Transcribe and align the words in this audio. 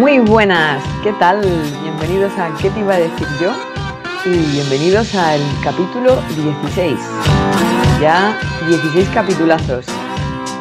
Muy 0.00 0.18
buenas, 0.18 0.82
¿qué 1.02 1.12
tal? 1.12 1.42
Bienvenidos 1.82 2.32
a 2.38 2.48
¿Qué 2.56 2.70
te 2.70 2.80
iba 2.80 2.94
a 2.94 2.98
decir 2.98 3.26
yo? 3.38 3.52
Y 4.24 4.30
bienvenidos 4.30 5.14
al 5.14 5.42
capítulo 5.62 6.22
16. 6.36 6.98
Ya 8.00 8.34
16 8.66 9.10
capitulazos. 9.10 9.84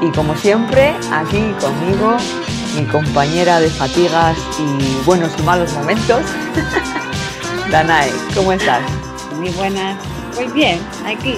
Y 0.02 0.12
como 0.12 0.36
siempre, 0.36 0.94
aquí 1.14 1.56
conmigo, 1.62 2.18
mi 2.76 2.84
compañera 2.88 3.62
de 3.62 3.70
fatigas 3.70 4.38
y 4.60 5.06
buenos 5.06 5.32
y 5.40 5.44
malos 5.44 5.72
momentos, 5.72 6.22
Danae, 7.72 8.12
¿cómo 8.36 8.52
estás? 8.52 8.82
Muy 9.38 9.52
buenas. 9.52 10.04
Pues 10.36 10.52
bien, 10.52 10.82
aquí 11.06 11.38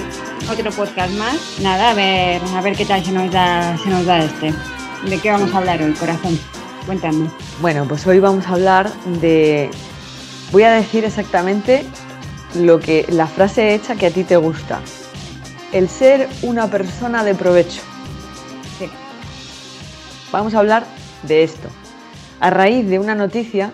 otro 0.49 0.71
podcast 0.71 1.13
más. 1.20 1.59
Nada, 1.61 1.91
a 1.91 1.93
ver, 1.93 2.41
a 2.57 2.61
ver 2.61 2.75
qué 2.75 2.86
tal 2.86 3.05
se 3.05 3.11
nos 3.11 3.31
da, 3.31 3.77
se 3.77 3.91
nos 3.91 4.07
da 4.07 4.18
este. 4.18 4.52
¿De 5.05 5.20
qué 5.20 5.30
vamos 5.30 5.54
a 5.54 5.59
hablar 5.59 5.84
hoy, 5.84 5.94
corazón? 5.94 6.40
Cuéntame. 6.88 7.30
Bueno, 7.61 7.85
pues 7.88 8.07
hoy 8.07 8.17
vamos 8.17 8.47
a 8.47 8.53
hablar 8.53 8.91
de. 9.21 9.70
Voy 10.51 10.63
a 10.63 10.71
decir 10.71 11.05
exactamente 11.05 11.85
lo 12.55 12.79
que 12.79 13.05
la 13.07 13.27
frase 13.27 13.75
hecha 13.75 13.95
que 13.95 14.07
a 14.07 14.09
ti 14.09 14.23
te 14.23 14.35
gusta. 14.35 14.79
El 15.71 15.87
ser 15.87 16.27
una 16.41 16.71
persona 16.71 17.23
de 17.23 17.35
provecho. 17.35 17.84
Sí. 18.79 18.89
Vamos 20.31 20.55
a 20.55 20.59
hablar 20.59 20.85
de 21.21 21.43
esto. 21.43 21.70
A 22.39 22.49
raíz 22.49 22.89
de 22.89 22.97
una 22.97 23.13
noticia 23.13 23.71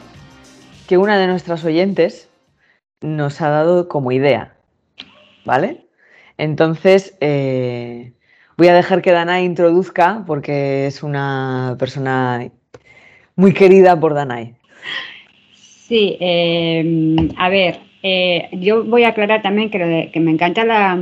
que 0.86 0.98
una 0.98 1.18
de 1.18 1.28
nuestras 1.28 1.64
oyentes 1.64 2.28
nos 3.00 3.40
ha 3.40 3.48
dado 3.48 3.88
como 3.88 4.12
idea. 4.12 4.58
¿Vale? 5.46 5.88
Entonces, 6.38 7.16
eh, 7.22 8.12
voy 8.58 8.68
a 8.68 8.74
dejar 8.74 9.02
que 9.02 9.14
Danae 9.14 9.46
introduzca 9.46 10.26
porque 10.28 10.88
es 10.88 11.04
una 11.04 11.78
persona 11.80 12.52
muy 13.38 13.54
querida 13.54 13.98
por 13.98 14.14
Danae. 14.14 14.54
Sí, 15.56 16.18
eh, 16.20 17.16
a 17.38 17.48
ver, 17.50 17.80
eh, 18.04 18.50
yo 18.52 18.84
voy 18.84 19.04
a 19.06 19.10
aclarar 19.10 19.42
también 19.42 19.70
que, 19.70 19.80
lo 19.80 19.88
de- 19.88 20.10
que 20.12 20.20
me 20.20 20.32
encanta 20.32 20.66
la, 20.66 21.00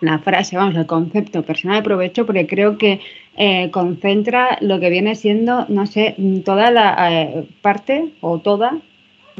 la 0.00 0.18
frase, 0.20 0.56
vamos, 0.56 0.76
el 0.76 0.86
concepto 0.86 1.42
persona 1.42 1.76
de 1.76 1.82
provecho, 1.82 2.24
porque 2.24 2.46
creo 2.46 2.78
que 2.78 3.00
eh, 3.36 3.70
concentra 3.70 4.56
lo 4.62 4.80
que 4.80 4.88
viene 4.90 5.14
siendo, 5.14 5.66
no 5.68 5.86
sé, 5.86 6.14
toda 6.44 6.70
la 6.70 7.22
eh, 7.22 7.44
parte 7.60 8.06
o 8.22 8.38
toda 8.38 8.78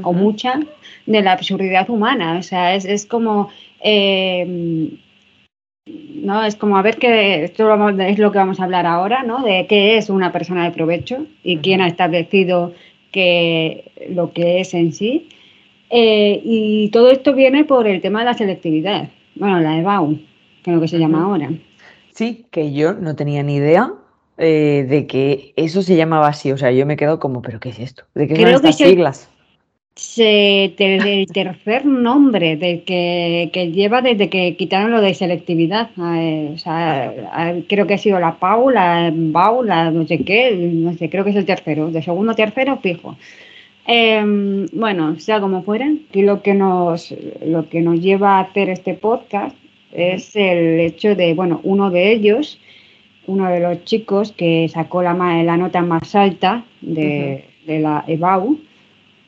o 0.02 0.12
mucha 0.12 0.60
de 1.06 1.22
la 1.22 1.32
absurdidad 1.32 1.88
humana. 1.90 2.36
O 2.38 2.42
sea, 2.42 2.74
es, 2.74 2.84
es 2.84 3.06
como. 3.06 3.48
eh, 3.80 4.90
no, 6.14 6.44
es 6.44 6.56
como 6.56 6.76
a 6.76 6.82
ver 6.82 6.96
qué 6.98 7.44
esto 7.44 7.72
es 8.00 8.18
lo 8.18 8.32
que 8.32 8.38
vamos 8.38 8.60
a 8.60 8.64
hablar 8.64 8.86
ahora, 8.86 9.22
¿no? 9.22 9.42
De 9.44 9.66
qué 9.68 9.96
es 9.96 10.10
una 10.10 10.32
persona 10.32 10.64
de 10.64 10.70
provecho 10.70 11.26
y 11.42 11.58
quién 11.58 11.80
ha 11.80 11.86
establecido 11.86 12.72
que 13.12 13.92
lo 14.10 14.32
que 14.32 14.60
es 14.60 14.74
en 14.74 14.92
sí. 14.92 15.28
Eh, 15.90 16.40
y 16.44 16.90
todo 16.90 17.10
esto 17.10 17.34
viene 17.34 17.64
por 17.64 17.86
el 17.86 18.00
tema 18.00 18.20
de 18.20 18.26
la 18.26 18.34
selectividad. 18.34 19.08
Bueno, 19.34 19.60
la 19.60 19.78
EBAU, 19.78 20.18
que 20.62 20.70
es 20.70 20.74
lo 20.74 20.80
que 20.80 20.88
se 20.88 20.98
llama 20.98 21.22
ahora. 21.24 21.50
Sí, 22.12 22.46
que 22.50 22.72
yo 22.72 22.94
no 22.94 23.16
tenía 23.16 23.42
ni 23.42 23.56
idea 23.56 23.92
eh, 24.36 24.84
de 24.88 25.06
que 25.06 25.52
eso 25.56 25.82
se 25.82 25.96
llamaba 25.96 26.28
así. 26.28 26.52
O 26.52 26.58
sea, 26.58 26.72
yo 26.72 26.84
me 26.84 26.96
quedo 26.96 27.18
como, 27.18 27.40
¿pero 27.42 27.60
qué 27.60 27.70
es 27.70 27.78
esto? 27.78 28.04
¿De 28.14 28.26
qué 28.28 28.34
son 28.34 28.44
Creo 28.44 28.60
que 28.60 28.68
estas 28.68 28.74
es 28.74 28.80
el- 28.82 28.90
siglas? 28.90 29.30
Se, 29.98 30.74
el 30.78 31.26
tercer 31.26 31.84
nombre 31.84 32.56
de 32.56 32.84
que, 32.84 33.50
que 33.52 33.72
lleva 33.72 34.00
desde 34.00 34.28
que 34.28 34.54
quitaron 34.54 34.92
lo 34.92 35.00
de 35.00 35.12
selectividad. 35.12 35.90
Eh, 36.14 36.52
o 36.54 36.58
sea, 36.58 37.12
eh, 37.50 37.64
creo 37.68 37.88
que 37.88 37.94
ha 37.94 37.98
sido 37.98 38.20
la 38.20 38.36
PAU, 38.38 38.70
la 38.70 39.12
BAU, 39.12 39.64
la 39.64 39.90
no 39.90 40.06
sé 40.06 40.18
qué, 40.18 40.52
no 40.54 40.92
sé, 40.92 41.10
creo 41.10 41.24
que 41.24 41.30
es 41.30 41.36
el 41.36 41.46
tercero, 41.46 41.90
de 41.90 42.00
segundo 42.00 42.36
tercero 42.36 42.76
fijo. 42.76 43.16
Eh, 43.88 44.22
bueno, 44.72 45.18
sea 45.18 45.40
como 45.40 45.64
fuera, 45.64 45.86
aquí 46.08 46.22
lo 46.22 46.42
que 46.42 46.54
nos 46.54 47.12
lo 47.44 47.68
que 47.68 47.80
nos 47.80 48.00
lleva 48.00 48.38
a 48.38 48.42
hacer 48.42 48.70
este 48.70 48.94
podcast 48.94 49.56
es 49.90 50.36
el 50.36 50.78
hecho 50.78 51.16
de, 51.16 51.34
bueno, 51.34 51.60
uno 51.64 51.90
de 51.90 52.12
ellos, 52.12 52.60
uno 53.26 53.50
de 53.50 53.58
los 53.58 53.82
chicos 53.84 54.30
que 54.30 54.68
sacó 54.68 55.02
la, 55.02 55.14
la 55.42 55.56
nota 55.56 55.82
más 55.82 56.14
alta 56.14 56.64
de, 56.82 57.46
de 57.66 57.80
la 57.80 58.04
EBAU, 58.06 58.58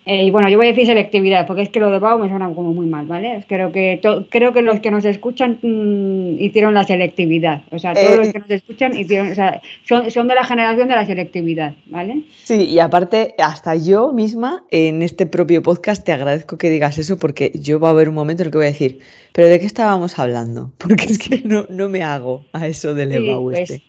eh, 0.07 0.25
y 0.25 0.31
bueno, 0.31 0.49
yo 0.49 0.57
voy 0.57 0.67
a 0.67 0.71
decir 0.71 0.87
selectividad, 0.87 1.47
porque 1.47 1.63
es 1.63 1.69
que 1.69 1.79
lo 1.79 1.91
de 1.91 1.99
BAU 1.99 2.19
me 2.19 2.29
suena 2.29 2.49
como 2.55 2.73
muy 2.73 2.87
mal, 2.87 3.07
¿vale? 3.07 3.45
Creo 3.47 3.71
que, 3.71 3.99
to- 4.03 4.27
creo 4.31 4.53
que 4.53 4.63
los 4.63 4.81
que 4.81 4.91
nos 4.91 5.05
escuchan 5.05 5.59
mm, 5.63 6.37
hicieron 6.43 6.73
la 6.75 6.85
selectividad. 6.85 7.63
O 7.71 7.79
sea, 7.79 7.93
todos 7.95 8.13
Eh, 8.13 8.17
los 8.17 8.29
que 8.33 8.39
nos 8.39 8.51
escuchan 8.51 8.97
hicieron, 8.97 9.31
o 9.31 9.35
sea, 9.35 9.61
son, 9.87 10.11
son 10.11 10.27
de 10.29 10.35
la 10.35 10.45
generación 10.45 10.89
de 10.89 10.95
la 10.95 11.07
selectividad, 11.07 11.75
¿vale? 11.87 12.23
Sí, 12.45 12.65
y 12.65 12.79
aparte, 12.79 13.35
hasta 13.39 13.77
yo 13.77 14.13
misma 14.13 14.65
en 14.71 15.03
este 15.03 15.27
propio 15.27 15.63
podcast 15.63 16.05
te 16.05 16.13
agradezco 16.13 16.57
que 16.59 16.71
digas 16.71 16.97
eso 16.99 17.19
porque 17.19 17.53
yo 17.55 17.79
va 17.79 17.89
a 17.89 17.91
haber 17.93 18.09
un 18.09 18.15
momento 18.15 18.43
en 18.43 18.47
el 18.47 18.53
que 18.53 18.59
voy 18.59 18.67
a 18.67 18.71
decir, 18.71 19.01
¿pero 19.33 19.49
de 19.49 19.61
qué 19.61 19.67
estábamos 19.67 20.19
hablando? 20.19 20.73
Porque 20.79 21.05
es 21.05 21.19
que 21.19 21.43
no, 21.45 21.67
no 21.69 21.89
me 21.89 22.03
hago 22.03 22.45
a 22.53 22.67
eso 22.67 22.95
del 22.95 23.13
Sí, 23.13 23.31
pues, 23.43 23.71
este. 23.71 23.83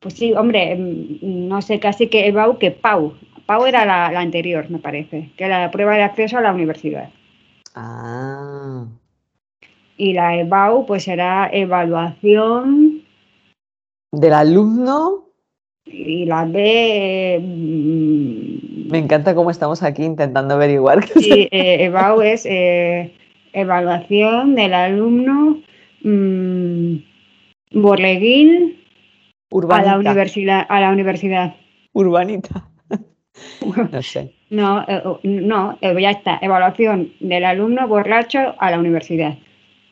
pues 0.00 0.14
sí, 0.14 0.32
hombre, 0.34 0.74
mm, 0.76 1.48
no 1.48 1.62
sé 1.62 1.78
casi 1.78 2.08
que 2.08 2.26
EBAU 2.26 2.58
que 2.58 2.70
PAU. 2.72 3.14
PAU 3.46 3.66
era 3.66 3.84
la, 3.84 4.10
la 4.12 4.20
anterior, 4.20 4.70
me 4.70 4.78
parece, 4.78 5.30
que 5.36 5.44
era 5.44 5.60
la 5.60 5.70
prueba 5.70 5.94
de 5.96 6.02
acceso 6.02 6.38
a 6.38 6.40
la 6.40 6.52
universidad. 6.52 7.10
Ah, 7.74 8.86
Y 9.96 10.12
la 10.12 10.36
EBAU, 10.36 10.86
pues 10.86 11.06
era 11.08 11.48
evaluación 11.52 13.02
del 14.12 14.32
alumno, 14.32 15.28
y 15.86 16.24
la 16.26 16.44
B. 16.46 17.38
mm, 17.42 18.90
me 18.90 18.98
encanta 18.98 19.34
cómo 19.34 19.50
estamos 19.50 19.82
aquí 19.82 20.04
intentando 20.04 20.54
averiguar. 20.54 21.04
Sí, 21.16 21.48
eh, 21.50 21.84
EBAU 21.84 22.22
es 22.22 22.46
eh, 22.46 23.12
evaluación 23.52 24.54
del 24.54 24.72
alumno 24.74 25.62
mm, 26.02 26.96
borleguín 27.72 28.76
a 29.68 29.82
la 29.82 29.96
Urbanita, 29.98 29.98
universidad. 29.98 30.66
A 30.68 30.80
la 30.80 30.90
universidad. 30.92 31.54
urbanita. 31.92 32.68
No 33.92 34.02
sé. 34.02 34.32
No, 34.50 34.84
eh, 34.86 35.02
no, 35.24 35.78
eh, 35.80 35.96
ya 36.00 36.10
está. 36.10 36.38
Evaluación 36.40 37.12
del 37.20 37.44
alumno 37.44 37.88
borracho 37.88 38.54
a 38.58 38.70
la 38.70 38.78
universidad. 38.78 39.36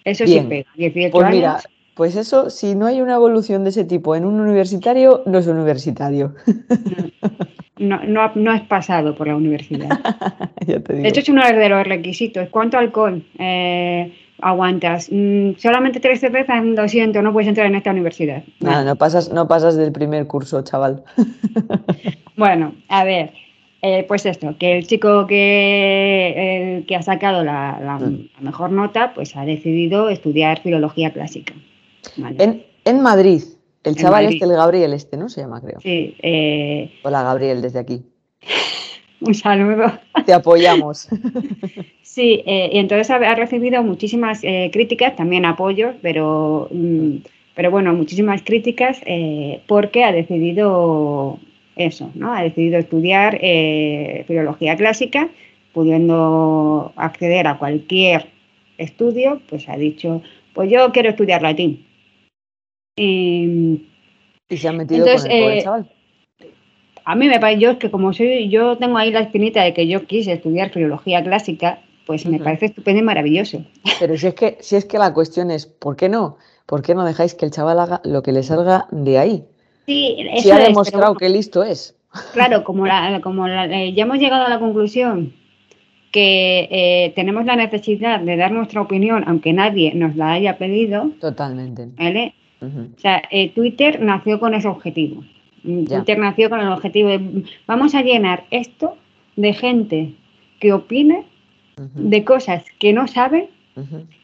Eso 0.04 0.24
Bien. 0.24 0.44
sí 0.44 0.48
pega. 0.48 0.70
18 0.76 1.12
Pues 1.12 1.24
años. 1.24 1.36
mira, 1.36 1.60
pues 1.94 2.16
eso, 2.16 2.50
si 2.50 2.74
no 2.74 2.86
hay 2.86 3.00
una 3.00 3.14
evolución 3.14 3.64
de 3.64 3.70
ese 3.70 3.84
tipo 3.84 4.14
en 4.16 4.24
un 4.24 4.40
universitario, 4.40 5.22
no 5.26 5.38
es 5.38 5.46
universitario. 5.46 6.34
No, 7.78 8.00
no, 8.04 8.30
no 8.36 8.52
has 8.52 8.60
pasado 8.62 9.14
por 9.16 9.26
la 9.26 9.34
universidad. 9.34 9.88
Ya 10.66 10.78
te 10.78 10.92
digo. 10.92 11.08
Esto 11.08 11.18
es 11.18 11.28
uno 11.28 11.44
de 11.44 11.68
los 11.68 11.84
requisitos. 11.84 12.48
¿Cuánto 12.50 12.78
alcohol 12.78 13.24
eh, 13.38 14.12
aguantas? 14.42 15.08
Mm, 15.10 15.52
solamente 15.56 16.00
tres 16.00 16.20
cervezas, 16.20 16.64
lo 16.64 16.86
siento, 16.88 17.22
no 17.22 17.32
puedes 17.32 17.48
entrar 17.48 17.66
en 17.66 17.74
esta 17.76 17.90
universidad. 17.90 18.42
Nada, 18.60 18.84
no 18.84 18.96
pasas, 18.96 19.32
no 19.32 19.48
pasas 19.48 19.76
del 19.76 19.92
primer 19.92 20.26
curso, 20.26 20.62
chaval. 20.62 21.02
Bueno, 22.36 22.74
a 22.88 23.04
ver, 23.04 23.32
eh, 23.82 24.04
pues 24.08 24.24
esto, 24.24 24.56
que 24.58 24.78
el 24.78 24.86
chico 24.86 25.26
que, 25.26 26.82
que 26.88 26.96
ha 26.96 27.02
sacado 27.02 27.44
la, 27.44 27.78
la- 27.80 27.98
Mm. 27.98 28.28
la 28.36 28.40
mejor 28.40 28.72
nota, 28.72 29.12
pues 29.14 29.36
ha 29.36 29.44
decidido 29.44 30.08
estudiar 30.08 30.60
filología 30.62 31.12
clásica. 31.12 31.52
¿vale? 32.16 32.42
En, 32.42 32.62
en 32.86 33.00
Madrid, 33.02 33.42
el 33.84 33.90
En 33.92 33.94
chaval 33.96 34.24
Madrid. 34.24 34.36
este, 34.42 34.50
el 34.50 34.56
Gabriel 34.56 34.92
este, 34.94 35.16
¿no? 35.18 35.28
Se 35.28 35.42
llama, 35.42 35.60
creo. 35.60 35.78
Sí, 35.80 36.16
eh, 36.22 36.90
Hola, 37.04 37.22
Gabriel, 37.22 37.60
desde 37.62 37.78
aquí. 37.80 38.02
un 39.26 39.34
saludo. 39.34 39.92
Te 40.26 40.32
apoyamos. 40.32 41.08
Sí, 42.02 42.42
eh, 42.44 42.68
y 42.70 42.78
entonces 42.78 43.08
ha, 43.10 43.14
ha 43.16 43.34
recibido 43.34 43.82
muchísimas 43.82 44.44
eh, 44.44 44.68
críticas, 44.70 45.16
también 45.16 45.46
apoyos, 45.46 45.94
pero, 46.02 46.68
mm, 46.70 47.16
pero 47.54 47.70
bueno, 47.70 47.94
muchísimas 47.94 48.42
críticas 48.42 49.00
eh, 49.06 49.62
porque 49.66 50.04
ha 50.04 50.12
decidido 50.12 51.38
eso, 51.76 52.10
¿no? 52.14 52.34
Ha 52.34 52.42
decidido 52.42 52.78
estudiar 52.78 53.38
eh, 53.40 54.24
filología 54.28 54.76
clásica, 54.76 55.30
pudiendo 55.72 56.92
acceder 56.96 57.46
a 57.46 57.56
cualquier 57.56 58.26
estudio, 58.76 59.40
pues 59.48 59.66
ha 59.70 59.78
dicho, 59.78 60.20
pues 60.52 60.70
yo 60.70 60.92
quiero 60.92 61.08
estudiar 61.08 61.40
latín. 61.40 61.86
Y 62.94 63.86
Y 64.50 64.56
se 64.58 64.68
han 64.68 64.76
metido 64.76 65.06
Entonces, 65.06 65.30
con 65.30 65.38
el 65.38 65.58
eh, 65.58 65.62
chaval. 65.62 65.90
A 67.04 67.14
mí 67.14 67.28
me 67.28 67.38
parece, 67.40 67.60
yo 67.60 67.78
que 67.78 67.90
como 67.90 68.12
soy, 68.12 68.48
yo 68.48 68.76
tengo 68.78 68.96
ahí 68.98 69.10
la 69.10 69.20
espinita 69.20 69.62
de 69.62 69.74
que 69.74 69.86
yo 69.86 70.04
quise 70.06 70.32
estudiar 70.32 70.70
filología 70.70 71.22
clásica, 71.22 71.80
pues 72.06 72.26
me 72.26 72.38
parece 72.38 72.66
estupendo 72.66 73.00
y 73.00 73.04
maravilloso. 73.04 73.64
Pero 74.00 74.16
si 74.16 74.26
es 74.26 74.34
que, 74.34 74.56
si 74.60 74.76
es 74.76 74.84
que 74.84 74.98
la 74.98 75.12
cuestión 75.14 75.50
es, 75.50 75.66
¿por 75.66 75.96
qué 75.96 76.08
no? 76.08 76.36
¿Por 76.66 76.82
qué 76.82 76.94
no 76.94 77.04
dejáis 77.04 77.34
que 77.34 77.44
el 77.44 77.50
chaval 77.52 77.78
haga 77.80 78.00
lo 78.04 78.22
que 78.22 78.32
le 78.32 78.42
salga 78.42 78.86
de 78.90 79.18
ahí? 79.18 79.44
Sí, 79.86 80.16
Si 80.18 80.22
eso 80.22 80.30
ha 80.30 80.38
es, 80.38 80.46
pero 80.48 80.64
demostrado 80.68 81.04
bueno, 81.14 81.18
que 81.18 81.28
listo 81.28 81.62
es. 81.64 81.96
claro, 82.32 82.64
como, 82.64 82.86
la, 82.86 83.20
como 83.22 83.46
la- 83.48 83.66
eh, 83.66 83.92
ya 83.94 84.02
hemos 84.04 84.18
llegado 84.18 84.46
a 84.46 84.48
la 84.48 84.58
conclusión 84.58 85.32
que 86.12 86.68
eh, 86.70 87.12
tenemos 87.16 87.44
la 87.46 87.56
necesidad 87.56 88.20
de 88.20 88.36
dar 88.36 88.52
nuestra 88.52 88.82
opinión, 88.82 89.24
aunque 89.26 89.52
nadie 89.52 89.94
nos 89.94 90.14
la 90.16 90.32
haya 90.32 90.58
pedido, 90.58 91.10
Totalmente. 91.20 91.88
¿vale? 91.96 92.34
O 92.60 93.00
sea, 93.00 93.22
eh, 93.30 93.48
Twitter 93.50 94.00
nació 94.00 94.38
con 94.38 94.54
ese 94.54 94.68
objetivo. 94.68 95.24
Ya. 95.64 96.04
Con 96.04 96.60
el 96.60 96.72
objetivo 96.72 97.08
de 97.08 97.44
vamos 97.66 97.94
a 97.94 98.02
llenar 98.02 98.46
esto 98.50 98.96
de 99.36 99.52
gente 99.52 100.14
que 100.58 100.72
opine 100.72 101.24
de 101.76 102.24
cosas 102.24 102.64
que 102.78 102.92
no 102.92 103.06
sabe, 103.06 103.48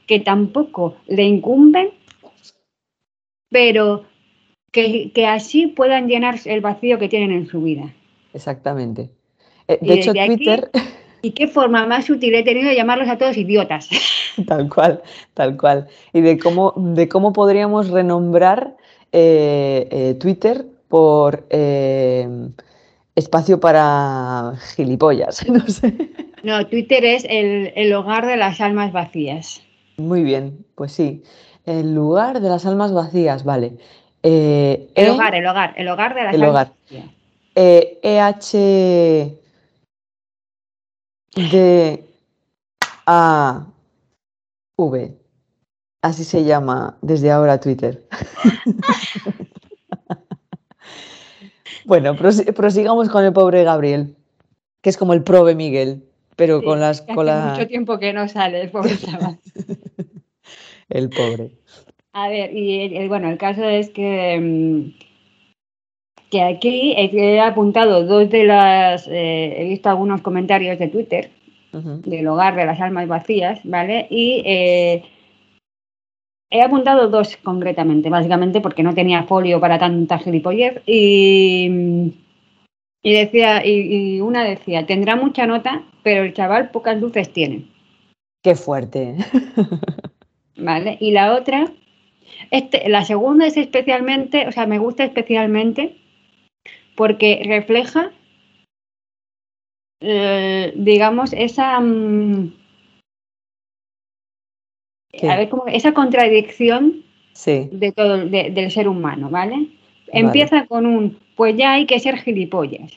que 0.06 0.20
tampoco 0.20 0.96
le 1.06 1.24
incumben, 1.24 1.90
pero 3.50 4.04
que, 4.72 5.12
así 5.26 5.68
puedan 5.68 6.08
llenar 6.08 6.38
el 6.44 6.60
vacío 6.60 6.98
que 6.98 7.08
tienen 7.08 7.32
en 7.32 7.46
su 7.46 7.62
vida. 7.62 7.92
Exactamente. 8.34 9.10
Eh, 9.66 9.78
de 9.80 9.94
hecho, 9.94 10.12
Twitter... 10.12 10.70
¿Y 11.20 11.32
qué 11.32 11.48
forma 11.48 11.84
más 11.84 12.08
útil 12.10 12.32
he 12.34 12.44
tenido 12.44 12.68
de 12.68 12.76
llamarlos 12.76 13.08
a 13.08 13.18
todos 13.18 13.36
idiotas? 13.36 13.88
Tal 14.46 14.68
cual, 14.68 15.02
tal 15.34 15.56
cual. 15.56 15.88
Y 16.12 16.20
de 16.20 16.38
cómo, 16.38 16.72
de 16.76 17.08
cómo 17.08 17.32
podríamos 17.32 17.90
renombrar 17.90 18.76
eh, 19.10 19.88
eh, 19.90 20.14
Twitter 20.14 20.64
por 20.88 21.46
espacio 23.18 23.60
para 23.60 24.54
gilipollas, 24.76 25.46
no 25.50 25.66
sé. 25.66 26.10
No, 26.42 26.66
Twitter 26.66 27.04
es 27.04 27.26
el, 27.28 27.92
hogar 27.92 28.26
de 28.26 28.36
las 28.36 28.60
almas 28.60 28.92
vacías. 28.92 29.62
Muy 29.96 30.22
bien, 30.22 30.64
pues 30.76 30.92
sí. 30.92 31.22
El 31.66 31.94
lugar 31.94 32.40
de 32.40 32.48
las 32.48 32.64
almas 32.64 32.92
vacías, 32.92 33.44
vale. 33.44 33.76
Eh, 34.22 34.88
el 34.94 35.06
e 35.06 35.10
hogar, 35.10 35.34
el 35.34 35.46
hogar, 35.46 35.74
el 35.76 35.88
hogar 35.88 36.14
de 36.14 36.24
las 36.24 36.34
almas 36.34 36.52
vacías. 36.52 37.10
Eh, 37.54 37.98
EH 38.02 39.36
D 41.50 42.04
A 43.06 43.66
V. 44.76 45.18
Así 46.02 46.24
se 46.24 46.44
llama 46.44 46.96
desde 47.02 47.32
ahora 47.32 47.58
Twitter. 47.58 48.06
bueno, 51.88 52.14
prosigamos 52.14 53.08
con 53.08 53.24
el 53.24 53.32
pobre 53.32 53.64
Gabriel, 53.64 54.14
que 54.82 54.90
es 54.90 54.96
como 54.96 55.12
el 55.12 55.24
prove 55.24 55.56
Miguel 55.56 56.04
pero 56.38 56.62
con 56.62 56.78
las... 56.78 57.02
Con 57.02 57.26
mucho 57.26 57.66
tiempo 57.66 57.98
que 57.98 58.12
no 58.12 58.28
sale 58.28 58.62
el 58.62 58.70
pobre 58.70 58.96
chaval. 59.04 59.38
el 60.88 61.10
pobre. 61.10 61.50
A 62.12 62.28
ver, 62.28 62.56
y 62.56 63.08
bueno, 63.08 63.28
el 63.28 63.36
caso 63.38 63.64
es 63.64 63.90
que, 63.90 64.38
mm, 64.40 64.94
que 66.30 66.42
aquí 66.42 66.94
he 66.96 67.40
apuntado 67.40 68.04
dos 68.04 68.30
de 68.30 68.44
las... 68.44 69.08
Eh, 69.08 69.62
he 69.62 69.64
visto 69.64 69.88
algunos 69.88 70.20
comentarios 70.22 70.78
de 70.78 70.86
Twitter 70.86 71.30
del 71.72 72.26
hogar 72.28 72.54
de 72.54 72.66
las 72.66 72.80
almas 72.80 73.08
vacías, 73.08 73.58
¿vale? 73.64 74.06
Y... 74.08 74.42
Eh, 74.46 75.02
he 76.50 76.62
apuntado 76.62 77.08
dos 77.08 77.36
concretamente, 77.36 78.08
básicamente 78.08 78.60
porque 78.60 78.82
no 78.82 78.94
tenía 78.94 79.24
folio 79.24 79.60
para 79.60 79.78
tanta 79.78 80.18
gilipollez 80.18 80.82
y, 80.86 82.14
y 83.02 83.12
decía, 83.12 83.64
y, 83.64 84.20
una 84.20 84.44
decía, 84.44 84.86
tendrá 84.86 85.16
mucha 85.16 85.46
nota, 85.46 85.82
pero 86.02 86.22
el 86.22 86.32
chaval 86.32 86.70
pocas 86.70 87.00
luces 87.00 87.32
tiene. 87.32 87.66
Qué 88.42 88.54
fuerte. 88.54 89.16
Vale, 90.56 90.96
y 91.00 91.10
la 91.12 91.34
otra, 91.34 91.70
este, 92.50 92.88
la 92.88 93.04
segunda 93.04 93.46
es 93.46 93.56
especialmente, 93.56 94.46
o 94.48 94.52
sea, 94.52 94.66
me 94.66 94.78
gusta 94.78 95.04
especialmente 95.04 95.96
porque 96.96 97.42
refleja, 97.44 98.10
eh, 100.00 100.72
digamos, 100.76 101.32
esa... 101.32 101.80
A 105.28 105.36
ver, 105.36 105.48
como 105.48 105.66
esa 105.66 105.92
contradicción 105.92 107.04
de 107.44 107.92
todo, 107.94 108.26
del 108.26 108.70
ser 108.70 108.88
humano, 108.88 109.30
¿vale? 109.30 109.68
Empieza 110.08 110.66
con 110.66 110.86
un, 110.86 111.18
pues 111.36 111.56
ya 111.56 111.72
hay 111.72 111.86
que 111.86 112.00
ser 112.00 112.18
gilipollas. 112.18 112.92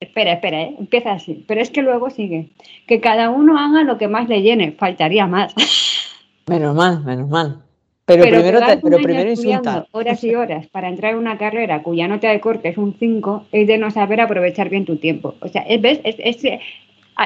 Espera, 0.00 0.32
espera, 0.32 0.62
¿eh? 0.62 0.76
empieza 0.78 1.12
así. 1.12 1.44
Pero 1.46 1.60
es 1.60 1.70
que 1.70 1.82
luego 1.82 2.08
sigue. 2.08 2.50
Que 2.86 3.00
cada 3.00 3.28
uno 3.28 3.58
haga 3.58 3.84
lo 3.84 3.98
que 3.98 4.08
más 4.08 4.28
le 4.28 4.40
llene. 4.40 4.72
Faltaría 4.72 5.26
más. 5.26 5.54
Menos 6.46 6.74
mal, 6.74 7.04
menos 7.04 7.28
mal. 7.28 7.62
Pero, 8.06 8.24
primero, 8.24 8.58
pero 8.82 8.96
primero 8.96 9.30
insultar. 9.30 9.86
Horas 9.92 10.24
y 10.24 10.34
horas 10.34 10.66
para 10.66 10.88
entrar 10.88 11.12
en 11.12 11.18
una 11.18 11.38
carrera 11.38 11.84
cuya 11.84 12.08
nota 12.08 12.28
de 12.28 12.40
corte 12.40 12.70
es 12.70 12.76
un 12.76 12.96
5 12.98 13.46
es 13.52 13.68
de 13.68 13.78
no 13.78 13.92
saber 13.92 14.20
aprovechar 14.20 14.68
bien 14.68 14.84
tu 14.84 14.96
tiempo. 14.96 15.36
O 15.42 15.46
sea, 15.46 15.64
¿ves? 15.78 16.00
Es, 16.02 16.42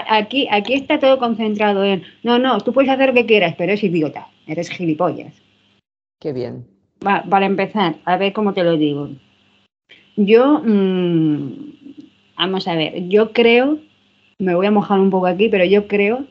aquí, 0.08 0.48
aquí 0.50 0.74
está 0.74 0.98
todo 0.98 1.18
concentrado 1.18 1.84
en, 1.84 2.02
no, 2.22 2.38
no, 2.38 2.60
tú 2.60 2.72
puedes 2.72 2.90
hacer 2.90 3.08
lo 3.08 3.14
que 3.14 3.26
quieras, 3.26 3.54
pero 3.56 3.72
es 3.72 3.82
idiota, 3.82 4.28
eres 4.46 4.68
gilipollas. 4.70 5.34
Qué 6.20 6.32
bien. 6.32 6.66
Va, 7.06 7.22
para 7.22 7.46
empezar, 7.46 7.96
a 8.04 8.16
ver 8.16 8.32
cómo 8.32 8.54
te 8.54 8.64
lo 8.64 8.76
digo. 8.76 9.10
Yo, 10.16 10.62
mmm, 10.64 11.74
Vamos 12.36 12.66
a 12.66 12.74
ver, 12.74 13.08
yo 13.08 13.32
creo, 13.32 13.78
me 14.38 14.54
voy 14.54 14.66
a 14.66 14.70
mojar 14.70 14.98
un 14.98 15.10
poco 15.10 15.26
aquí, 15.26 15.48
pero 15.48 15.64
yo 15.64 15.86
creo 15.86 16.24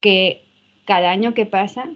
que 0.00 0.42
cada 0.84 1.10
año 1.10 1.34
que 1.34 1.44
pasa, 1.46 1.90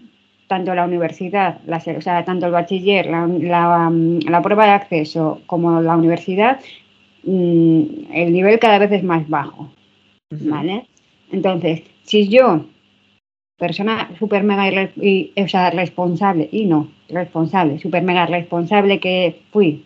tanto 0.49 0.75
la 0.75 0.85
universidad, 0.85 1.61
la, 1.67 1.77
o 1.77 2.01
sea, 2.01 2.25
tanto 2.25 2.47
el 2.47 2.53
bachiller, 2.53 3.07
la, 3.07 4.41
prueba 4.43 4.67
de 4.67 4.73
acceso 4.73 5.41
como 5.47 5.81
la 5.81 5.97
universidad, 5.97 6.61
mm, 7.23 7.83
el 8.13 8.33
nivel 8.33 8.59
cada 8.59 8.79
vez 8.79 8.93
es 8.93 9.05
más 9.05 9.29
bajo. 9.29 9.71
¿Vale? 10.31 10.89
Entonces, 11.31 11.83
si 12.03 12.29
yo, 12.29 12.67
persona 13.59 14.11
súper 14.19 14.43
mega 14.43 14.91
y, 14.97 15.33
o 15.37 15.49
sea, 15.49 15.71
responsable, 15.71 16.49
y 16.53 16.67
no, 16.67 16.89
responsable, 17.09 17.79
súper 17.79 18.03
mega 18.03 18.27
responsable 18.27 19.01
que 19.01 19.43
fui 19.53 19.85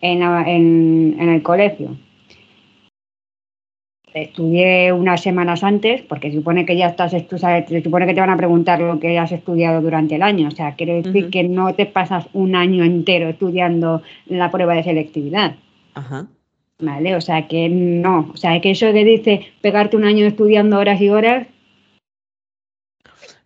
en, 0.00 0.22
en 0.22 1.28
el 1.28 1.42
colegio, 1.42 1.96
estudié 4.14 4.92
unas 4.92 5.20
semanas 5.20 5.64
antes, 5.64 6.02
porque 6.02 6.30
se 6.30 6.36
supone 6.38 6.64
que 6.64 6.76
ya 6.76 6.86
estás, 6.86 7.10
se 7.10 7.82
supone 7.82 8.06
que 8.06 8.14
te 8.14 8.20
van 8.20 8.30
a 8.30 8.36
preguntar 8.36 8.80
lo 8.80 9.00
que 9.00 9.18
has 9.18 9.32
estudiado 9.32 9.82
durante 9.82 10.14
el 10.14 10.22
año. 10.22 10.48
O 10.48 10.52
sea, 10.52 10.74
quiere 10.76 11.02
decir 11.02 11.30
que 11.30 11.42
no 11.42 11.74
te 11.74 11.86
pasas 11.86 12.28
un 12.32 12.54
año 12.54 12.84
entero 12.84 13.28
estudiando 13.28 14.02
la 14.26 14.50
prueba 14.50 14.74
de 14.74 14.84
selectividad. 14.84 15.56
Ajá. 15.94 16.28
¿Vale? 16.80 17.16
O 17.16 17.20
sea, 17.20 17.46
que 17.46 17.68
no. 17.68 18.30
O 18.32 18.36
sea, 18.36 18.60
que 18.60 18.72
eso 18.72 18.92
que 18.92 19.04
dice 19.04 19.46
pegarte 19.60 19.96
un 19.96 20.04
año 20.04 20.26
estudiando 20.26 20.78
horas 20.78 21.00
y 21.00 21.08
horas. 21.08 21.46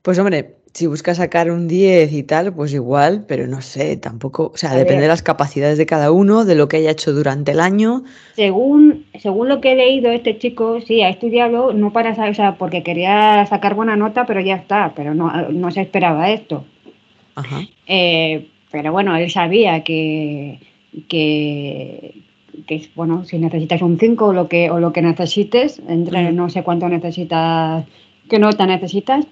Pues 0.03 0.19
hombre, 0.19 0.59
si 0.79 0.87
buscas 0.87 1.17
sacar 1.17 1.51
un 1.51 1.67
10 1.67 2.13
y 2.13 2.23
tal, 2.23 2.55
pues 2.55 2.73
igual, 2.73 3.25
pero 3.27 3.47
no 3.47 3.61
sé, 3.61 3.97
tampoco, 3.97 4.53
o 4.55 4.57
sea, 4.57 4.75
depende 4.75 5.03
de 5.03 5.09
las 5.09 5.23
capacidades 5.23 5.77
de 5.77 5.87
cada 5.87 6.13
uno, 6.13 6.45
de 6.45 6.55
lo 6.55 6.69
que 6.69 6.77
haya 6.77 6.93
hecho 6.93 7.13
durante 7.13 7.53
el 7.53 7.61
año. 7.61 8.05
Según, 8.37 9.05
según 9.19 9.49
lo 9.49 9.61
que 9.61 9.73
he 9.73 9.77
leído, 9.77 10.13
este 10.13 10.39
chico 10.39 10.81
sí 10.81 11.03
ha 11.03 11.09
estudiado, 11.09 11.73
no 11.73 11.93
para, 11.93 12.13
o 12.13 12.35
sea, 12.35 12.57
porque 12.57 12.83
quería 12.83 13.45
sacar 13.47 13.75
buena 13.75 13.97
nota, 13.97 14.25
pero 14.25 14.41
ya 14.41 14.55
está, 14.55 14.93
pero 14.95 15.15
no, 15.15 15.71
se 15.71 15.81
esperaba 15.81 16.31
esto. 16.31 16.65
Ajá. 17.35 17.63
Eh, 17.87 18.49
pero 18.71 18.93
bueno, 18.93 19.17
él 19.17 19.31
sabía 19.31 19.83
que, 19.83 20.61
que, 21.09 22.15
que, 22.67 22.89
bueno, 22.95 23.25
si 23.25 23.39
necesitas 23.39 23.83
un 23.83 23.99
5 23.99 24.27
o 24.27 24.33
lo 24.33 24.49
que, 24.49 24.71
o 24.71 24.81
lo 24.81 24.93
que 24.93 25.03
necesites, 25.03 25.81
entre 25.89 26.33
no 26.33 26.49
sé 26.49 26.63
cuánto 26.63 26.89
necesitas, 26.89 27.85
qué 28.29 28.39
nota 28.39 28.67
necesitas, 28.67 29.27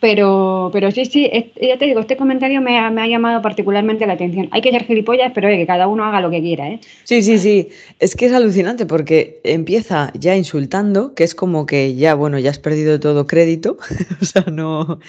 pero, 0.00 0.68
pero 0.72 0.90
sí, 0.90 1.06
sí, 1.06 1.28
ya 1.60 1.78
te 1.78 1.86
digo, 1.86 2.00
este 2.00 2.18
comentario 2.18 2.60
me 2.60 2.78
ha, 2.78 3.06
llamado 3.08 3.40
particularmente 3.40 4.06
la 4.06 4.12
atención. 4.12 4.48
Hay 4.50 4.60
que 4.60 4.70
ser 4.70 4.84
gilipollas, 4.84 5.32
pero 5.34 5.48
que 5.48 5.66
cada 5.66 5.88
uno 5.88 6.04
haga 6.04 6.20
lo 6.20 6.30
que 6.30 6.42
quiera, 6.42 6.68
¿eh? 6.68 6.80
Sí, 7.04 7.22
sí, 7.22 7.38
sí. 7.38 7.68
Es 7.98 8.14
que 8.14 8.26
es 8.26 8.32
alucinante 8.32 8.84
porque 8.84 9.40
empieza 9.42 10.12
ya 10.14 10.36
insultando, 10.36 11.14
que 11.14 11.24
es 11.24 11.34
como 11.34 11.64
que 11.64 11.94
ya, 11.94 12.14
bueno, 12.14 12.38
ya 12.38 12.50
has 12.50 12.58
perdido 12.58 13.00
todo 13.00 13.26
crédito. 13.26 13.78
o 14.20 14.24
sea, 14.24 14.44
no, 14.52 15.00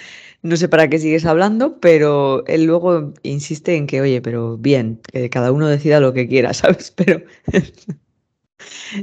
no 0.42 0.56
sé 0.56 0.68
para 0.68 0.88
qué 0.88 0.98
sigues 0.98 1.26
hablando, 1.26 1.78
pero 1.80 2.44
él 2.46 2.64
luego 2.64 3.12
insiste 3.22 3.76
en 3.76 3.86
que, 3.86 4.00
oye, 4.00 4.20
pero 4.20 4.56
bien, 4.56 5.00
que 5.12 5.30
cada 5.30 5.52
uno 5.52 5.66
decida 5.66 6.00
lo 6.00 6.12
que 6.12 6.28
quiera, 6.28 6.52
¿sabes? 6.54 6.92
Pero. 6.94 7.22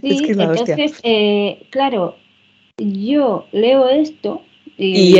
sí, 0.01 0.25
entonces, 0.27 0.99
eh, 1.03 1.67
claro, 1.71 2.15
yo 2.77 3.45
leo 3.51 3.89
esto 3.89 4.41
y, 4.77 5.15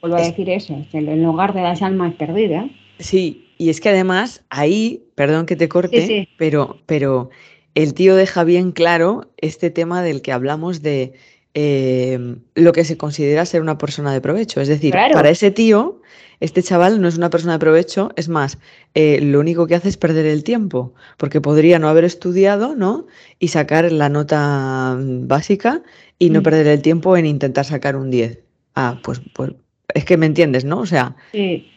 vuelvo 0.00 0.16
a 0.16 0.22
decir 0.22 0.50
eso, 0.50 0.84
el 0.92 1.22
lugar 1.22 1.54
de 1.54 1.62
las 1.62 1.82
almas 1.82 2.14
perdidas. 2.14 2.66
Sí, 2.98 3.48
y 3.58 3.70
es 3.70 3.80
que 3.80 3.88
además 3.88 4.44
ahí, 4.50 5.04
perdón 5.14 5.46
que 5.46 5.56
te 5.56 5.68
corte, 5.68 6.28
Pero, 6.36 6.78
pero 6.86 7.30
el 7.74 7.94
tío 7.94 8.16
deja 8.16 8.44
bien 8.44 8.72
claro 8.72 9.30
este 9.36 9.70
tema 9.70 10.02
del 10.02 10.22
que 10.22 10.32
hablamos 10.32 10.82
de 10.82 11.12
em, 11.54 12.40
lo 12.54 12.72
que 12.72 12.84
se 12.84 12.96
considera 12.96 13.46
ser 13.46 13.62
una 13.62 13.78
persona 13.78 14.12
de 14.12 14.20
provecho. 14.20 14.60
Es 14.60 14.68
decir, 14.68 14.92
para 14.92 15.30
ese 15.30 15.50
tío, 15.50 16.00
este 16.40 16.62
chaval 16.62 17.00
no 17.00 17.08
es 17.08 17.16
una 17.16 17.30
persona 17.30 17.54
de 17.54 17.58
provecho, 17.58 18.10
es 18.16 18.28
más, 18.28 18.58
eh, 18.94 19.20
lo 19.20 19.40
único 19.40 19.66
que 19.66 19.74
hace 19.74 19.88
es 19.88 19.96
perder 19.96 20.26
el 20.26 20.44
tiempo, 20.44 20.94
porque 21.16 21.40
podría 21.40 21.78
no 21.78 21.88
haber 21.88 22.04
estudiado, 22.04 22.76
¿no? 22.76 23.06
Y 23.38 23.48
sacar 23.48 23.90
la 23.90 24.08
nota 24.08 24.96
básica 24.98 25.82
y 26.18 26.30
no 26.30 26.40
mm. 26.40 26.42
perder 26.44 26.66
el 26.68 26.82
tiempo 26.82 27.16
en 27.16 27.26
intentar 27.26 27.64
sacar 27.64 27.96
un 27.96 28.10
10. 28.10 28.38
Ah, 28.74 29.00
pues, 29.02 29.20
pues 29.32 29.52
es 29.94 30.04
que 30.04 30.16
me 30.16 30.26
entiendes, 30.26 30.64
¿no? 30.64 30.78
O 30.78 30.86
sea, 30.86 31.16
sí. 31.32 31.68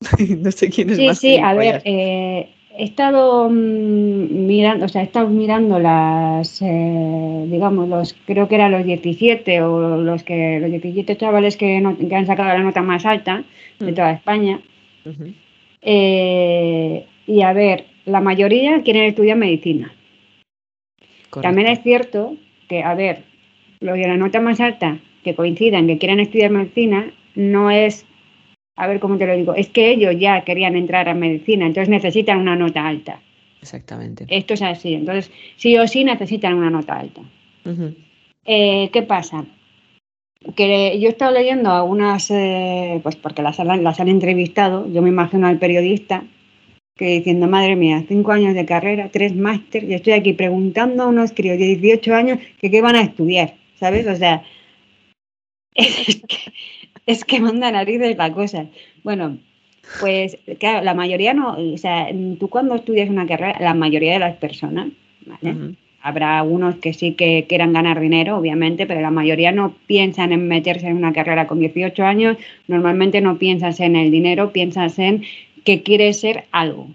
no 0.38 0.50
sé 0.50 0.68
quién 0.70 0.90
es 0.90 0.96
sí, 0.96 1.06
más. 1.06 1.18
Sí, 1.18 1.34
sí, 1.34 1.38
a 1.38 1.54
ver, 1.54 1.82
eh, 1.84 2.52
he 2.76 2.84
estado 2.84 3.48
mm, 3.50 4.46
mirando, 4.46 4.86
o 4.86 4.88
sea, 4.88 5.02
he 5.02 5.04
estado 5.04 5.28
mirando 5.28 5.78
las, 5.78 6.62
eh, 6.62 7.44
digamos, 7.48 7.88
los, 7.88 8.14
creo 8.26 8.48
que 8.48 8.54
eran 8.54 8.72
los 8.72 8.84
17 8.84 9.62
o 9.62 9.96
los 9.98 10.22
que 10.22 10.58
los 10.60 10.70
17 10.70 11.16
chavales 11.16 11.56
que, 11.56 11.76
han 11.76 12.26
sacado 12.26 12.48
la 12.48 12.62
nota 12.62 12.82
más 12.82 13.04
alta 13.04 13.44
de 13.78 13.92
mm. 13.92 13.94
toda 13.94 14.12
España. 14.12 14.60
Eh, 15.82 17.06
y 17.26 17.42
a 17.42 17.52
ver, 17.52 17.86
la 18.04 18.20
mayoría 18.20 18.82
quieren 18.82 19.04
estudiar 19.04 19.36
medicina. 19.36 19.94
También 21.40 21.68
es 21.68 21.82
cierto 21.82 22.36
que, 22.68 22.82
a 22.82 22.94
ver, 22.94 23.24
los 23.80 23.96
de 23.96 24.06
la 24.06 24.16
nota 24.16 24.40
más 24.40 24.60
alta 24.60 24.98
que 25.24 25.34
coincidan 25.34 25.86
que 25.86 25.98
quieren 25.98 26.20
estudiar 26.20 26.50
medicina 26.50 27.10
no 27.34 27.70
es 27.70 28.06
a 28.76 28.86
ver 28.86 29.00
cómo 29.00 29.18
te 29.18 29.26
lo 29.26 29.36
digo, 29.36 29.54
es 29.54 29.68
que 29.68 29.90
ellos 29.90 30.14
ya 30.18 30.42
querían 30.44 30.76
entrar 30.76 31.08
a 31.08 31.14
medicina, 31.14 31.66
entonces 31.66 31.88
necesitan 31.88 32.38
una 32.38 32.56
nota 32.56 32.86
alta. 32.86 33.20
Exactamente. 33.60 34.26
Esto 34.28 34.54
es 34.54 34.62
así, 34.62 34.94
entonces 34.94 35.30
sí 35.56 35.76
o 35.78 35.86
sí 35.86 36.04
necesitan 36.04 36.54
una 36.54 36.70
nota 36.70 36.98
alta. 36.98 37.22
Eh, 38.44 38.90
¿Qué 38.92 39.02
pasa? 39.02 39.44
Que 40.56 40.98
yo 40.98 41.08
he 41.08 41.10
estado 41.12 41.32
leyendo 41.32 41.70
algunas, 41.70 42.28
eh, 42.30 42.98
pues 43.02 43.14
porque 43.14 43.42
las, 43.42 43.58
las 43.58 44.00
han 44.00 44.08
entrevistado, 44.08 44.90
yo 44.92 45.00
me 45.02 45.10
imagino 45.10 45.46
al 45.46 45.58
periodista 45.58 46.24
que 46.96 47.06
diciendo, 47.06 47.46
madre 47.46 47.76
mía, 47.76 48.04
cinco 48.06 48.32
años 48.32 48.54
de 48.54 48.66
carrera, 48.66 49.10
tres 49.10 49.34
máster, 49.34 49.84
y 49.84 49.94
estoy 49.94 50.12
aquí 50.12 50.32
preguntando 50.34 51.04
a 51.04 51.06
unos 51.06 51.32
críos 51.32 51.58
de 51.58 51.76
18 51.76 52.14
años 52.14 52.38
que 52.60 52.70
qué 52.70 52.82
van 52.82 52.96
a 52.96 53.02
estudiar, 53.02 53.54
¿sabes? 53.78 54.06
O 54.06 54.16
sea, 54.16 54.42
es 55.74 56.22
que, 56.28 56.52
es 57.06 57.24
que 57.24 57.40
manda 57.40 57.70
narices 57.70 58.16
la 58.16 58.32
cosa. 58.32 58.66
Bueno, 59.02 59.38
pues 60.00 60.38
claro, 60.58 60.84
la 60.84 60.94
mayoría 60.94 61.34
no, 61.34 61.56
o 61.56 61.78
sea, 61.78 62.08
tú 62.38 62.48
cuando 62.48 62.74
estudias 62.74 63.10
una 63.10 63.26
carrera, 63.26 63.58
la 63.60 63.74
mayoría 63.74 64.12
de 64.14 64.18
las 64.20 64.36
personas, 64.36 64.88
¿vale? 65.26 65.74
Habrá 66.04 66.40
algunos 66.40 66.76
que 66.76 66.92
sí 66.92 67.12
que 67.12 67.46
quieran 67.48 67.72
ganar 67.72 68.00
dinero, 68.00 68.36
obviamente, 68.36 68.86
pero 68.86 69.00
la 69.00 69.12
mayoría 69.12 69.52
no 69.52 69.74
piensan 69.86 70.32
en 70.32 70.48
meterse 70.48 70.88
en 70.88 70.96
una 70.96 71.12
carrera 71.12 71.46
con 71.46 71.60
18 71.60 72.04
años, 72.04 72.36
normalmente 72.66 73.20
no 73.20 73.38
piensas 73.38 73.78
en 73.78 73.94
el 73.94 74.10
dinero, 74.10 74.52
piensas 74.52 74.98
en 74.98 75.22
que 75.64 75.82
quieres 75.82 76.18
ser 76.18 76.44
algo. 76.50 76.88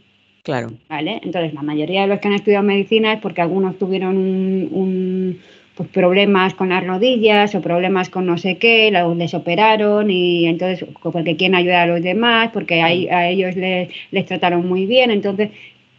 Claro. 0.43 0.71
¿Vale? 0.89 1.21
Entonces, 1.23 1.53
la 1.53 1.61
mayoría 1.61 2.01
de 2.01 2.07
los 2.07 2.19
que 2.19 2.27
han 2.27 2.33
estudiado 2.33 2.63
medicina 2.63 3.13
es 3.13 3.21
porque 3.21 3.41
algunos 3.41 3.77
tuvieron 3.77 4.17
un 4.17 5.39
pues, 5.77 5.89
problemas 5.89 6.55
con 6.55 6.69
las 6.69 6.85
rodillas 6.85 7.53
o 7.53 7.61
problemas 7.61 8.09
con 8.09 8.25
no 8.25 8.37
sé 8.39 8.57
qué, 8.57 8.91
les 9.15 9.33
operaron 9.35 10.09
y 10.09 10.47
entonces 10.47 10.87
porque 11.03 11.37
quieren 11.37 11.55
ayudar 11.55 11.87
a 11.87 11.93
los 11.93 12.01
demás, 12.01 12.49
porque 12.51 12.81
a, 12.81 12.87
a 12.87 13.29
ellos 13.29 13.55
les, 13.55 13.89
les, 14.09 14.25
trataron 14.25 14.67
muy 14.67 14.87
bien. 14.87 15.11
Entonces, 15.11 15.51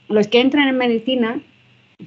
los 0.08 0.26
que 0.26 0.40
entran 0.40 0.66
en 0.66 0.76
medicina, 0.76 1.40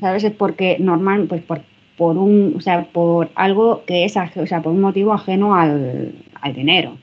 ¿sabes? 0.01 0.25
Es 0.25 0.33
porque 0.33 0.77
normal, 0.79 1.27
pues 1.29 1.41
por, 1.43 1.61
por 1.95 2.17
un, 2.17 2.55
o 2.57 2.61
sea, 2.61 2.83
por 2.83 3.29
algo 3.35 3.83
que 3.85 4.03
es, 4.03 4.17
o 4.17 4.47
sea, 4.47 4.61
por 4.61 4.73
un 4.73 4.81
motivo 4.81 5.13
ajeno 5.13 5.55
al, 5.55 6.13
al 6.41 6.53
dinero, 6.53 6.97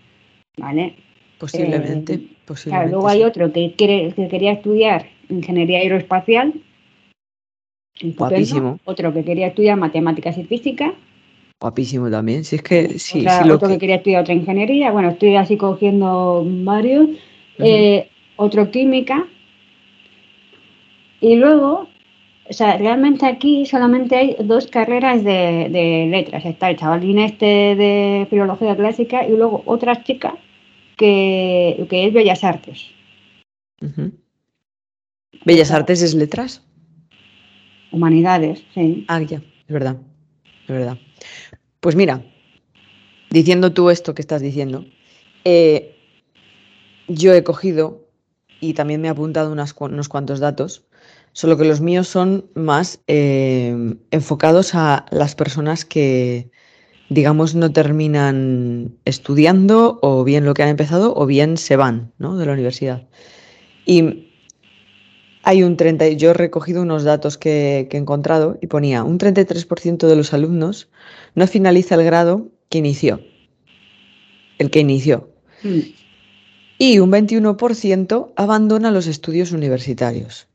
¿vale? 0.58 0.94
Posiblemente, 1.38 2.14
eh, 2.14 2.28
posiblemente. 2.44 2.90
luego 2.90 3.08
hay 3.08 3.22
otro 3.22 3.52
que 3.52 3.72
quiere, 3.74 4.12
que 4.12 4.28
quería 4.28 4.52
estudiar 4.52 5.06
ingeniería 5.30 5.78
aeroespacial 5.78 6.52
Guapísimo. 8.00 8.78
Otro 8.84 9.12
que 9.12 9.24
quería 9.24 9.48
estudiar 9.48 9.76
matemáticas 9.76 10.38
y 10.38 10.44
física. 10.44 10.94
Guapísimo 11.60 12.10
también. 12.10 12.44
Si 12.44 12.56
es 12.56 12.62
que 12.62 12.98
sí, 12.98 13.26
otro 13.50 13.68
que... 13.68 13.78
quería 13.78 13.96
estudiar 13.96 14.22
otra 14.22 14.34
ingeniería. 14.34 14.92
Bueno, 14.92 15.10
estoy 15.10 15.36
así 15.36 15.56
cogiendo 15.56 16.44
varios. 16.46 17.08
Eh, 17.58 18.08
otro 18.36 18.70
química. 18.70 19.26
Y 21.20 21.34
luego, 21.34 21.88
o 22.48 22.52
sea, 22.52 22.76
realmente 22.76 23.26
aquí 23.26 23.66
solamente 23.66 24.14
hay 24.14 24.36
dos 24.44 24.68
carreras 24.68 25.24
de, 25.24 26.08
letras. 26.08 26.44
Está 26.44 26.70
el 26.70 26.76
chavalín 26.76 27.18
este 27.18 27.44
de 27.44 28.26
filología 28.30 28.76
clásica 28.76 29.26
y 29.26 29.36
luego 29.36 29.64
otra 29.66 30.04
chica 30.04 30.36
que, 30.96 31.86
que 31.90 32.06
es 32.06 32.12
Bellas 32.12 32.44
Artes. 32.44 32.86
¿Bellas 35.44 35.72
Artes 35.72 36.02
es 36.02 36.14
letras? 36.14 36.67
Humanidades, 37.90 38.64
sí. 38.74 39.04
Ah, 39.08 39.20
ya, 39.22 39.38
es 39.38 39.72
verdad, 39.72 39.96
es 40.62 40.68
verdad. 40.68 40.98
Pues 41.80 41.96
mira, 41.96 42.22
diciendo 43.30 43.72
tú 43.72 43.90
esto 43.90 44.14
que 44.14 44.22
estás 44.22 44.42
diciendo, 44.42 44.84
eh, 45.44 45.96
yo 47.08 47.32
he 47.32 47.44
cogido 47.44 48.08
y 48.60 48.74
también 48.74 49.00
me 49.00 49.08
he 49.08 49.10
apuntado 49.10 49.52
unos 49.52 50.08
cuantos 50.08 50.40
datos, 50.40 50.84
solo 51.32 51.56
que 51.56 51.64
los 51.64 51.80
míos 51.80 52.08
son 52.08 52.46
más 52.54 53.00
eh, 53.06 53.94
enfocados 54.10 54.74
a 54.74 55.06
las 55.10 55.34
personas 55.34 55.84
que, 55.84 56.50
digamos, 57.08 57.54
no 57.54 57.72
terminan 57.72 58.98
estudiando 59.04 59.98
o 60.02 60.24
bien 60.24 60.44
lo 60.44 60.54
que 60.54 60.62
han 60.62 60.68
empezado 60.68 61.14
o 61.16 61.26
bien 61.26 61.56
se 61.56 61.76
van 61.76 62.12
¿no? 62.18 62.36
de 62.36 62.46
la 62.46 62.52
universidad. 62.52 63.06
Y 63.86 64.27
hay 65.48 65.62
un 65.62 65.78
30, 65.78 66.10
yo 66.10 66.32
he 66.32 66.34
recogido 66.34 66.82
unos 66.82 67.04
datos 67.04 67.38
que, 67.38 67.88
he 67.90 67.96
encontrado 67.96 68.58
y 68.60 68.66
ponía 68.66 69.02
un 69.02 69.18
33% 69.18 70.06
de 70.06 70.14
los 70.14 70.34
alumnos 70.34 70.90
no 71.34 71.46
finaliza 71.46 71.94
el 71.94 72.04
grado 72.04 72.48
que 72.68 72.76
inició, 72.76 73.22
el 74.58 74.70
que 74.70 74.80
inició. 74.80 75.30
Mm. 75.62 75.78
Y 76.76 76.98
un 76.98 77.10
21% 77.10 78.32
abandona 78.36 78.90
los 78.90 79.06
estudios 79.06 79.52
universitarios. 79.52 80.48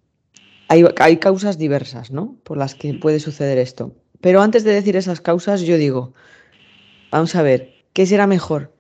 Hay, 0.67 0.85
hay 1.00 1.17
causas 1.17 1.57
diversas, 1.57 2.12
¿no? 2.12 2.38
Por 2.43 2.57
las 2.57 2.75
que 2.75 2.93
puede 2.93 3.19
suceder 3.19 3.57
esto. 3.57 3.95
Pero 4.21 4.43
antes 4.43 4.63
de 4.63 4.73
decir 4.73 4.95
esas 4.95 5.21
causas, 5.21 5.62
yo 5.62 5.77
digo, 5.77 6.13
vamos 7.09 7.33
a 7.35 7.41
ver, 7.41 7.73
¿qué 7.93 8.05
será 8.05 8.27
mejor? 8.27 8.71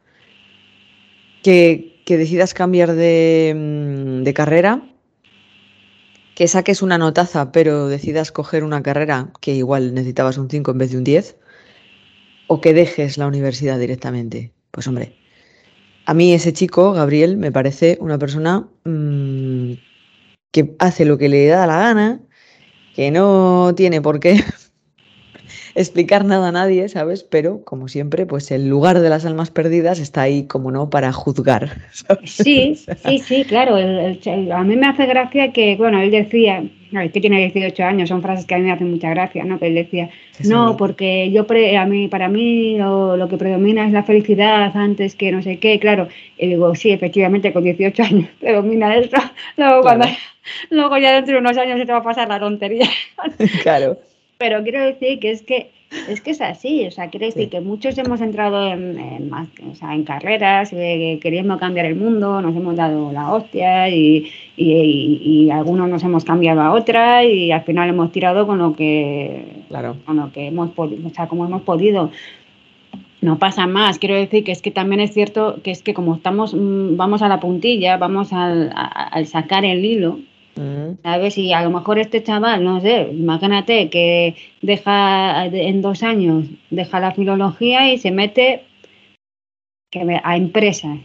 Que, 1.41 2.03
que 2.05 2.17
decidas 2.17 2.53
cambiar 2.53 2.93
de, 2.93 3.55
mm, 3.55 4.23
de 4.23 4.33
carrera 4.35 4.92
que 6.35 6.47
saques 6.47 6.81
una 6.81 6.97
notaza, 6.97 7.51
pero 7.51 7.87
decidas 7.87 8.31
coger 8.31 8.63
una 8.63 8.81
carrera 8.81 9.31
que 9.41 9.53
igual 9.53 9.93
necesitabas 9.93 10.37
un 10.37 10.49
5 10.49 10.71
en 10.71 10.77
vez 10.77 10.91
de 10.91 10.97
un 10.97 11.03
10, 11.03 11.37
o 12.47 12.61
que 12.61 12.73
dejes 12.73 13.17
la 13.17 13.27
universidad 13.27 13.79
directamente. 13.79 14.51
Pues 14.71 14.87
hombre, 14.87 15.15
a 16.05 16.13
mí 16.13 16.33
ese 16.33 16.53
chico, 16.53 16.93
Gabriel, 16.93 17.37
me 17.37 17.51
parece 17.51 17.97
una 18.01 18.17
persona 18.17 18.67
mm, 18.83 19.73
que 20.51 20.75
hace 20.79 21.05
lo 21.05 21.17
que 21.17 21.29
le 21.29 21.47
da 21.47 21.67
la 21.67 21.79
gana, 21.79 22.21
que 22.95 23.11
no 23.11 23.73
tiene 23.75 24.01
por 24.01 24.19
qué 24.19 24.43
explicar 25.75 26.25
nada 26.25 26.49
a 26.49 26.51
nadie, 26.51 26.87
¿sabes? 26.89 27.23
Pero, 27.23 27.63
como 27.63 27.87
siempre, 27.87 28.25
pues 28.25 28.51
el 28.51 28.67
lugar 28.67 28.99
de 28.99 29.09
las 29.09 29.25
almas 29.25 29.51
perdidas 29.51 29.99
está 29.99 30.21
ahí, 30.21 30.45
como 30.45 30.71
no, 30.71 30.89
para 30.89 31.11
juzgar. 31.11 31.69
Sí, 32.25 32.75
sí, 32.75 33.19
sí, 33.19 33.45
claro. 33.45 33.75
a 33.75 34.63
mí 34.63 34.75
me 34.75 34.87
hace 34.87 35.05
gracia 35.05 35.51
que, 35.51 35.75
bueno, 35.75 36.01
él 36.01 36.11
decía, 36.11 36.63
que 37.11 37.21
tiene 37.21 37.39
18 37.39 37.83
años, 37.83 38.09
son 38.09 38.21
frases 38.21 38.45
que 38.45 38.55
a 38.55 38.57
mí 38.57 38.65
me 38.65 38.71
hacen 38.71 38.91
mucha 38.91 39.09
gracia, 39.09 39.43
¿no? 39.43 39.59
Que 39.59 39.67
él 39.67 39.75
decía, 39.75 40.09
no, 40.45 40.77
porque 40.77 41.31
yo, 41.31 41.45
a 41.79 41.85
mí, 41.85 42.07
para 42.07 42.29
mí 42.29 42.77
lo, 42.77 43.27
que 43.29 43.37
predomina 43.37 43.85
es 43.87 43.93
la 43.93 44.03
felicidad 44.03 44.75
antes 44.75 45.15
que 45.15 45.31
no 45.31 45.41
sé 45.41 45.57
qué, 45.57 45.79
claro. 45.79 46.07
Y 46.37 46.47
digo, 46.47 46.75
sí, 46.75 46.91
efectivamente, 46.91 47.53
con 47.53 47.63
18 47.63 48.03
años 48.03 48.29
predomina 48.39 48.95
eso. 48.95 49.17
Luego, 49.57 49.81
cuando, 49.81 50.05
luego 50.69 50.97
ya 50.97 51.13
dentro 51.13 51.33
de 51.33 51.39
unos 51.39 51.57
años 51.57 51.79
se 51.79 51.85
te 51.85 51.91
va 51.91 51.99
a 51.99 52.03
pasar 52.03 52.27
la 52.27 52.39
tontería. 52.39 52.87
Claro 53.63 53.97
pero 54.43 54.61
quiero 54.61 54.81
decir 54.83 55.19
que 55.19 55.31
es 55.31 55.41
que 55.41 55.71
es 56.09 56.19
que 56.19 56.31
es 56.31 56.41
así, 56.41 56.85
o 56.85 56.91
sea, 56.91 57.09
quiero 57.09 57.27
decir 57.27 57.47
que 57.49 57.61
muchos 57.61 57.97
hemos 57.97 58.19
entrado 58.19 58.67
en, 58.73 58.99
en 58.99 60.03
carreras 60.03 60.73
eh, 60.73 61.17
queriendo 61.21 61.57
cambiar 61.57 61.85
el 61.85 61.95
mundo, 61.95 62.41
nos 62.41 62.53
hemos 62.53 62.75
dado 62.75 63.13
la 63.13 63.31
hostia 63.31 63.87
y, 63.87 65.49
algunos 65.49 65.87
nos 65.87 66.03
hemos 66.03 66.25
cambiado 66.25 66.59
a 66.59 66.73
otra 66.73 67.23
y 67.23 67.53
al 67.53 67.61
final 67.61 67.87
hemos 67.87 68.11
tirado 68.11 68.45
con 68.45 68.57
lo 68.57 68.75
que, 68.75 69.63
claro. 69.69 69.95
con 70.03 70.17
lo 70.17 70.29
que 70.33 70.47
hemos 70.47 70.71
podido, 70.71 71.07
o 71.07 71.11
sea, 71.11 71.27
como 71.27 71.45
hemos 71.45 71.61
podido. 71.61 72.11
No 73.21 73.39
pasa 73.39 73.65
más, 73.65 73.97
quiero 73.97 74.15
decir 74.15 74.43
que 74.43 74.51
es 74.51 74.61
que 74.61 74.71
también 74.71 74.99
es 74.99 75.13
cierto 75.13 75.61
que 75.63 75.71
es 75.71 75.83
que 75.83 75.93
como 75.93 76.15
estamos, 76.15 76.53
mm, 76.53 76.97
vamos 76.97 77.21
a 77.21 77.29
la 77.29 77.39
puntilla, 77.39 77.95
vamos 77.95 78.33
al, 78.33 78.73
al 78.75 79.25
sacar 79.25 79.63
el 79.63 79.85
hilo, 79.85 80.19
Mm. 80.55 81.01
¿Sabes? 81.01 81.37
Y 81.37 81.53
a 81.53 81.63
lo 81.63 81.71
mejor 81.71 81.99
este 81.99 82.21
chaval, 82.21 82.63
no 82.63 82.79
sé, 82.79 83.09
imagínate 83.11 83.89
que 83.89 84.35
deja 84.61 85.45
en 85.47 85.81
dos 85.81 86.03
años, 86.03 86.45
deja 86.69 86.99
la 86.99 87.11
filología 87.11 87.91
y 87.91 87.97
se 87.97 88.11
mete 88.11 88.63
a 90.23 90.37
empresas, 90.37 90.99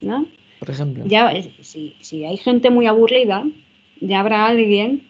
¿no? 0.00 0.26
Por 0.58 0.70
ejemplo. 0.70 1.04
Ya, 1.06 1.32
si, 1.60 1.96
si 2.00 2.24
hay 2.24 2.36
gente 2.36 2.70
muy 2.70 2.86
aburrida, 2.86 3.44
ya 4.00 4.20
habrá 4.20 4.46
alguien 4.46 5.08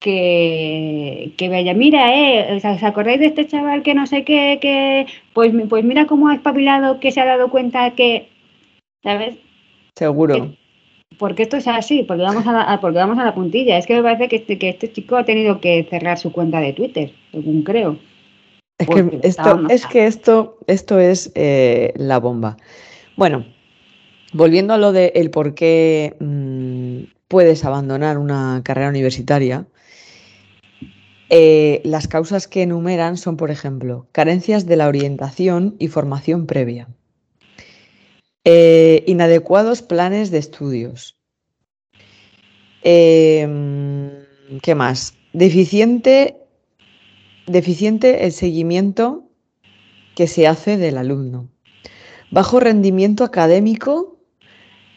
que, 0.00 1.32
que 1.36 1.48
vaya, 1.48 1.74
mira, 1.74 2.14
eh, 2.14 2.56
¿os 2.56 2.82
acordáis 2.82 3.20
de 3.20 3.26
este 3.26 3.46
chaval 3.46 3.82
que 3.82 3.94
no 3.94 4.06
sé 4.06 4.24
qué, 4.24 4.58
que 4.60 5.06
pues, 5.32 5.52
pues 5.68 5.84
mira 5.84 6.06
cómo 6.06 6.28
ha 6.28 6.34
espabilado, 6.34 7.00
que 7.00 7.12
se 7.12 7.20
ha 7.20 7.24
dado 7.24 7.50
cuenta 7.50 7.94
que, 7.94 8.28
¿sabes? 9.02 9.36
Seguro 9.96 10.54
porque 11.18 11.42
esto 11.42 11.56
es 11.56 11.66
así, 11.66 12.04
porque 12.04 12.22
vamos 12.22 12.46
a 12.46 12.52
la, 12.52 12.80
porque 12.80 12.98
vamos 12.98 13.18
a 13.18 13.24
la 13.24 13.34
puntilla. 13.34 13.76
Es 13.76 13.86
que 13.86 13.94
me 13.94 14.02
parece 14.02 14.28
que 14.28 14.36
este, 14.36 14.58
que 14.58 14.68
este 14.70 14.92
chico 14.92 15.16
ha 15.16 15.24
tenido 15.24 15.60
que 15.60 15.86
cerrar 15.90 16.18
su 16.18 16.32
cuenta 16.32 16.60
de 16.60 16.72
Twitter, 16.72 17.12
según 17.32 17.62
creo. 17.62 17.98
Es 18.78 18.86
que 18.86 19.18
esto, 19.22 19.66
es 19.68 19.86
que 19.86 20.06
esto, 20.06 20.58
esto 20.68 21.00
es 21.00 21.32
eh, 21.34 21.92
la 21.96 22.20
bomba. 22.20 22.56
Bueno, 23.16 23.44
volviendo 24.32 24.72
a 24.74 24.78
lo 24.78 24.92
de 24.92 25.12
el 25.16 25.30
por 25.30 25.54
qué 25.54 26.14
mm, 26.20 27.10
puedes 27.26 27.64
abandonar 27.64 28.18
una 28.18 28.62
carrera 28.64 28.88
universitaria, 28.88 29.66
eh, 31.30 31.82
las 31.84 32.08
causas 32.08 32.46
que 32.46 32.62
enumeran 32.62 33.16
son, 33.16 33.36
por 33.36 33.50
ejemplo, 33.50 34.06
carencias 34.12 34.64
de 34.66 34.76
la 34.76 34.88
orientación 34.88 35.74
y 35.78 35.88
formación 35.88 36.46
previa, 36.46 36.88
eh, 38.50 39.04
inadecuados 39.06 39.82
planes 39.82 40.30
de 40.30 40.38
estudios, 40.38 41.18
em, 42.82 44.10
¿qué 44.62 44.74
más? 44.74 45.14
Deficiente 45.34 46.38
Deficiente 47.48 48.26
el 48.26 48.32
seguimiento 48.32 49.24
que 50.14 50.26
se 50.26 50.46
hace 50.46 50.76
del 50.76 50.98
alumno. 50.98 51.48
Bajo 52.30 52.60
rendimiento 52.60 53.24
académico 53.24 54.18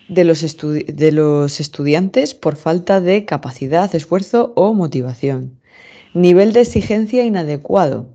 de 0.09 0.25
los, 0.25 0.41
de 0.41 1.11
los, 1.13 1.61
estudiantes 1.61 2.33
por 2.33 2.57
falta 2.57 2.99
de 2.99 3.23
capacidad, 3.23 3.95
esfuerzo 3.95 4.51
o 4.57 4.73
motivación. 4.73 5.61
Nivel 6.13 6.51
de 6.51 6.59
exigencia 6.59 7.23
inadecuado. 7.23 8.09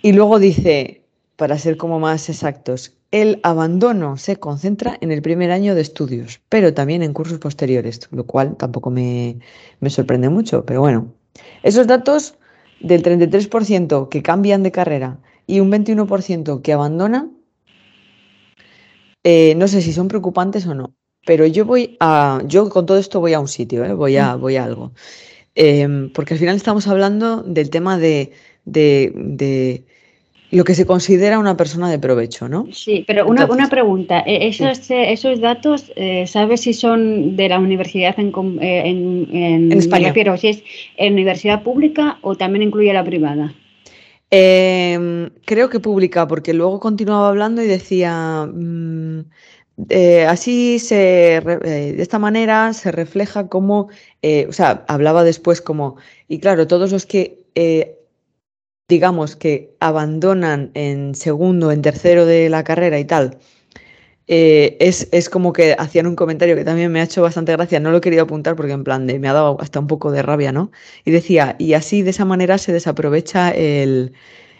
Y 0.00 0.12
luego 0.12 0.38
dice, 0.38 1.01
para 1.36 1.58
ser 1.58 1.76
como 1.76 1.98
más 1.98 2.28
exactos, 2.28 2.96
el 3.10 3.40
abandono 3.42 4.16
se 4.16 4.36
concentra 4.36 4.96
en 5.00 5.12
el 5.12 5.22
primer 5.22 5.50
año 5.50 5.74
de 5.74 5.82
estudios, 5.82 6.40
pero 6.48 6.72
también 6.72 7.02
en 7.02 7.12
cursos 7.12 7.38
posteriores, 7.38 8.00
lo 8.10 8.24
cual 8.24 8.56
tampoco 8.56 8.90
me, 8.90 9.38
me 9.80 9.90
sorprende 9.90 10.30
mucho, 10.30 10.64
pero 10.64 10.80
bueno, 10.80 11.12
esos 11.62 11.86
datos 11.86 12.34
del 12.80 13.02
33% 13.02 14.08
que 14.08 14.22
cambian 14.22 14.62
de 14.62 14.72
carrera 14.72 15.18
y 15.46 15.60
un 15.60 15.70
21% 15.70 16.62
que 16.62 16.72
abandonan, 16.72 17.36
eh, 19.24 19.54
no 19.56 19.68
sé 19.68 19.82
si 19.82 19.92
son 19.92 20.08
preocupantes 20.08 20.66
o 20.66 20.74
no, 20.74 20.94
pero 21.26 21.46
yo 21.46 21.64
voy 21.64 21.96
a, 22.00 22.40
yo 22.46 22.68
con 22.70 22.86
todo 22.86 22.98
esto 22.98 23.20
voy 23.20 23.34
a 23.34 23.40
un 23.40 23.48
sitio, 23.48 23.84
¿eh? 23.84 23.92
voy, 23.92 24.16
a, 24.16 24.36
voy 24.36 24.56
a 24.56 24.64
algo. 24.64 24.92
Em, 25.54 26.10
porque 26.12 26.32
al 26.34 26.40
final 26.40 26.56
estamos 26.56 26.86
hablando 26.88 27.42
del 27.42 27.68
tema 27.68 27.98
de, 27.98 28.32
de 28.64 29.84
lo 30.52 30.64
que 30.64 30.74
se 30.74 30.84
considera 30.84 31.38
una 31.38 31.56
persona 31.56 31.90
de 31.90 31.98
provecho, 31.98 32.46
¿no? 32.46 32.66
Sí, 32.72 33.04
pero 33.06 33.26
una, 33.26 33.46
una 33.46 33.70
pregunta. 33.70 34.22
E, 34.26 34.48
¿Esos, 34.48 34.90
eh, 34.90 35.10
esos 35.10 35.40
datos, 35.40 35.90
eh, 35.96 36.26
¿sabes 36.26 36.60
si 36.60 36.74
son 36.74 37.36
de 37.36 37.48
la 37.48 37.58
universidad 37.58 38.14
en, 38.18 38.32
eh, 38.60 38.82
en, 38.84 39.72
España? 39.72 40.12
Pero 40.12 40.36
si 40.36 40.48
es 40.48 40.62
en 40.98 41.14
universidad 41.14 41.62
pública 41.62 42.18
o 42.20 42.34
también 42.34 42.64
incluye 42.64 42.92
la 42.92 43.02
privada. 43.02 43.54
Em, 44.30 45.30
creo 45.46 45.70
que 45.70 45.80
pública, 45.80 46.28
porque 46.28 46.52
luego 46.52 46.80
continuaba 46.80 47.28
hablando 47.28 47.62
y 47.62 47.66
decía, 47.66 48.46
mm, 48.46 49.20
así 50.28 50.78
se, 50.78 51.40
de 51.40 52.02
esta 52.02 52.18
manera 52.18 52.74
se 52.74 52.92
refleja 52.92 53.48
como, 53.48 53.88
o 54.48 54.52
sea, 54.52 54.84
hablaba 54.86 55.24
después 55.24 55.62
como, 55.62 55.96
y 56.28 56.40
claro, 56.40 56.66
todos 56.66 56.92
los 56.92 57.06
que 57.06 57.38
digamos, 58.92 59.36
que 59.36 59.74
abandonan 59.80 60.70
en 60.74 61.14
segundo, 61.14 61.72
en 61.72 61.80
tercero 61.80 62.26
de 62.26 62.50
la 62.50 62.62
carrera 62.62 62.98
y 62.98 63.06
tal, 63.06 63.38
eh, 64.26 64.76
es, 64.80 65.30
como 65.30 65.54
que 65.54 65.74
hacían 65.78 66.06
un 66.06 66.14
comentario 66.14 66.54
que 66.56 66.64
también 66.64 66.92
me 66.92 67.00
ha 67.00 67.04
hecho 67.04 67.22
bastante 67.22 67.52
gracia, 67.52 67.80
no 67.80 67.90
lo 67.90 67.98
he 67.98 68.00
querido 68.02 68.24
apuntar 68.24 68.54
porque 68.54 68.72
en 68.72 68.84
plan 68.84 69.06
de, 69.06 69.18
me 69.18 69.28
ha 69.28 69.32
dado 69.32 69.56
hasta 69.60 69.80
un 69.80 69.86
poco 69.86 70.12
de 70.12 70.20
rabia, 70.22 70.52
¿no? 70.52 70.70
Y 71.06 71.10
decía, 71.10 71.56
y 71.58 71.72
así 71.72 72.02
de 72.02 72.10
esa 72.10 72.26
manera 72.26 72.58
se 72.58 72.72
desaprovecha 72.72 73.50
el, 73.50 74.12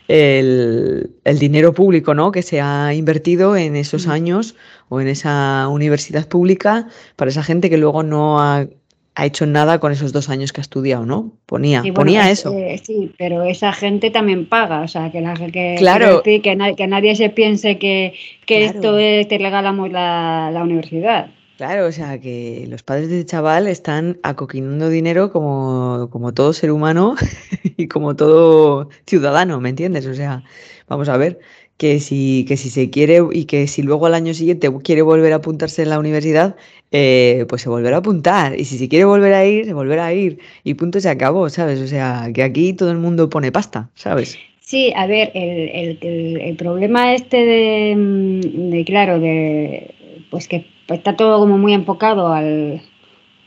el, 0.08 1.10
el, 1.24 1.38
dinero 1.38 1.74
público, 1.74 2.14
¿no? 2.14 2.32
Que 2.32 2.42
se 2.42 2.60
ha 2.62 2.94
invertido 2.94 3.54
en 3.56 3.76
esos 3.76 4.08
años 4.08 4.56
o 4.88 5.00
en 5.00 5.08
esa 5.08 5.68
universidad 5.68 6.26
pública 6.26 6.88
para 7.16 7.30
esa 7.30 7.42
gente 7.42 7.68
que 7.68 7.76
luego 7.76 8.02
no 8.02 8.40
ha 8.40 8.66
ha 9.14 9.26
hecho 9.26 9.46
nada 9.46 9.78
con 9.78 9.92
esos 9.92 10.12
dos 10.12 10.28
años 10.30 10.52
que 10.52 10.60
ha 10.60 10.62
estudiado, 10.62 11.04
¿no? 11.04 11.32
Ponía, 11.46 11.82
ponía 11.94 12.30
eso. 12.30 12.54
sí, 12.82 13.12
pero 13.18 13.42
esa 13.44 13.72
gente 13.72 14.10
también 14.10 14.46
paga, 14.46 14.80
o 14.80 14.88
sea, 14.88 15.10
que, 15.10 15.20
la, 15.20 15.34
que, 15.34 15.74
claro. 15.78 16.22
que, 16.22 16.40
que, 16.40 16.56
nadie 16.56 17.14
se 17.14 17.28
piense 17.28 17.78
que, 17.78 18.14
esto 18.46 18.98
es, 18.98 19.28
te 19.28 19.38
regalamos 19.38 19.90
la, 19.90 20.50
la, 20.52 20.62
universidad. 20.62 21.30
Claro, 21.58 21.86
o 21.86 21.92
sea, 21.92 22.18
que 22.18 22.66
los 22.68 22.82
padres 22.82 23.10
de 23.10 23.24
chaval 23.26 23.68
están 23.68 24.18
acoquinando 24.22 24.88
dinero 24.88 25.30
como, 25.30 26.08
como 26.10 26.32
todo 26.32 26.54
ser 26.54 26.70
humano 26.70 27.14
y 27.76 27.88
como 27.88 28.16
todo 28.16 28.88
ciudadano, 29.06 29.60
¿me 29.60 29.68
entiendes? 29.68 30.06
O 30.06 30.14
sea, 30.14 30.42
vamos 30.88 31.10
a 31.10 31.18
ver 31.18 31.38
que 31.76 32.00
si, 32.00 32.44
que 32.46 32.56
si 32.56 32.70
se 32.70 32.90
quiere 32.90 33.20
y 33.32 33.44
que 33.46 33.66
si 33.66 33.82
luego 33.82 34.06
al 34.06 34.14
año 34.14 34.34
siguiente 34.34 34.70
quiere 34.82 35.02
volver 35.02 35.32
a 35.32 35.36
apuntarse 35.36 35.82
en 35.82 35.90
la 35.90 35.98
universidad, 35.98 36.56
eh, 36.92 37.44
pues 37.48 37.62
se 37.62 37.68
volverá 37.68 37.96
a 37.96 37.98
apuntar. 38.00 38.58
Y 38.58 38.64
si 38.64 38.78
se 38.78 38.88
quiere 38.88 39.04
volver 39.04 39.32
a 39.34 39.44
ir, 39.44 39.64
se 39.64 39.74
volverá 39.74 40.06
a 40.06 40.12
ir. 40.12 40.38
Y 40.64 40.74
punto 40.74 41.00
se 41.00 41.08
acabó, 41.08 41.48
¿sabes? 41.48 41.80
O 41.80 41.86
sea, 41.86 42.30
que 42.34 42.42
aquí 42.42 42.72
todo 42.72 42.90
el 42.90 42.98
mundo 42.98 43.28
pone 43.28 43.50
pasta, 43.50 43.90
¿sabes? 43.94 44.38
Sí, 44.60 44.92
a 44.96 45.06
ver, 45.06 45.32
el, 45.34 45.98
el, 46.00 46.40
el, 46.40 46.56
problema 46.56 47.14
este 47.14 47.36
de, 47.36 47.96
mm, 47.96 48.70
de, 48.70 48.84
claro, 48.84 49.18
de 49.18 49.94
pues 50.30 50.48
que 50.48 50.66
está 50.88 51.14
todo 51.14 51.38
como 51.38 51.58
muy 51.58 51.74
enfocado 51.74 52.32
al, 52.32 52.80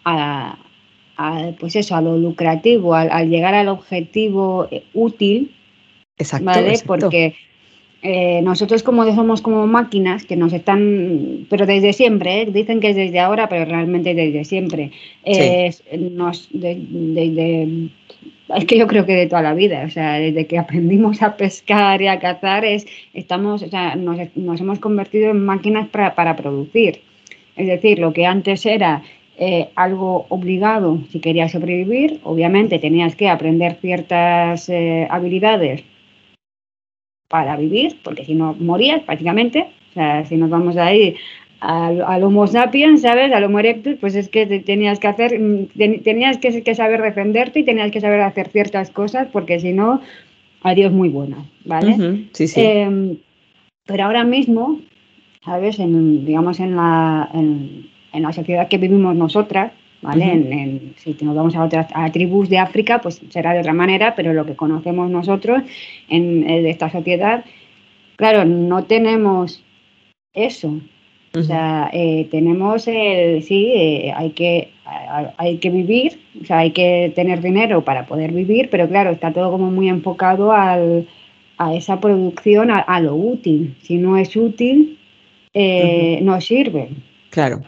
a, 0.05 0.57
pues 1.59 1.75
eso, 1.75 1.95
a 1.95 2.01
lo 2.01 2.17
lucrativo, 2.17 2.93
al, 2.93 3.29
llegar 3.29 3.55
al 3.55 3.69
objetivo 3.69 4.67
eh, 4.69 4.83
útil, 4.93 5.55
exacto, 6.17 6.45
¿vale? 6.45 6.75
Porque 6.85 7.35
eh, 8.07 8.43
nosotros 8.43 8.83
como 8.83 9.03
somos 9.15 9.41
como 9.41 9.65
máquinas 9.65 10.27
que 10.27 10.35
nos 10.35 10.53
están, 10.53 11.47
pero 11.49 11.65
desde 11.65 11.91
siempre, 11.91 12.43
¿eh? 12.43 12.45
dicen 12.45 12.79
que 12.79 12.91
es 12.91 12.95
desde 12.95 13.19
ahora, 13.19 13.49
pero 13.49 13.65
realmente 13.65 14.13
desde 14.13 14.45
siempre. 14.45 14.91
nos, 16.11 16.47
es 16.53 18.65
que 18.67 18.77
yo 18.77 18.85
creo 18.85 19.07
que 19.07 19.15
de 19.15 19.25
toda 19.25 19.41
la 19.41 19.55
vida, 19.55 19.85
o 19.87 19.89
sea, 19.89 20.19
desde 20.19 20.45
que 20.45 20.59
aprendimos 20.59 21.23
a 21.23 21.35
pescar 21.35 21.99
y 22.03 22.07
a 22.07 22.19
cazar, 22.19 22.63
es, 22.63 22.85
estamos, 23.15 23.63
o 23.63 23.69
sea, 23.69 23.95
nos, 23.95 24.19
nos 24.35 24.61
hemos 24.61 24.77
convertido 24.77 25.31
en 25.31 25.43
máquinas 25.43 25.87
para, 25.87 26.13
para, 26.13 26.35
producir. 26.35 27.01
Es 27.55 27.65
decir, 27.65 27.97
lo 27.97 28.13
que 28.13 28.27
antes 28.27 28.67
era 28.67 29.01
eh, 29.39 29.69
algo 29.73 30.27
obligado 30.29 30.99
si 31.09 31.19
querías 31.19 31.53
sobrevivir, 31.53 32.19
obviamente 32.23 32.77
tenías 32.77 33.15
que 33.15 33.29
aprender 33.29 33.79
ciertas 33.81 34.69
habilidades 35.09 35.83
para 37.27 37.55
vivir, 37.57 37.97
porque 38.03 38.25
si 38.25 38.35
no 38.35 38.53
morías 38.59 39.01
prácticamente. 39.01 39.67
O 39.91 39.93
sea, 39.93 40.25
si 40.25 40.35
nos 40.35 40.49
vamos 40.49 40.77
ahí 40.77 41.15
al, 41.59 42.01
al 42.01 42.23
Homo 42.23 42.47
sapiens, 42.47 43.01
¿sabes? 43.01 43.31
Al 43.31 43.43
Homo 43.43 43.59
erectus, 43.59 43.95
pues 43.99 44.15
es 44.15 44.29
que 44.29 44.45
tenías 44.45 44.99
que 44.99 45.07
hacer, 45.07 45.39
mm, 45.39 45.67
tenías 46.03 46.37
que, 46.37 46.75
saber 46.75 47.01
defenderte 47.01 47.59
y 47.59 47.63
tenías 47.63 47.91
que 47.91 48.01
saber 48.01 48.21
hacer 48.21 48.49
ciertas 48.49 48.89
cosas, 48.91 49.27
porque 49.31 49.59
si 49.59 49.71
no, 49.71 50.01
adiós 50.61 50.91
muy 50.91 51.09
buena, 51.09 51.37
¿vale? 51.63 52.27
sí, 52.33 52.47
sí. 52.47 52.61
Em, 52.61 53.17
pero 53.85 54.05
ahora 54.05 54.23
mismo, 54.23 54.79
¿sabes? 55.43 55.79
En, 55.79 56.25
digamos 56.25 56.59
en 56.59 56.75
la, 56.75 57.29
en, 57.33 57.87
en 58.13 58.23
la 58.23 58.33
sociedad 58.33 58.67
que 58.67 58.77
vivimos 58.77 59.15
nosotras, 59.15 59.71
¿vale? 60.05 60.93
si 60.97 61.17
nos 61.21 61.35
vamos 61.35 61.55
a 61.55 61.63
otras 61.63 61.87
tribus 62.13 62.49
de 62.49 62.59
África, 62.59 63.01
pues 63.01 63.21
será 63.29 63.53
de 63.53 63.59
otra 63.59 63.73
manera, 63.73 64.15
pero 64.15 64.33
lo 64.33 64.45
que 64.45 64.55
conocemos 64.55 65.09
nosotros 65.09 65.63
en, 66.09 66.47
esta 66.65 66.89
sociedad, 66.89 67.43
claro, 68.15 68.45
no 68.45 68.83
tenemos 68.85 69.63
eso. 70.33 70.79
O 71.37 71.43
sea, 71.43 71.89
eh, 71.91 72.29
tenemos 72.31 72.87
el, 72.87 73.43
sí, 73.43 73.73
eh, 73.75 74.13
hay, 74.15 74.29
que, 74.31 74.71
hay 75.37 75.57
que 75.57 75.69
vivir, 75.69 76.17
o 76.41 76.45
sea, 76.45 76.59
hay 76.59 76.71
que 76.71 77.11
tener 77.13 77.41
dinero 77.41 77.83
para 77.83 78.05
poder 78.05 78.31
vivir, 78.31 78.69
pero 78.69 78.87
claro, 78.87 79.11
está 79.11 79.33
todo 79.33 79.51
como 79.51 79.69
muy 79.69 79.89
enfocado 79.89 80.53
al, 80.53 81.09
a 81.57 81.73
esa 81.73 81.99
producción, 81.99 82.71
a, 82.71 82.99
lo 83.01 83.15
útil. 83.15 83.75
Si 83.81 83.97
no 83.97 84.17
es 84.17 84.35
útil, 84.35 84.97
eh, 85.53 86.19
no 86.21 86.39
sirve. 86.39 86.89
Claro. 87.31 87.61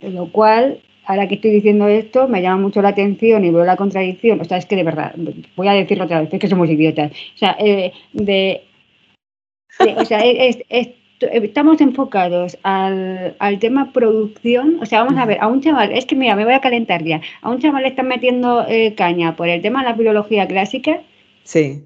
Lo 0.00 0.32
cual 0.32 0.78
ahora 1.08 1.26
que 1.26 1.36
estoy 1.36 1.50
diciendo 1.50 1.88
esto, 1.88 2.28
me 2.28 2.42
llama 2.42 2.60
mucho 2.60 2.82
la 2.82 2.90
atención 2.90 3.42
y 3.42 3.50
veo 3.50 3.64
la 3.64 3.76
contradicción. 3.76 4.40
O 4.40 4.44
sea, 4.44 4.58
es 4.58 4.66
que 4.66 4.76
de 4.76 4.84
verdad, 4.84 5.14
voy 5.56 5.66
a 5.66 5.72
decirlo 5.72 6.04
otra 6.04 6.20
vez, 6.20 6.32
es 6.32 6.38
que 6.38 6.48
somos 6.48 6.68
idiotas. 6.68 7.10
O 7.10 7.38
sea, 7.38 7.56
eh, 7.58 7.92
de, 8.12 8.62
o 9.96 10.04
sea 10.04 10.20
estamos 11.20 11.80
enfocados 11.80 12.58
al, 12.62 13.58
tema 13.58 13.90
producción. 13.92 14.78
O 14.82 14.86
sea, 14.86 15.02
vamos 15.02 15.18
a 15.18 15.24
ver, 15.24 15.38
a 15.40 15.48
un 15.48 15.62
chaval, 15.62 15.92
es 15.92 16.04
que 16.04 16.14
mira, 16.14 16.36
me 16.36 16.44
voy 16.44 16.52
a 16.52 16.60
calentar 16.60 17.02
ya. 17.02 17.22
A 17.40 17.48
un 17.48 17.58
chaval 17.58 17.84
le 17.84 17.88
están 17.88 18.06
metiendo 18.06 18.66
eh, 18.68 18.94
caña 18.94 19.34
por 19.34 19.48
el 19.48 19.62
tema 19.62 19.80
de 19.82 19.88
la 19.88 19.96
biología 19.96 20.46
clásica. 20.46 21.02
Sí. 21.44 21.84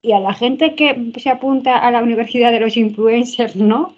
Y 0.00 0.12
a 0.12 0.20
la 0.20 0.32
gente 0.32 0.76
que 0.76 1.10
se 1.16 1.28
apunta 1.28 1.76
a 1.76 1.90
la 1.90 2.04
universidad 2.04 2.52
de 2.52 2.60
los 2.60 2.76
influencers, 2.76 3.56
¿no? 3.56 3.96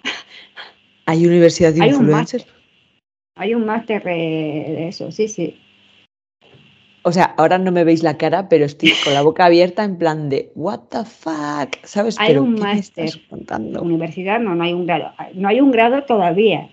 ¿Hay 1.05 1.27
universidad 1.27 1.73
de 1.73 1.85
influencers? 1.85 2.47
Hay 3.35 3.53
un 3.53 3.65
máster 3.65 4.03
de 4.03 4.87
eso, 4.87 5.11
sí, 5.11 5.27
sí. 5.27 5.57
O 7.03 7.11
sea, 7.11 7.33
ahora 7.37 7.57
no 7.57 7.71
me 7.71 7.83
veis 7.83 8.03
la 8.03 8.17
cara, 8.17 8.47
pero 8.47 8.65
estoy 8.65 8.93
con 9.03 9.13
la 9.13 9.23
boca 9.23 9.45
abierta 9.45 9.83
en 9.83 9.97
plan 9.97 10.29
de 10.29 10.51
what 10.53 10.81
the 10.89 11.03
fuck, 11.03 11.75
¿sabes? 11.83 12.15
Hay 12.19 12.37
un 12.37 12.55
máster. 12.55 13.09
Universidad 13.81 14.39
no, 14.39 14.53
no 14.53 14.63
hay 14.63 14.73
un 14.73 14.85
grado. 14.85 15.11
No 15.33 15.47
hay 15.47 15.61
un 15.61 15.71
grado 15.71 16.03
todavía. 16.03 16.69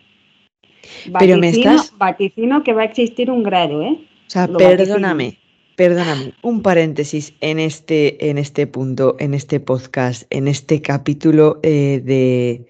pero 1.19 1.39
me 1.39 1.49
estás 1.49 1.97
vaticino 1.97 2.63
que 2.63 2.75
va 2.75 2.83
a 2.83 2.85
existir 2.85 3.31
un 3.31 3.43
grado, 3.43 3.83
¿eh? 3.83 3.99
O 4.27 4.31
sea, 4.31 4.47
perdóname, 4.47 5.39
perdóname, 5.77 6.35
un 6.43 6.61
paréntesis 6.61 7.33
en 7.41 7.59
este, 7.59 8.29
en 8.29 8.37
este 8.37 8.67
punto, 8.67 9.17
en 9.19 9.33
este 9.33 9.61
podcast, 9.61 10.25
en 10.29 10.47
este 10.47 10.83
capítulo 10.83 11.59
eh, 11.63 12.03
de 12.05 12.67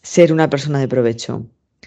ser 0.00 0.32
una 0.32 0.48
persona 0.48 0.78
de 0.78 0.88
provecho. 0.88 1.44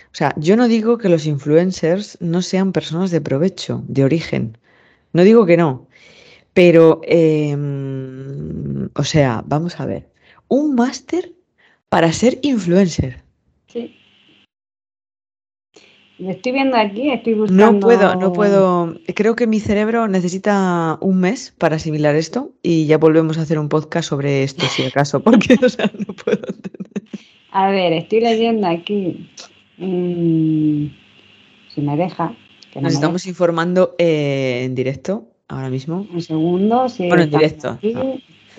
O 0.07 0.15
sea, 0.17 0.33
yo 0.37 0.57
no 0.57 0.67
digo 0.67 0.97
que 0.97 1.09
los 1.09 1.25
influencers 1.25 2.17
no 2.21 2.41
sean 2.41 2.71
personas 2.71 3.11
de 3.11 3.21
provecho, 3.21 3.83
de 3.87 4.03
origen. 4.03 4.57
No 5.13 5.23
digo 5.23 5.45
que 5.45 5.57
no, 5.57 5.87
pero, 6.57 7.01
em, 7.03 8.89
o 8.95 9.03
sea, 9.03 9.43
vamos 9.45 9.79
a 9.79 9.85
ver, 9.85 10.09
un 10.47 10.73
máster 10.73 11.33
para 11.87 12.11
ser 12.11 12.39
influencer. 12.41 13.23
Sí. 13.67 13.95
Lo 16.17 16.31
estoy 16.31 16.53
viendo 16.53 16.75
aquí, 16.77 17.11
estoy 17.11 17.35
buscando. 17.35 17.73
No 17.73 17.79
puedo, 17.79 18.15
no 18.15 18.33
puedo. 18.33 18.95
Creo 19.13 19.35
que 19.35 19.45
mi 19.45 19.59
cerebro 19.59 20.07
necesita 20.07 20.97
un 20.99 21.19
mes 21.19 21.53
para 21.55 21.75
asimilar 21.75 22.15
esto 22.15 22.53
y 22.63 22.87
ya 22.87 22.97
volvemos 22.97 23.37
a 23.37 23.43
hacer 23.43 23.59
un 23.59 23.69
podcast 23.69 24.09
sobre 24.09 24.41
esto, 24.41 24.65
si 24.65 24.83
acaso, 24.83 25.19
porque, 25.23 25.59
o 25.63 25.69
sea, 25.69 25.91
no 26.07 26.11
puedo 26.15 26.39
entender. 26.39 27.03
A 27.51 27.69
ver, 27.69 27.93
estoy 27.93 28.21
leyendo 28.21 28.65
aquí. 28.65 29.29
Mm, 29.77 30.87
si 31.73 31.81
me 31.81 31.97
deja. 31.97 32.33
Nos 32.79 32.93
estamos 32.93 33.25
informando 33.25 33.95
eh, 33.97 34.63
en 34.65 34.75
directo 34.75 35.27
ahora 35.47 35.69
mismo. 35.69 36.07
Un 36.11 36.21
segundo, 36.21 36.89
sí. 36.89 37.07
Bueno, 37.07 37.23
en 37.23 37.31
directo. 37.31 37.79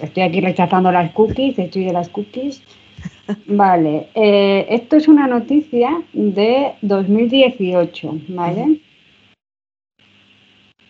Estoy 0.00 0.22
aquí 0.22 0.40
rechazando 0.40 0.92
las 0.92 1.12
cookies, 1.12 1.58
estoy 1.58 1.84
de 1.84 1.92
las 1.92 2.08
cookies. 2.08 2.62
Vale, 3.46 4.08
eh, 4.14 4.66
esto 4.70 4.96
es 4.96 5.08
una 5.08 5.26
noticia 5.26 6.02
de 6.12 6.72
2018, 6.82 8.20
¿vale? 8.28 8.80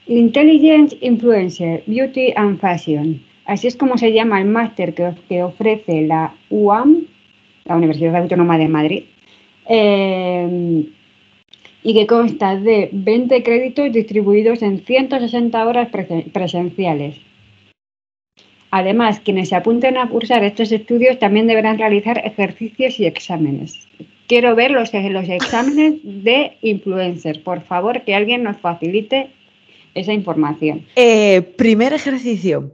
Intelligence 0.06 0.96
Influencer, 1.00 1.82
Beauty 1.86 2.32
and 2.36 2.58
Fashion. 2.60 3.22
Así 3.44 3.66
es 3.66 3.76
como 3.76 3.98
se 3.98 4.12
llama 4.12 4.40
el 4.40 4.46
máster 4.46 4.94
que, 4.94 5.12
que 5.28 5.42
ofrece 5.42 6.02
la 6.02 6.34
UAM, 6.50 7.06
la 7.64 7.76
Universidad 7.76 8.16
Autónoma 8.16 8.56
de 8.56 8.68
Madrid. 8.68 9.04
Eh, 9.68 10.88
y 11.82 11.94
que 11.94 12.06
consta 12.06 12.56
de 12.56 12.90
20 12.92 13.42
créditos 13.42 13.92
distribuidos 13.92 14.62
en 14.62 14.84
160 14.84 15.66
horas 15.66 15.88
presenciales. 16.32 17.16
Además, 18.70 19.20
quienes 19.20 19.48
se 19.48 19.56
apunten 19.56 19.96
a 19.96 20.08
cursar 20.08 20.44
estos 20.44 20.72
estudios 20.72 21.18
también 21.18 21.46
deberán 21.46 21.78
realizar 21.78 22.20
ejercicios 22.24 23.00
y 23.00 23.06
exámenes. 23.06 23.88
Quiero 24.26 24.54
ver 24.54 24.72
los, 24.72 24.92
los 24.92 25.28
exámenes 25.28 25.94
de 26.02 26.58
influencers. 26.60 27.38
Por 27.38 27.62
favor, 27.62 28.02
que 28.02 28.14
alguien 28.14 28.42
nos 28.42 28.58
facilite 28.58 29.30
esa 29.94 30.12
información. 30.12 30.84
Eh, 30.96 31.40
primer 31.56 31.94
ejercicio. 31.94 32.70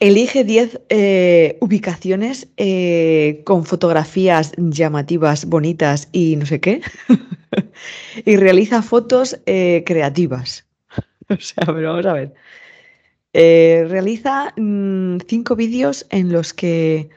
Elige 0.00 0.44
10 0.44 0.80
eh, 0.90 1.56
ubicaciones 1.60 2.48
eh, 2.56 3.40
con 3.44 3.64
fotografías 3.64 4.52
llamativas, 4.56 5.44
bonitas 5.46 6.08
y 6.12 6.36
no 6.36 6.46
sé 6.46 6.60
qué. 6.60 6.82
y 8.24 8.36
realiza 8.36 8.82
fotos 8.82 9.40
eh, 9.46 9.82
creativas. 9.84 10.66
o 11.28 11.36
sea, 11.36 11.64
pero 11.66 11.90
vamos 11.90 12.06
a 12.06 12.12
ver. 12.12 12.32
realiza 13.32 14.54
mm, 14.56 15.18
cinco 15.26 15.56
vídeos 15.56 16.06
en 16.10 16.32
los 16.32 16.52
que... 16.54 17.08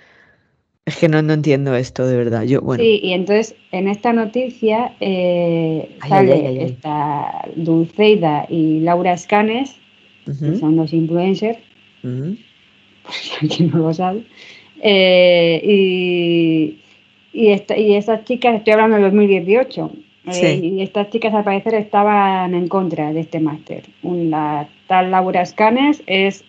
Es 0.84 0.98
que 0.98 1.08
no, 1.08 1.20
entiendo 1.20 1.76
esto 1.76 2.08
de 2.08 2.18
verdad. 2.18 2.42
Yo, 2.42 2.62
bueno. 2.62 2.84
Sí, 2.84 3.00
y 3.04 3.14
entonces 3.14 3.56
en 3.72 3.88
esta 3.88 4.12
noticia 4.14 4.96
sale 6.10 6.64
esta 6.64 7.48
Dulceida 7.56 8.48
y 8.50 8.80
Laura 8.80 9.14
Escanes, 9.14 9.76
que 10.26 10.56
son 10.58 10.78
dos 10.78 10.92
influencers, 10.92 11.60
si 13.10 13.32
alguien 13.42 13.72
no 13.72 13.80
lo 13.80 13.94
sabe. 13.94 14.24
Eh, 14.82 15.62
y, 15.64 16.80
y, 17.34 17.56
chicas, 18.26 18.56
estoy 18.56 18.74
hablando 18.74 18.98
de 18.98 19.04
2018, 19.04 19.92
eh, 20.28 20.60
y 20.62 20.82
estas 20.82 21.10
chicas 21.10 21.34
al 21.34 21.44
parecer 21.44 21.76
estaban 21.76 22.54
en 22.54 22.68
contra 22.68 23.12
de 23.14 23.22
este 23.22 23.40
máster. 23.40 23.84
La 24.04 24.68
tal 24.88 25.12
Laura 25.12 25.46
Scanes 25.46 26.04
es, 26.06 26.44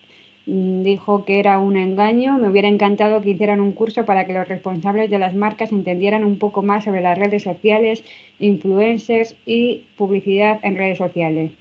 mm, 0.47 0.83
dijo 0.83 1.25
que 1.25 1.39
era 1.39 1.59
un 1.59 1.77
engaño, 1.77 2.39
me 2.39 2.49
hubiera 2.49 2.69
encantado 2.69 3.23
que 3.23 3.31
hicieran 3.31 3.61
un 3.61 3.73
curso 3.73 4.05
para 4.05 4.27
que 4.27 4.35
los 4.35 4.49
responsables 4.49 5.11
de 5.11 5.19
las 5.19 5.35
marcas 5.35 5.73
entendieran 5.73 6.25
un 6.25 6.39
poco 6.39 6.63
más 6.63 6.85
sobre 6.85 7.01
las 7.01 7.19
redes 7.19 7.43
sociales, 7.43 8.05
influencers 8.41 9.37
y 9.47 9.85
publicidad 9.97 10.61
en 10.63 10.77
redes 10.77 10.99
sociales. 10.99 11.53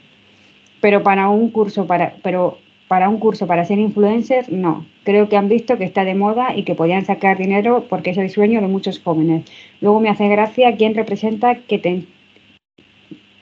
Pero 0.82 1.04
para 1.04 1.30
un 1.30 1.50
curso, 1.50 1.86
para, 1.86 2.16
pero 2.24 2.58
para 2.92 3.08
un 3.08 3.20
curso 3.20 3.48
para 3.48 3.64
ser 3.64 3.80
influencer, 3.80 4.52
no. 4.52 4.86
Creo 5.06 5.30
que 5.30 5.38
han 5.38 5.48
visto 5.48 5.78
que 5.78 5.86
está 5.86 6.04
de 6.04 6.14
moda 6.14 6.54
y 6.54 6.64
que 6.64 6.76
podían 6.76 7.06
sacar 7.06 7.38
dinero 7.38 7.86
porque 7.90 8.10
es 8.10 8.18
el 8.18 8.30
sueño 8.30 8.60
de 8.60 8.68
muchos 8.68 9.00
jóvenes. 9.00 9.46
Luego 9.80 10.02
me 10.02 10.10
hace 10.10 10.28
gracia 10.28 10.76
quién 10.76 10.94
representa 10.94 11.56
que 11.56 11.78
te 11.78 12.04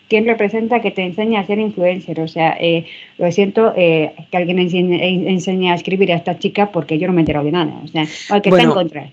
quién 0.07 0.27
representa 0.27 0.81
que 0.81 0.91
te 0.91 1.01
enseña 1.01 1.39
a 1.39 1.47
ser 1.47 1.57
influencer. 1.57 2.19
O 2.19 2.27
sea, 2.27 2.55
eh, 2.59 2.85
lo 3.17 3.31
siento 3.31 3.73
eh, 3.75 4.13
que 4.29 4.37
alguien 4.37 4.59
enseñe, 4.59 5.71
a 5.71 5.73
escribir 5.73 6.11
a 6.11 6.17
esta 6.17 6.37
chica 6.37 6.71
porque 6.71 6.99
yo 6.99 7.07
no 7.07 7.13
me 7.13 7.21
he 7.21 7.23
enterado 7.23 7.45
de 7.45 7.51
nada. 7.51 7.73
O 7.83 7.87
sea, 7.87 8.05
que 8.41 8.49
está 8.49 8.61
en 8.61 8.69
contra. 8.69 9.11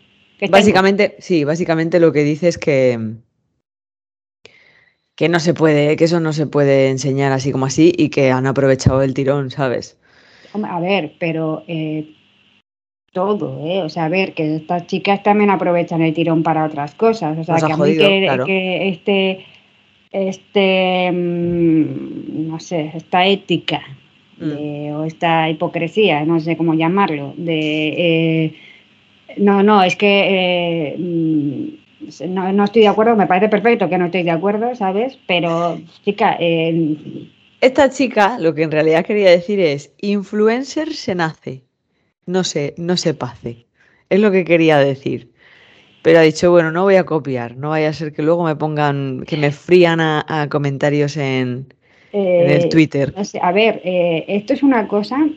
básicamente, 0.51 1.16
sí, 1.18 1.44
básicamente 1.44 1.99
lo 1.99 2.12
que 2.12 2.25
dice 2.25 2.49
es 2.49 2.59
que 2.59 2.99
que 5.14 5.31
no 5.31 5.40
se 5.40 5.55
puede, 5.55 5.96
que 5.96 6.05
eso 6.05 6.20
no 6.20 6.35
se 6.35 6.46
puede 6.46 6.90
enseñar 6.90 7.33
así 7.33 7.53
como 7.53 7.64
así 7.64 7.90
y 7.96 8.11
que 8.11 8.33
han 8.33 8.46
aprovechado 8.46 9.01
el 9.01 9.14
tirón, 9.14 9.51
¿sabes? 9.51 9.96
A 10.64 10.80
ver, 10.80 11.12
pero 11.18 11.62
eh, 11.66 12.06
todo, 13.12 13.66
¿eh? 13.66 13.82
O 13.82 13.88
sea, 13.88 14.04
a 14.04 14.08
ver, 14.08 14.34
que 14.34 14.56
estas 14.56 14.86
chicas 14.86 15.22
también 15.22 15.50
aprovechan 15.50 16.02
el 16.02 16.12
tirón 16.12 16.42
para 16.42 16.64
otras 16.64 16.94
cosas. 16.94 17.38
O 17.38 17.44
sea, 17.44 17.56
que 17.56 17.72
a 17.72 17.76
mí 17.76 17.96
que, 17.96 18.88
este, 18.88 19.46
este, 20.12 21.10
mm, 21.12 22.48
no 22.48 22.60
sé, 22.60 22.92
esta 22.94 23.26
ética 23.26 23.80
mm. 24.38 24.92
o 24.94 25.04
esta 25.04 25.48
hipocresía, 25.48 26.24
no 26.24 26.40
sé 26.40 26.56
cómo 26.56 26.74
llamarlo, 26.74 27.32
de... 27.36 27.88
Eh, 27.96 28.54
no, 29.38 29.62
no, 29.62 29.82
es 29.82 29.96
que... 29.96 30.94
Mm, 30.98 31.86
no, 32.28 32.52
no, 32.52 32.64
estoy 32.64 32.82
de 32.82 32.88
acuerdo, 32.88 33.16
me 33.16 33.26
parece 33.26 33.48
perfecto 33.48 33.88
que 33.88 33.98
no 33.98 34.06
estoy 34.06 34.22
de 34.22 34.30
acuerdo, 34.30 34.74
¿sabes? 34.74 35.18
Pero, 35.26 35.78
chica, 36.04 36.36
eh, 36.38 36.94
esta 37.60 37.90
chica 37.90 38.38
lo 38.38 38.54
que 38.54 38.62
en 38.62 38.70
realidad 38.70 39.04
quería 39.04 39.30
decir 39.30 39.60
es, 39.60 39.92
influencer 39.98 40.94
se 40.94 41.14
nace, 41.14 41.64
no 42.26 42.44
se, 42.44 42.74
no 42.76 42.96
se 42.96 43.14
pase. 43.14 43.66
Es 44.10 44.20
lo 44.20 44.30
que 44.30 44.44
quería 44.44 44.78
decir. 44.78 45.32
Pero 46.02 46.20
ha 46.20 46.22
dicho, 46.22 46.50
bueno, 46.52 46.70
no 46.70 46.84
voy 46.84 46.96
a 46.96 47.04
copiar, 47.04 47.56
no 47.56 47.70
vaya 47.70 47.88
a 47.88 47.92
ser 47.92 48.12
que 48.12 48.22
luego 48.22 48.44
me 48.44 48.54
pongan, 48.54 49.24
que 49.26 49.36
me 49.36 49.50
frían 49.50 50.00
a, 50.00 50.46
comentarios 50.48 51.16
en, 51.16 51.66
el 52.12 52.64
eh, 52.64 52.68
Twitter. 52.70 53.12
a 53.42 53.52
ver, 53.52 53.80
eh, 53.84 54.24
esto 54.28 54.52
es 54.52 54.62
una 54.62 54.86
cosa 54.86 55.28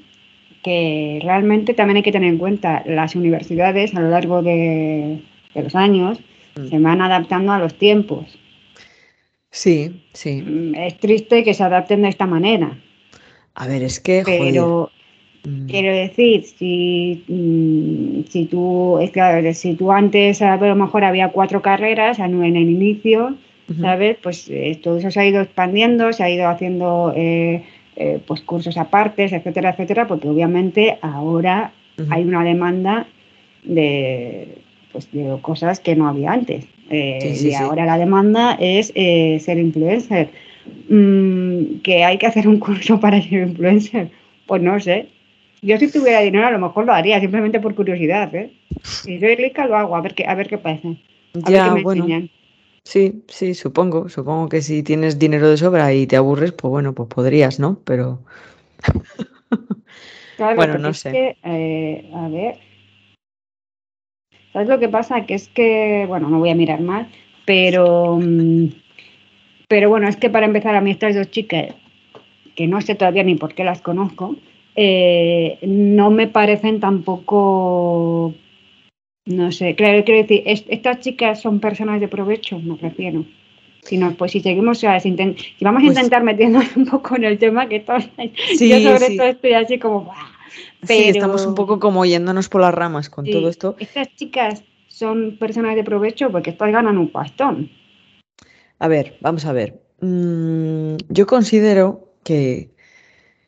que 0.64 1.20
realmente 1.24 1.74
también 1.74 1.98
hay 1.98 2.04
que 2.04 2.12
tener 2.12 2.30
en 2.30 2.38
cuenta. 2.38 2.84
Las 2.86 3.16
universidades 3.16 3.96
a 3.96 4.02
lo 4.02 4.10
largo 4.10 4.42
de, 4.42 5.24
los 5.56 5.76
años 5.76 6.20
mm. 6.56 6.68
se 6.68 6.80
van 6.80 7.02
adaptando 7.02 7.52
a 7.52 7.60
los 7.60 7.74
tiempos. 7.76 8.39
Sí, 9.52 10.04
sí. 10.14 10.42
Mm, 10.42 10.76
es 10.76 10.98
triste 11.00 11.44
que 11.44 11.54
se 11.54 11.64
adapten 11.64 12.04
de 12.04 12.10
esta 12.10 12.26
manera. 12.28 12.78
A 13.56 13.68
ver, 13.68 13.84
es 13.84 14.00
que. 14.00 14.24
Pero 14.26 14.92
mm. 15.44 15.66
quiero 15.68 15.94
decir, 15.94 16.44
si, 16.44 17.24
mm, 17.28 18.30
si 18.30 18.46
tú, 18.46 19.00
es 19.00 19.12
que, 19.12 19.54
si 19.54 19.74
tú 19.74 19.92
antes 19.92 20.42
a 20.42 20.58
lo 20.58 20.76
mejor 20.76 21.04
había 21.04 21.30
cuatro 21.30 21.62
carreras 21.62 22.20
en 22.20 22.44
el 22.44 22.70
inicio, 22.70 23.36
¿sabes? 23.80 24.18
Pues 24.22 24.50
eh, 24.50 24.80
todo 24.82 24.98
eso 24.98 25.12
se 25.12 25.20
ha 25.20 25.26
ido 25.26 25.42
expandiendo, 25.42 26.12
se 26.12 26.24
ha 26.24 26.30
ido 26.30 26.48
haciendo 26.48 27.14
eh, 27.16 27.64
eh, 27.96 28.20
pues 28.26 28.42
cursos 28.42 28.78
apartes, 28.78 29.32
etcétera, 29.32 29.72
etcétera, 29.72 30.08
porque 30.08 30.28
obviamente 30.28 30.98
ahora 31.02 31.72
hay 32.10 32.24
una 32.24 32.44
demanda 32.44 33.08
de, 33.64 34.58
pues, 34.92 35.12
de 35.12 35.38
cosas 35.42 35.80
que 35.80 35.96
no 35.96 36.08
había 36.08 36.32
antes. 36.32 36.66
Eh, 36.90 37.38
y 37.40 37.54
ahora 37.54 37.86
la 37.86 37.98
demanda 37.98 38.58
es 38.60 38.92
eh, 38.96 39.40
ser 39.40 39.58
influencer. 39.58 40.30
Mm, 40.90 41.80
¿Que 41.84 42.04
hay 42.04 42.18
que 42.18 42.28
hacer 42.28 42.48
un 42.48 42.60
curso 42.60 43.00
para 43.02 43.22
ser 43.22 43.48
influencer? 43.48 44.12
Pues 44.48 44.62
no 44.62 44.80
sé. 44.80 45.08
Yo 45.62 45.78
si 45.78 45.92
tuviera 45.92 46.22
dinero 46.22 46.48
a 46.48 46.52
lo 46.52 46.60
mejor 46.60 46.86
lo 46.86 46.94
haría, 46.94 47.20
simplemente 47.20 47.60
por 47.60 47.76
curiosidad. 47.76 48.34
¿eh? 48.34 48.52
Si 48.82 49.20
soy 49.20 49.36
rica 49.36 49.68
lo 49.68 49.78
hago, 49.78 49.96
a 49.96 50.02
ver 50.02 50.16
qué, 50.16 50.26
a 50.26 50.36
ver 50.36 50.48
qué 50.48 50.58
pasa. 50.58 50.88
A 51.44 51.52
ya, 51.52 51.76
bueno. 51.84 52.08
Sí, 52.84 53.24
sí, 53.28 53.54
supongo. 53.54 54.10
Supongo 54.10 54.50
que 54.50 54.62
si 54.62 54.82
tienes 54.84 55.20
dinero 55.20 55.50
de 55.50 55.58
sobra 55.58 55.94
y 55.94 56.08
te 56.08 56.16
aburres, 56.16 56.54
pues 56.54 56.72
bueno, 56.72 56.94
pues 56.94 57.10
podrías, 57.10 57.60
¿no? 57.60 57.80
Pero. 57.84 58.20
Claro, 60.38 60.56
bueno, 60.56 60.78
no 60.78 60.94
sé. 60.94 61.12
que, 61.12 61.38
eh, 61.44 62.10
a 62.16 62.28
ver, 62.30 62.58
¿sabes 64.60 64.70
lo 64.70 64.80
que 64.80 64.90
pasa? 64.90 65.26
Que 65.26 65.36
es 65.36 65.48
que, 65.48 66.04
bueno, 66.06 66.28
no 66.30 66.40
voy 66.40 66.50
a 66.50 66.56
mirar 66.56 66.82
mal, 66.82 67.08
pero, 67.46 68.20
mm, 68.22 68.66
pero 69.70 69.88
bueno, 69.88 70.10
es 70.10 70.18
que 70.18 70.30
para 70.30 70.48
empezar 70.48 70.76
a 70.76 70.82
mí 70.82 70.92
estas 70.92 71.16
dos 71.16 71.32
chicas, 71.32 71.68
que 72.56 72.68
no 72.68 72.82
sé 72.82 72.96
todavía 72.96 73.24
ni 73.24 73.36
por 73.36 73.54
qué 73.54 73.64
las 73.64 73.82
conozco, 73.82 74.36
eh, 74.76 75.60
no 75.62 76.10
me 76.12 76.28
parecen 76.28 76.82
tampoco, 76.82 78.34
no 79.28 79.52
sé, 79.54 79.76
claro, 79.76 80.04
quiero 80.04 80.24
decir, 80.24 80.44
es- 80.46 80.66
estas 80.68 81.00
chicas 81.00 81.40
son 81.42 81.62
personas 81.62 82.02
de 82.02 82.10
provecho, 82.10 82.60
me 82.60 82.76
refiero. 82.76 83.24
Si 83.84 83.96
no, 83.98 84.12
pues 84.16 84.34
si 84.34 84.42
seguimos, 84.42 84.78
o 84.78 84.82
sea, 84.82 85.00
si, 85.00 85.12
vamos 85.62 85.84
a 85.84 85.86
Pues 85.86 85.96
intentar 85.98 86.22
metiéndonos 86.24 86.68
un 86.76 86.86
poco 86.86 87.16
en 87.16 87.24
el 87.24 87.38
tema, 87.38 87.70
que 87.70 87.80
todo, 87.80 87.98
yo 88.68 88.80
sobre 88.82 88.98
sí. 89.06 89.14
esto 89.14 89.24
estoy 89.24 89.54
así 89.54 89.80
como, 89.80 90.02
"Buah". 90.02 90.39
Sí, 90.84 91.04
estamos 91.10 91.46
un 91.46 91.56
poco 91.56 91.80
como 91.80 92.06
yéndonos 92.06 92.50
por 92.50 92.62
las 92.62 92.74
ramas 92.74 93.10
con 93.10 93.30
todo 93.30 93.50
esto. 93.50 93.76
estas 93.80 94.16
chicas 94.16 94.64
son 94.88 95.38
personas 95.38 95.76
de 95.76 95.84
provecho 95.84 96.32
porque 96.32 96.50
estas 96.52 96.72
ganan 96.72 96.98
un 96.98 97.12
pastón. 97.12 97.70
A 98.80 98.88
ver, 98.88 99.18
vamos 99.22 99.46
a 99.46 99.54
ver. 99.54 99.82
Mm, 100.02 100.96
yo 101.10 101.28
considero 101.28 102.14
que 102.24 102.70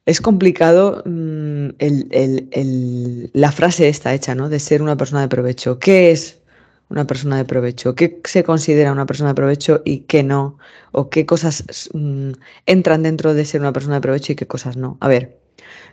es 0.06 0.22
complicado 0.22 1.04
mm, 1.06 1.70
el- 1.80 2.08
el- 2.12 2.48
el- 2.52 3.30
la 3.34 3.52
frase 3.52 3.88
esta 3.88 4.14
hecha, 4.14 4.36
¿no? 4.36 4.50
De 4.50 4.60
ser 4.60 4.82
una 4.82 4.98
persona 4.98 5.22
de 5.22 5.28
provecho. 5.30 5.80
¿Qué 5.80 6.12
es 6.12 6.40
una 6.90 7.06
persona 7.08 7.38
de 7.38 7.46
provecho? 7.46 7.96
¿Qué 7.96 8.20
se 8.26 8.44
considera 8.44 8.92
una 8.92 9.06
persona 9.06 9.30
de 9.30 9.36
provecho 9.36 9.82
y 9.86 10.00
qué 10.02 10.24
no? 10.24 10.58
¿O 10.92 11.10
qué 11.10 11.26
cosas 11.26 11.90
mm, 11.94 12.32
entran 12.66 13.04
dentro 13.04 13.34
de 13.34 13.46
ser 13.46 13.62
una 13.62 13.72
persona 13.74 13.96
de 13.96 14.02
provecho 14.02 14.34
y 14.34 14.36
qué 14.36 14.48
cosas 14.48 14.76
no? 14.78 14.98
A 15.00 15.08
ver, 15.08 15.40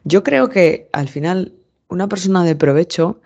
yo 0.05 0.23
creo 0.23 0.49
que 0.49 0.89
al 0.93 1.09
final 1.09 1.55
una 1.89 2.09
persona 2.09 2.45
de 2.45 2.57
provecho 2.57 3.21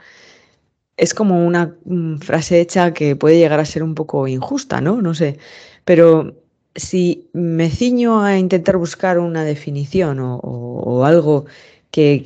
es 0.96 1.14
como 1.14 1.46
una 1.46 1.76
mm, 1.84 2.18
frase 2.18 2.60
hecha 2.60 2.92
que 2.94 3.16
puede 3.16 3.38
llegar 3.38 3.60
a 3.60 3.64
ser 3.64 3.82
un 3.82 3.94
poco 3.94 4.28
injusta, 4.28 4.80
¿no? 4.80 5.00
No 5.02 5.14
sé. 5.14 5.38
Pero 5.84 6.36
si 6.74 7.28
me 7.32 7.70
ciño 7.70 8.22
a 8.22 8.38
intentar 8.38 8.76
buscar 8.76 9.18
una 9.18 9.44
definición 9.44 10.18
o, 10.20 11.04
algo 11.04 11.46
que- 11.90 12.22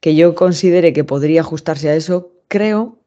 que 0.00 0.14
yo 0.14 0.34
considere 0.34 0.92
que 0.92 1.04
podría 1.04 1.40
ajustarse 1.42 1.88
a 1.90 1.96
eso, 1.96 2.32
creo 2.48 2.98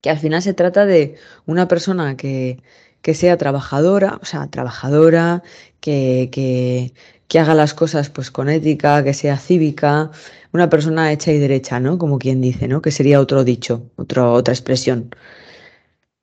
que 0.00 0.10
al 0.10 0.18
final 0.18 0.42
se 0.42 0.54
trata 0.54 0.86
de 0.86 1.16
una 1.46 1.68
persona 1.68 2.16
que, 2.16 2.62
que 3.06 3.14
sea 3.14 3.36
trabajadora, 3.36 4.18
o 4.20 4.24
sea, 4.24 4.48
trabajadora, 4.48 5.44
que, 5.78 6.28
que, 6.32 6.92
que 7.28 7.38
haga 7.38 7.54
las 7.54 7.72
cosas 7.72 8.10
pues 8.10 8.32
con 8.32 8.48
ética, 8.48 9.04
que 9.04 9.14
sea 9.14 9.36
cívica, 9.36 10.10
una 10.52 10.68
persona 10.68 11.12
hecha 11.12 11.30
y 11.30 11.38
derecha, 11.38 11.78
¿no? 11.78 11.98
Como 11.98 12.18
quien 12.18 12.40
dice, 12.40 12.66
¿no? 12.66 12.82
Que 12.82 12.90
sería 12.90 13.20
otro 13.20 13.44
dicho, 13.44 13.92
otro, 13.94 14.32
otra 14.32 14.52
expresión. 14.52 15.10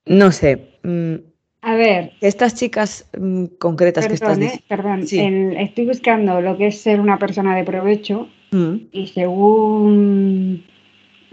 No 0.06 0.34
sé. 0.34 0.78
mm, 0.84 1.13
A 1.62 1.76
ver, 1.76 2.12
estas 2.19 2.56
chicas 2.56 3.06
mm, 3.17 3.46
concretas 3.58 4.06
que 4.06 4.15
estás 4.15 4.38
¿eh? 4.39 4.62
Perdón, 4.67 5.08
Sí. 5.08 5.22
el- 5.22 5.56
estoy 5.56 5.86
buscando 5.86 6.41
lo 6.41 6.58
que 6.58 6.67
es 6.67 6.82
ser 6.82 7.00
una 7.00 7.17
persona 7.17 7.56
de 7.56 7.63
provecho 7.63 8.28
Mm, 8.52 8.76
y 8.91 9.08
según 9.08 10.63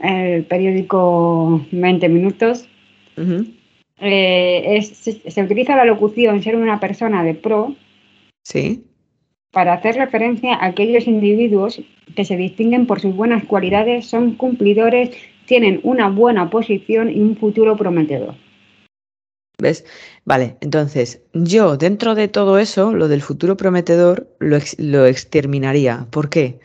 el 0.03 0.45
periódico 0.45 1.67
20 1.73 2.09
Minutos, 2.09 2.67
eh, 4.01 4.77
es- 4.77 4.89
se, 4.97 5.31
se 5.31 5.43
utiliza 5.43 5.77
la 5.77 5.85
locución 5.85 6.43
ser 6.43 6.57
una 6.57 6.81
persona 6.81 7.23
de 7.25 7.35
pro 7.35 7.75
Sí. 8.45 8.85
para 9.53 9.75
hacer 9.75 9.97
referencia 9.97 10.55
a 10.55 10.67
aquellos 10.67 11.07
individuos 11.07 11.81
que 12.17 12.25
se 12.25 12.37
distinguen 12.37 12.87
por 12.87 13.01
sus 13.01 13.15
buenas 13.15 13.45
cualidades, 13.45 14.07
son 14.07 14.35
cumplidores, 14.37 15.11
tienen 15.47 15.81
una 15.83 16.09
buena 16.09 16.49
posición 16.51 17.11
y 17.11 17.21
un 17.21 17.37
futuro 17.37 17.77
prometedor. 17.77 18.35
¿Ves? 19.59 19.85
Vale, 20.25 20.57
entonces 20.63 21.23
yo 21.35 21.77
dentro 21.77 22.15
de 22.15 22.29
todo 22.29 22.59
eso, 22.59 22.95
lo 22.95 23.09
del 23.09 23.21
futuro 23.21 23.57
prometedor, 23.57 24.27
lo, 24.39 24.57
ex- 24.57 24.79
lo 24.79 25.05
exterminaría. 25.07 26.07
¿Por 26.11 26.31
qué? 26.31 26.59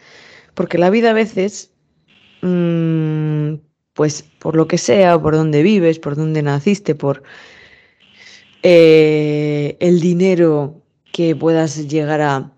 Porque 0.54 0.78
la 0.78 0.89
vida 0.89 1.10
a 1.12 1.13
veces, 1.13 1.74
mm, 2.41 3.56
pues 3.95 4.23
por 4.39 4.55
lo 4.55 4.67
que 4.67 4.77
sea, 4.77 5.19
por 5.19 5.36
donde 5.36 5.63
vives, 5.63 5.99
por 5.99 6.15
donde 6.17 6.43
naciste, 6.43 6.95
por 6.95 7.23
eh, 8.62 9.77
el 9.79 10.01
dinero 10.01 10.81
que 11.13 11.34
puedas 11.36 11.88
llegar 11.88 12.19
a 12.19 12.51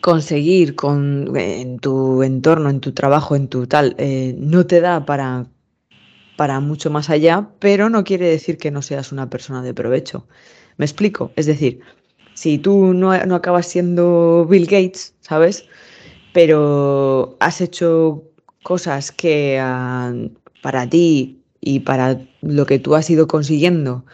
conseguir 0.00 0.76
con, 0.76 1.36
en 1.36 1.80
tu 1.80 2.22
entorno, 2.22 2.70
en 2.70 2.80
tu 2.80 2.92
trabajo, 2.92 3.34
en 3.34 3.48
tu 3.48 3.66
tal, 3.66 3.96
eh, 3.98 4.36
no 4.38 4.64
te 4.64 4.80
da 4.80 5.04
para, 5.04 5.46
para 6.36 6.60
mucho 6.60 6.88
más 6.88 7.10
allá, 7.10 7.50
pero 7.58 7.90
no 7.90 8.04
quiere 8.04 8.28
decir 8.28 8.58
que 8.58 8.70
no 8.70 8.82
seas 8.82 9.10
una 9.10 9.28
persona 9.28 9.60
de 9.62 9.74
provecho. 9.74 10.28
¿Me 10.76 10.84
explico? 10.84 11.32
Es 11.34 11.46
decir, 11.46 11.80
si 12.34 12.58
tú 12.58 12.94
no, 12.94 13.18
no 13.26 13.34
acabas 13.34 13.66
siendo 13.66 14.46
Bill 14.48 14.66
Gates, 14.66 15.16
¿sabes? 15.20 15.66
Pero 16.32 17.36
has 17.40 17.60
hecho 17.60 18.25
cosas 18.66 19.12
que 19.12 19.60
ah, 19.62 20.12
para 20.60 20.88
ti 20.88 21.44
y 21.60 21.80
para 21.80 22.20
lo 22.42 22.66
que 22.66 22.80
tú 22.80 22.96
has 22.96 23.08
ido 23.08 23.28
consiguiendo 23.28 24.04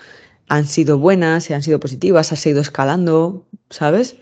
han 0.48 0.66
sido 0.66 0.98
buenas, 0.98 1.48
y 1.48 1.54
han 1.54 1.62
sido 1.62 1.80
positivas, 1.80 2.32
has 2.32 2.44
ido 2.44 2.60
escalando, 2.60 3.46
¿sabes? 3.70 4.16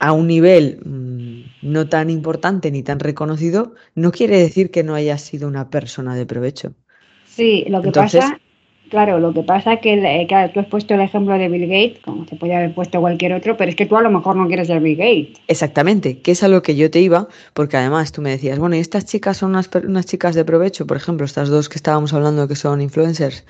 A 0.00 0.12
un 0.12 0.26
nivel 0.26 0.80
mm, 0.84 1.70
no 1.72 1.88
tan 1.88 2.10
importante 2.10 2.70
ni 2.70 2.82
tan 2.82 3.00
reconocido, 3.00 3.74
no 3.94 4.12
quiere 4.12 4.36
decir 4.36 4.70
que 4.70 4.82
no 4.82 4.94
hayas 4.94 5.22
sido 5.22 5.48
una 5.48 5.70
persona 5.70 6.14
de 6.14 6.26
provecho. 6.26 6.74
Sí, 7.26 7.64
lo 7.68 7.80
que 7.80 7.86
Entonces- 7.88 8.20
pasa, 8.20 8.38
claro, 8.92 9.18
lo 9.18 9.32
que 9.32 9.42
pasa 9.42 9.72
es 9.72 9.80
que, 9.80 9.94
eh, 9.94 10.26
claro, 10.28 10.52
tú 10.52 10.60
has 10.60 10.66
puesto 10.66 10.92
el 10.92 11.00
ejemplo 11.00 11.32
de 11.38 11.48
Bill 11.48 11.66
Gates, 11.66 11.98
como 12.04 12.26
se 12.26 12.36
podía 12.36 12.58
haber 12.58 12.74
puesto 12.74 13.00
cualquier 13.00 13.32
otro, 13.32 13.56
pero 13.56 13.70
es 13.70 13.74
que 13.74 13.86
tú 13.86 13.96
a 13.96 14.02
lo 14.02 14.10
mejor 14.10 14.36
no 14.36 14.46
quieres 14.46 14.66
ser 14.66 14.80
Bill 14.80 14.98
Gates. 14.98 15.40
Exactamente, 15.48 16.18
que 16.20 16.32
es 16.32 16.42
a 16.42 16.48
lo 16.48 16.62
que 16.62 16.76
yo 16.76 16.90
te 16.90 17.00
iba, 17.00 17.26
porque 17.54 17.78
además 17.78 18.12
tú 18.12 18.20
me 18.20 18.28
decías, 18.28 18.58
bueno, 18.58 18.76
y 18.76 18.80
estas 18.80 19.06
chicas 19.06 19.38
son 19.38 19.52
unas, 19.52 19.70
unas 19.82 20.04
chicas 20.04 20.34
de 20.34 20.44
provecho, 20.44 20.86
por 20.86 20.98
ejemplo, 20.98 21.24
estas 21.24 21.48
dos 21.48 21.70
que 21.70 21.76
estábamos 21.76 22.12
hablando 22.12 22.46
que 22.46 22.54
son 22.54 22.82
influencers. 22.82 23.46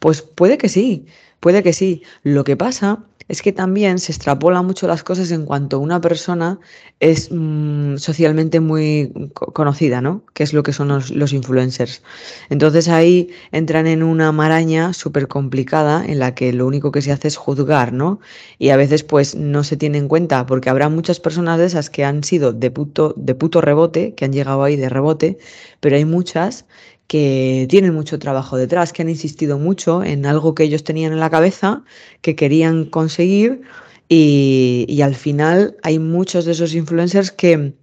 Pues 0.00 0.22
puede 0.22 0.58
que 0.58 0.68
sí, 0.68 1.06
puede 1.38 1.62
que 1.62 1.72
sí. 1.72 2.02
Lo 2.24 2.42
que 2.42 2.56
pasa 2.56 2.98
es 3.30 3.42
que 3.42 3.52
también 3.52 3.98
se 3.98 4.12
extrapola 4.12 4.62
mucho 4.62 4.88
las 4.88 5.04
cosas 5.04 5.30
en 5.30 5.44
cuanto 5.46 5.78
una 5.78 6.00
persona 6.00 6.58
es 6.98 7.28
mm, 7.30 7.96
socialmente 7.96 8.60
muy 8.60 9.12
co- 9.34 9.52
conocida, 9.52 10.00
¿no? 10.00 10.24
Que 10.34 10.42
es 10.42 10.52
lo 10.52 10.62
que 10.62 10.72
son 10.72 10.88
los, 10.88 11.10
los 11.10 11.32
influencers. 11.32 12.02
Entonces 12.48 12.88
ahí 12.88 13.30
entran 13.52 13.86
en 13.86 14.02
una 14.02 14.32
maraña 14.32 14.92
súper 14.92 15.28
complicada 15.28 16.04
en 16.04 16.18
la 16.18 16.34
que 16.34 16.52
lo 16.52 16.66
único 16.66 16.90
que 16.92 17.02
se 17.02 17.12
hace 17.12 17.28
es 17.28 17.36
juzgar, 17.36 17.92
¿no? 17.92 18.20
Y 18.58 18.70
a 18.70 18.76
veces 18.76 19.04
pues 19.04 19.34
no 19.36 19.64
se 19.64 19.76
tiene 19.76 19.98
en 19.98 20.08
cuenta 20.08 20.44
porque 20.46 20.70
habrá 20.70 20.88
muchas 20.88 21.20
personas 21.20 21.58
de 21.58 21.66
esas 21.66 21.90
que 21.90 22.04
han 22.04 22.24
sido 22.24 22.52
de 22.52 22.70
puto, 22.70 23.14
de 23.16 23.34
puto 23.34 23.60
rebote, 23.60 24.14
que 24.14 24.24
han 24.24 24.32
llegado 24.32 24.62
ahí 24.64 24.76
de 24.76 24.88
rebote, 24.88 25.38
pero 25.80 25.96
hay 25.96 26.04
muchas 26.04 26.66
que 27.10 27.66
tienen 27.68 27.92
mucho 27.92 28.20
trabajo 28.20 28.56
detrás, 28.56 28.92
que 28.92 29.02
han 29.02 29.08
insistido 29.08 29.58
mucho 29.58 30.04
en 30.04 30.26
algo 30.26 30.54
que 30.54 30.62
ellos 30.62 30.84
tenían 30.84 31.12
en 31.12 31.18
la 31.18 31.28
cabeza, 31.28 31.82
que 32.20 32.36
querían 32.36 32.84
conseguir 32.84 33.62
y, 34.08 34.86
y 34.88 35.02
al 35.02 35.16
final 35.16 35.76
hay 35.82 35.98
muchos 35.98 36.44
de 36.44 36.52
esos 36.52 36.72
influencers 36.72 37.32
que 37.32 37.74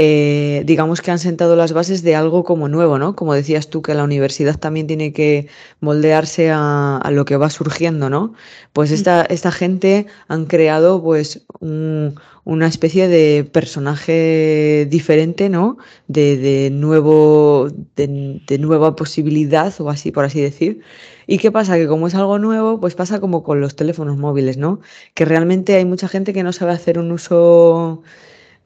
eh, 0.00 0.62
digamos 0.64 1.02
que 1.02 1.10
han 1.10 1.18
sentado 1.18 1.56
las 1.56 1.72
bases 1.72 2.02
de 2.04 2.14
algo 2.16 2.44
como 2.44 2.68
nuevo, 2.68 2.98
¿no? 2.98 3.16
Como 3.16 3.34
decías 3.34 3.68
tú, 3.68 3.82
que 3.82 3.94
la 3.94 4.04
universidad 4.04 4.56
también 4.58 4.86
tiene 4.86 5.12
que 5.12 5.48
moldearse 5.80 6.50
a, 6.52 6.98
a 6.98 7.10
lo 7.10 7.24
que 7.24 7.36
va 7.36 7.50
surgiendo, 7.50 8.08
¿no? 8.08 8.32
Pues 8.72 8.92
esta, 8.92 9.22
esta 9.22 9.50
gente 9.52 10.06
han 10.28 10.46
creado 10.46 11.02
pues 11.02 11.44
un- 11.60 12.14
una 12.44 12.66
especie 12.68 13.08
de 13.08 13.44
personaje 13.52 14.86
diferente, 14.88 15.48
¿no? 15.48 15.78
De, 16.06 16.36
de 16.38 16.70
nuevo, 16.70 17.68
de, 17.96 18.40
de 18.46 18.58
nueva 18.58 18.96
posibilidad 18.96 19.74
o 19.80 19.90
así, 19.90 20.12
por 20.12 20.24
así 20.24 20.40
decir. 20.40 20.80
¿Y 21.26 21.38
qué 21.38 21.50
pasa? 21.52 21.76
Que 21.76 21.86
como 21.88 22.06
es 22.06 22.14
algo 22.14 22.38
nuevo, 22.38 22.80
pues 22.80 22.94
pasa 22.94 23.20
como 23.20 23.42
con 23.42 23.60
los 23.60 23.76
teléfonos 23.76 24.16
móviles, 24.16 24.56
¿no? 24.56 24.80
Que 25.14 25.24
realmente 25.24 25.74
hay 25.76 25.84
mucha 25.84 26.08
gente 26.08 26.32
que 26.32 26.42
no 26.42 26.52
sabe 26.52 26.72
hacer 26.72 26.98
un 26.98 27.12
uso 27.12 28.02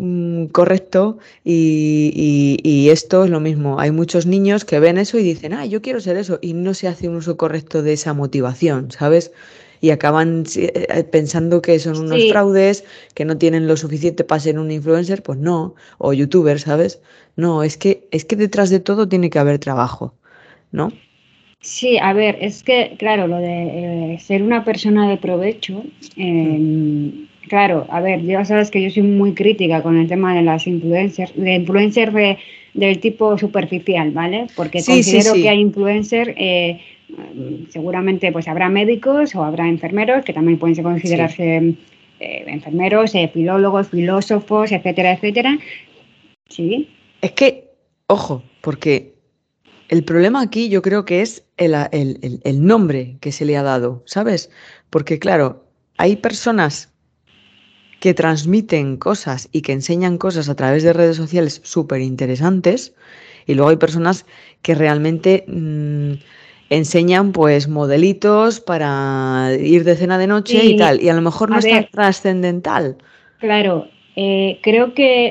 mm, 0.03 0.47
correcto 0.47 1.19
y, 1.45 2.12
y- 2.15 2.69
y 2.69 2.91
esto 2.91 3.25
es 3.25 3.31
lo 3.31 3.41
mismo. 3.41 3.79
Hay 3.81 3.91
muchos 3.93 4.27
niños 4.27 4.65
que 4.65 4.81
ven 4.81 4.99
eso 4.99 5.19
y 5.19 5.23
dicen, 5.23 5.53
ah, 5.55 5.67
yo 5.67 5.81
quiero 5.83 6.01
ser 6.01 6.17
eso 6.17 6.38
y 6.43 6.55
no 6.55 6.75
se 6.75 6.88
hace 6.88 7.09
un 7.09 7.17
uso 7.17 7.37
correcto 7.37 7.83
de 7.83 7.93
esa 7.95 8.12
motivación, 8.15 8.91
¿sabes? 8.91 9.33
Y 9.81 9.91
acaban 9.91 10.45
eh, 10.57 10.73
eh, 10.88 11.05
pensando 11.05 11.61
que 11.62 11.79
son 11.79 11.99
unos 11.99 12.23
Sí. 12.23 12.29
fraudes, 12.31 12.85
que 13.15 13.25
no 13.25 13.37
tienen 13.38 13.67
lo 13.67 13.77
suficiente 13.77 14.25
para 14.25 14.41
ser 14.41 14.59
un 14.59 14.71
influencer, 14.71 15.23
pues 15.23 15.38
no, 15.38 15.75
o 15.99 16.12
youtuber, 16.12 16.59
¿sabes? 16.61 17.01
No, 17.37 17.62
es 17.62 17.77
que, 17.77 18.07
es 18.11 18.25
que 18.25 18.37
detrás 18.37 18.71
de 18.71 18.81
todo 18.81 19.09
tiene 19.09 19.31
que 19.31 19.38
haber 19.41 19.59
trabajo, 19.59 20.15
¿no? 20.73 20.93
Sí, 21.61 21.99
a 21.99 22.12
ver, 22.12 22.38
es 22.41 22.62
que, 22.65 22.97
claro, 22.99 23.27
lo 23.29 23.37
de 23.38 24.15
eh, 24.15 24.19
ser 24.21 24.43
una 24.43 24.65
persona 24.65 25.09
de 25.09 25.17
provecho, 25.17 25.85
em, 26.17 27.27
claro, 27.48 27.87
a 27.90 28.00
ver, 28.00 28.22
ya 28.22 28.44
sabes 28.44 28.70
que 28.70 28.83
yo 28.83 28.90
soy 28.90 29.02
muy 29.02 29.35
crítica 29.35 29.83
con 29.83 29.96
el 29.96 30.09
tema 30.09 30.35
de 30.35 30.42
las 30.42 30.66
influencers, 30.66 31.33
de 31.37 31.55
influencers 31.55 32.12
del 32.74 32.98
tipo 33.00 33.37
superficial, 33.38 34.11
¿vale? 34.12 34.46
Porque 34.57 34.83
considero 34.85 35.35
que 35.35 35.48
hay 35.48 35.61
influencers, 35.61 36.33
eh, 36.37 36.81
seguramente 37.70 38.33
pues 38.33 38.48
habrá 38.48 38.68
médicos 38.68 39.35
o 39.35 39.44
habrá 39.44 39.68
enfermeros 39.68 40.24
que 40.24 40.33
también 40.33 40.59
pueden 40.59 40.83
considerarse 40.83 41.74
eh, 42.20 42.44
enfermeros, 42.46 43.12
filólogos, 43.33 43.88
filósofos, 43.88 44.72
etcétera, 44.72 45.12
etcétera. 45.12 45.59
Sí. 46.48 46.88
Es 47.20 47.33
que, 47.33 47.70
ojo, 48.07 48.42
porque 48.61 49.12
el 49.88 50.05
problema 50.05 50.40
aquí 50.40 50.68
yo 50.68 50.83
creo 50.83 51.05
que 51.05 51.20
es 51.20 51.44
el, 51.57 52.66
nombre 52.66 53.16
que 53.20 53.33
se 53.33 53.44
le 53.44 53.57
ha 53.57 53.62
dado, 53.62 54.02
¿sabes? 54.07 54.50
Porque 54.88 55.18
claro, 55.18 55.66
hay 55.98 56.16
personas 56.16 56.91
que 58.03 58.15
transmiten 58.15 58.97
cosas 58.97 59.49
y 59.53 59.62
que 59.62 59.71
enseñan 59.71 60.19
cosas 60.19 60.49
a 60.49 60.57
través 60.57 60.83
de 60.83 60.93
redes 60.93 61.17
sociales 61.17 61.61
súper 61.62 62.01
interesantes 62.01 62.95
y 63.47 63.55
luego 63.55 63.71
hay 63.71 63.77
personas 63.77 64.27
que 64.61 64.75
realmente 64.75 65.45
mm, 65.47 66.15
enseñan 66.69 67.31
pues 67.31 67.69
modelitos 67.69 68.59
para 68.59 69.53
ir 69.57 69.85
de 69.85 69.95
cena 69.95 70.19
de 70.19 70.27
noche 70.27 70.65
y 70.65 70.77
tal 70.77 71.01
y 71.01 71.11
a 71.11 71.15
lo 71.15 71.23
mejor 71.23 71.51
no 71.51 71.61
es 71.61 71.69
tan 71.69 71.88
trascendental. 71.93 72.97
Claro, 73.38 73.87
eh, 74.14 74.59
creo 74.61 74.92
que 74.92 75.29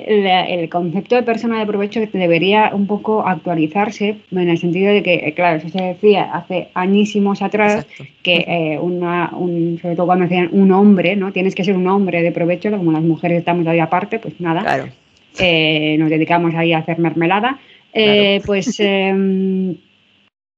el 0.60 0.68
concepto 0.70 1.16
de 1.16 1.22
persona 1.22 1.60
de 1.60 1.68
provecho 1.68 2.00
debería 2.12 2.72
un 2.74 2.88
poco 2.88 3.28
actualizarse 3.28 4.18
en 4.32 4.50
el 4.50 4.58
sentido 4.58 4.92
de 4.92 5.04
que, 5.04 5.14
eh, 5.14 5.34
claro, 5.36 5.58
eso 5.58 5.70
se 5.70 5.84
decía 5.84 6.32
hace 6.34 6.70
añísimos 6.74 7.44
atrás 7.44 7.86
que 8.24 8.44
eh, 8.48 8.80
una, 8.80 9.30
un, 9.36 9.78
sobre 9.80 9.96
todo 9.96 10.08
cuando 10.08 10.26
decían 10.26 10.50
un 10.52 10.72
hombre, 10.72 11.16
¿no? 11.16 11.32
Tienes 11.32 11.54
que 11.54 11.64
ser 11.64 11.78
un 11.78 11.88
hombre 11.88 12.24
de 12.24 12.32
provecho, 12.32 12.72
como 12.72 12.92
las 12.92 13.04
mujeres 13.04 13.38
estamos 13.38 13.68
ahí 13.68 13.80
aparte, 13.80 14.18
pues 14.18 14.42
nada, 14.42 14.62
claro. 14.62 14.86
nos 14.86 16.10
dedicamos 16.10 16.56
ahí 16.56 16.74
a 16.74 16.80
hacer 16.80 16.98
mermelada, 16.98 17.60
pues, 18.46 18.80
em, 18.80 19.76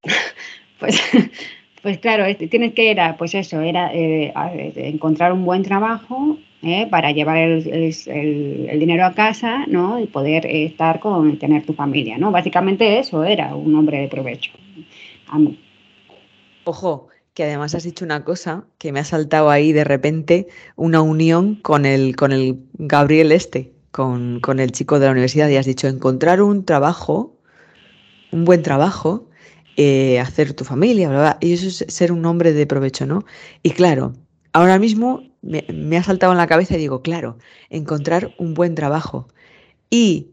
pues, 0.78 1.02
pues 1.82 1.98
claro, 1.98 2.24
tienes 2.36 2.72
que 2.72 2.90
era, 2.90 3.18
pues 3.18 3.34
eso, 3.34 3.60
era 3.60 3.90
encontrar 3.92 5.34
un 5.34 5.44
buen 5.44 5.62
trabajo 5.62 6.38
¿eh? 6.64 6.88
para 6.90 7.12
llevar 7.12 7.38
el, 7.38 8.78
dinero 8.78 9.04
a 9.04 9.14
casa 9.14 9.66
¿no? 9.66 10.00
y 10.00 10.06
poder 10.06 10.46
estar 10.46 11.00
con 11.00 11.38
tener 11.38 11.64
tu 11.64 11.74
familia. 11.74 12.18
¿no? 12.18 12.30
Básicamente 12.30 12.98
eso 12.98 13.24
era 13.24 13.54
un 13.54 13.74
hombre 13.74 13.98
de 13.98 14.08
provecho. 14.08 14.52
A 15.28 15.38
mí. 15.38 15.58
Ojo, 16.64 17.08
que 17.34 17.44
además 17.44 17.74
has 17.74 17.84
dicho 17.84 18.04
una 18.04 18.24
cosa 18.24 18.64
que 18.78 18.92
me 18.92 19.00
ha 19.00 19.04
saltado 19.04 19.50
ahí 19.50 19.72
de 19.72 19.84
repente 19.84 20.48
una 20.76 21.02
unión 21.02 21.56
con 21.56 21.84
el, 21.84 22.16
con 22.16 22.32
el 22.32 22.60
Gabriel 22.74 23.32
Este, 23.32 23.72
con, 23.94 24.40
el 24.58 24.72
chico 24.72 24.98
de 24.98 25.06
la 25.06 25.12
universidad, 25.12 25.48
y 25.48 25.56
has 25.56 25.66
dicho 25.66 25.86
encontrar 25.86 26.42
un 26.42 26.64
trabajo, 26.64 27.36
un 28.32 28.44
buen 28.44 28.62
trabajo, 28.62 29.28
eh, 29.76 30.18
hacer 30.18 30.52
tu 30.54 30.64
familia, 30.64 31.08
bla, 31.08 31.38
y 31.40 31.52
eso 31.52 31.68
es 31.68 31.84
ser 31.94 32.10
un 32.10 32.24
hombre 32.26 32.52
de 32.52 32.66
provecho, 32.66 33.06
¿no? 33.06 33.24
Y 33.62 33.70
claro, 33.70 34.14
ahora 34.52 34.80
mismo 34.80 35.22
me, 35.44 35.96
ha 35.96 36.02
saltado 36.02 36.32
en 36.32 36.38
la 36.38 36.46
cabeza 36.46 36.74
y 36.74 36.78
digo, 36.78 37.02
claro, 37.02 37.38
encontrar 37.68 38.34
un 38.38 38.54
buen 38.54 38.74
trabajo. 38.74 39.28
Y, 39.90 40.30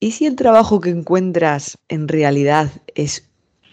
¿y 0.00 0.12
si 0.12 0.26
el 0.26 0.36
trabajo 0.36 0.80
que 0.80 0.90
encuentras 0.90 1.78
en 1.88 2.08
realidad 2.08 2.70
es 2.94 3.28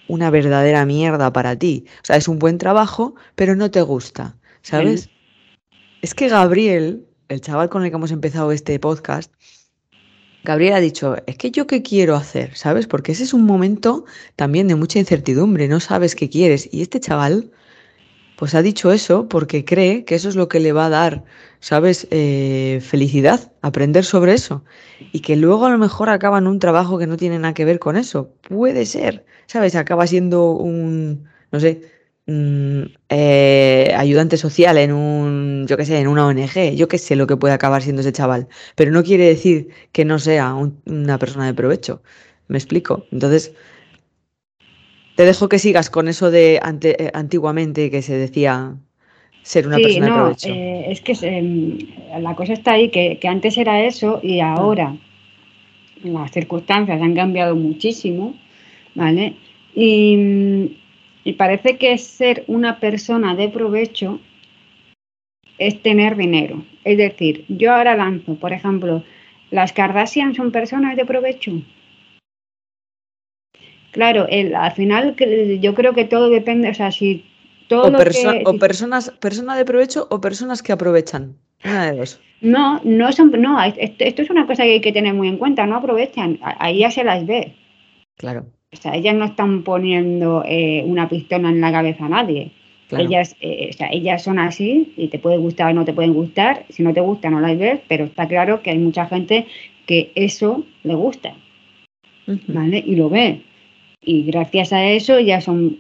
una 0.08 0.30
verdadera 0.32 0.86
mierda 0.86 1.32
para 1.32 1.56
ti? 1.56 1.86
O 2.02 2.06
sea, 2.06 2.16
es 2.16 2.28
un 2.28 2.40
buen 2.40 2.58
trabajo, 2.58 3.16
pero 3.36 3.56
no 3.56 3.70
te 3.70 3.82
gusta, 3.82 4.36
¿sabes? 4.62 5.10
Es 6.02 6.16
que 6.16 6.30
Gabriel, 6.30 7.06
el 7.28 7.42
chaval 7.42 7.70
con 7.70 7.84
el 7.84 7.92
que 7.92 7.98
hemos 7.98 8.12
empezado 8.12 8.52
este 8.52 8.80
podcast, 8.80 9.32
Gabriel 10.44 10.74
ha 10.74 10.80
dicho, 10.80 11.18
es 11.28 11.38
que 11.38 11.52
yo 11.52 11.68
qué 11.68 11.84
quiero 11.84 12.16
hacer, 12.16 12.56
¿sabes? 12.56 12.88
Porque 12.88 13.12
ese 13.12 13.24
es 13.24 13.34
un 13.34 13.46
momento 13.46 14.06
también 14.36 14.68
de 14.68 14.76
mucha 14.76 14.98
incertidumbre, 14.98 15.68
no 15.68 15.80
sabes 15.80 16.16
qué 16.16 16.30
quieres. 16.30 16.70
Y 16.72 16.82
este 16.82 17.00
chaval 17.00 17.52
pues 18.40 18.56
ha 18.56 18.62
dicho 18.62 18.94
eso 18.94 19.28
porque 19.28 19.66
cree 19.66 20.06
que 20.06 20.16
eso 20.16 20.30
es 20.30 20.38
lo 20.38 20.48
que 20.48 20.62
le 20.62 20.72
va 20.72 20.86
a 20.86 20.90
dar, 20.90 21.26
¿sabes? 21.60 22.08
Eh, 22.10 22.80
felicidad, 22.82 23.52
aprender 23.62 24.06
sobre 24.06 24.34
eso. 24.34 24.64
Y 25.12 25.20
que 25.20 25.36
luego 25.36 25.66
a 25.66 25.70
lo 25.70 25.78
mejor 25.78 26.10
acaba 26.10 26.38
en 26.38 26.48
un 26.48 26.58
trabajo 26.60 26.98
que 26.98 27.06
no 27.06 27.18
tiene 27.18 27.38
nada 27.38 27.54
que 27.54 27.66
ver 27.66 27.80
con 27.80 27.98
eso. 27.98 28.34
Puede 28.48 28.86
ser, 28.86 29.26
¿sabes? 29.46 29.76
Acaba 29.76 30.08
siendo 30.08 30.52
un, 30.52 31.26
no 31.52 31.60
sé, 31.60 31.82
eh, 33.10 33.94
ayudante 33.98 34.38
social 34.38 34.78
en 34.78 34.94
un, 34.94 35.66
yo 35.68 35.76
qué 35.76 35.84
sé, 35.84 36.00
en 36.00 36.08
una 36.08 36.26
ONG. 36.26 36.76
Yo 36.78 36.88
qué 36.88 36.98
sé 36.98 37.18
lo 37.18 37.28
que 37.28 37.36
puede 37.36 37.54
acabar 37.54 37.82
siendo 37.82 38.00
ese 38.02 38.14
chaval. 38.14 38.48
Pero 38.76 38.92
no 38.92 39.04
quiere 39.04 39.26
decir 39.26 39.68
que 39.92 40.06
no 40.06 40.18
sea 40.18 40.56
una 40.86 41.20
persona 41.20 41.46
de 41.46 41.54
provecho. 41.54 42.02
¿Me 42.48 42.58
explico? 42.58 43.06
Entonces, 43.12 43.54
te 45.20 45.26
dejo 45.26 45.50
que 45.50 45.60
sigas 45.60 45.90
con 45.90 46.08
eso 46.08 46.32
de 46.32 46.62
eh, 46.62 47.12
antiguamente 47.14 47.92
que 47.92 48.02
se 48.02 48.18
decía 48.18 48.78
ser 49.42 49.68
una 49.68 49.76
persona 49.76 50.06
de 50.06 50.14
provecho. 50.14 50.48
Eh, 50.48 50.86
es 50.92 51.02
que 51.02 51.12
em, 51.24 51.78
la 52.22 52.36
cosa 52.36 52.54
está 52.54 52.72
ahí, 52.72 52.88
que, 52.88 53.20
antes 53.28 53.58
era 53.58 53.84
eso 53.84 54.22
y 54.24 54.40
ahora 54.40 54.96
las 56.04 56.32
circunstancias 56.32 57.02
han 57.02 57.16
cambiado 57.16 57.58
muchísimo, 57.58 58.34
¿vale? 58.96 59.36
Y, 59.76 60.78
y 61.26 61.34
parece 61.34 61.76
que 61.78 61.98
ser 61.98 62.46
una 62.48 62.80
persona 62.80 63.36
de 63.36 63.50
provecho 63.50 64.22
es 65.58 65.82
tener 65.82 66.16
dinero. 66.16 66.64
Es 66.86 66.98
decir, 66.98 67.44
yo 67.50 67.74
ahora 67.74 67.98
lanzo, 67.98 68.36
por 68.36 68.54
ejemplo, 68.54 69.04
¿las 69.52 69.74
Kardashian 69.74 70.34
son 70.34 70.54
personas 70.54 70.96
de 70.96 71.04
provecho? 71.04 71.62
Claro, 73.92 74.28
el, 74.30 74.56
al 74.56 74.72
final 74.72 75.16
yo 75.60 75.74
creo 75.74 75.94
que 75.94 76.06
todo 76.06 76.30
depende, 76.30 76.70
o 76.70 76.74
sea, 76.74 76.92
si 76.92 77.26
todo 77.68 77.84
o, 77.84 78.50
o 78.50 78.58
personas, 78.58 79.12
personas 79.20 79.58
de 79.58 79.66
provecho 79.66 80.08
o 80.10 80.22
personas 80.22 80.62
que 80.62 80.72
aprovechan. 80.72 81.36
Una 81.64 81.92
de 81.92 81.98
dos. 81.98 82.20
No, 82.42 82.80
no 82.84 83.12
son, 83.12 83.32
no, 83.32 83.62
esto, 83.62 84.22
es 84.22 84.30
una 84.30 84.48
cosa 84.48 84.64
que 84.64 84.74
hay 84.74 84.82
que 84.82 84.92
tener 84.92 85.14
muy 85.14 85.28
en 85.28 85.38
cuenta, 85.38 85.66
no 85.66 85.78
aprovechan, 85.78 86.40
ahí 86.42 86.80
ya 86.80 86.92
se 86.92 87.04
las 87.04 87.26
ve. 87.26 87.54
Claro. 88.18 88.46
O 88.72 88.76
sea, 88.76 88.96
ellas 88.96 89.16
no 89.16 89.26
están 89.26 89.64
poniendo 89.64 90.44
eh, 90.46 90.84
una 90.86 91.10
pistola 91.10 91.50
en 91.50 91.62
la 91.62 91.72
cabeza 91.72 92.06
a 92.06 92.10
nadie. 92.10 92.52
Ellas, 92.92 93.36
eh, 93.42 93.70
o 93.70 93.74
sea, 93.74 93.90
ellas 93.92 94.24
son 94.24 94.40
así 94.40 94.94
y 94.98 95.10
te 95.10 95.20
puede 95.20 95.38
gustar 95.38 95.70
o 95.70 95.74
no 95.74 95.86
te 95.86 95.94
pueden 95.94 96.14
gustar. 96.14 96.66
Si 96.70 96.82
no 96.82 96.92
te 96.94 97.02
gusta, 97.02 97.30
no 97.30 97.40
las 97.40 97.58
ves, 97.58 97.82
pero 97.88 98.06
está 98.06 98.28
claro 98.28 98.64
que 98.64 98.72
hay 98.72 98.80
mucha 98.80 99.06
gente 99.06 99.46
que 99.86 100.12
eso 100.16 100.64
le 100.84 100.96
gusta. 100.96 101.36
¿Vale? 102.48 102.84
Y 102.86 102.96
lo 102.96 103.10
ve 103.10 103.42
y 104.02 104.24
gracias 104.24 104.74
a 104.74 104.86
eso 104.86 105.20
ya 105.20 105.42
son 105.42 105.78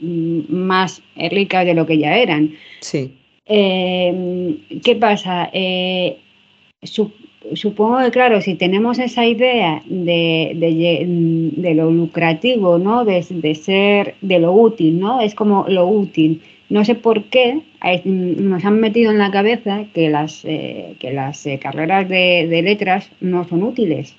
más 0.49 1.01
ricas 1.31 1.65
de 1.65 1.73
lo 1.73 1.85
que 1.85 1.97
ya 1.97 2.17
eran. 2.17 2.51
Sí. 2.81 3.15
Eh, 3.45 4.57
¿Qué 4.83 4.95
pasa? 4.95 5.49
Eh, 5.53 6.17
supongo 7.53 7.99
que, 7.99 8.11
claro, 8.11 8.41
si 8.41 8.55
tenemos 8.55 8.99
esa 8.99 9.25
idea 9.25 9.81
de, 9.85 10.51
de, 10.55 11.73
lo 11.73 11.89
lucrativo, 11.89 12.77
¿no? 12.77 13.05
De, 13.05 13.23
ser, 13.55 14.15
de 14.21 14.39
lo 14.39 14.53
útil, 14.53 14.99
¿no? 14.99 15.21
Es 15.21 15.33
como 15.33 15.65
lo 15.67 15.87
útil. 15.87 16.41
No 16.69 16.85
sé 16.85 16.93
por 16.93 17.23
qué 17.25 17.61
nos 18.05 18.63
han 18.63 18.79
metido 18.79 19.11
en 19.11 19.17
la 19.17 19.31
cabeza 19.31 19.85
que 19.93 20.09
las, 20.09 20.45
eh, 20.45 20.95
que 20.99 21.11
las 21.11 21.47
carreras 21.59 22.07
de 22.07 22.61
letras 22.63 23.09
no 23.21 23.47
son 23.47 23.63
útiles 23.63 24.15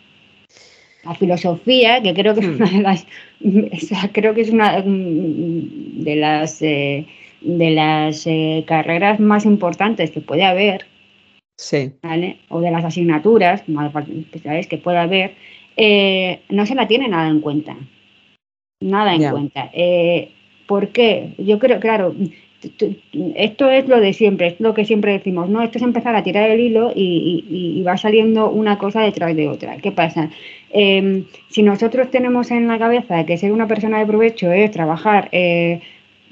la 1.04 1.14
filosofía, 1.14 2.02
que 2.02 2.14
creo 2.14 2.34
que 2.34 2.40
es 2.40 2.48
hmm. 2.48 2.56
una 2.56 2.70
de 2.70 2.82
las, 2.82 3.06
creo 4.12 4.34
que 4.34 4.42
es 4.42 4.50
una 4.50 4.82
mm, 4.84 6.02
de 6.02 6.16
las, 6.16 6.60
eh, 6.62 7.06
de 7.40 7.70
las 7.70 8.26
eh, 8.26 8.64
carreras 8.66 9.20
más 9.20 9.44
importantes 9.44 10.10
que 10.10 10.20
puede 10.20 10.44
haber, 10.44 10.86
sí. 11.56 11.92
o 12.48 12.60
de 12.60 12.70
las 12.70 12.84
asignaturas 12.84 13.62
¿sabes? 14.42 14.66
que 14.66 14.78
puede 14.78 14.98
haber, 14.98 15.34
eh, 15.76 16.40
no 16.48 16.66
se 16.66 16.74
la 16.74 16.86
tiene 16.86 17.08
nada 17.08 17.28
en 17.28 17.40
cuenta. 17.40 17.76
Nada 18.82 19.14
en 19.14 19.30
cuenta. 19.30 19.70
¿Por 20.66 20.88
qué? 20.88 21.34
Yo 21.36 21.58
creo, 21.58 21.80
claro, 21.80 22.14
esto 23.36 23.70
es 23.70 23.88
lo 23.88 24.00
de 24.00 24.12
siempre, 24.12 24.48
es 24.48 24.60
lo 24.60 24.74
que 24.74 24.84
siempre 24.84 25.12
decimos, 25.12 25.48
no, 25.48 25.62
esto 25.62 25.78
es 25.78 25.84
empezar 25.84 26.14
a 26.14 26.22
tirar 26.22 26.50
el 26.50 26.60
hilo 26.60 26.92
y, 26.94 27.82
va 27.86 27.96
saliendo 27.96 28.50
una 28.50 28.76
cosa 28.78 29.00
detrás 29.00 29.34
de 29.34 29.48
otra. 29.48 29.78
¿Qué 29.78 29.92
pasa? 29.92 30.30
Em, 30.70 31.24
si 31.48 31.62
nosotros 31.62 32.10
tenemos 32.10 32.50
en 32.50 32.68
la 32.68 32.78
cabeza 32.78 33.24
que 33.24 33.38
ser 33.38 33.52
una 33.52 33.66
persona 33.66 33.98
de 33.98 34.06
provecho 34.06 34.52
es 34.52 34.70
trabajar, 34.70 35.28
eh, 35.32 35.80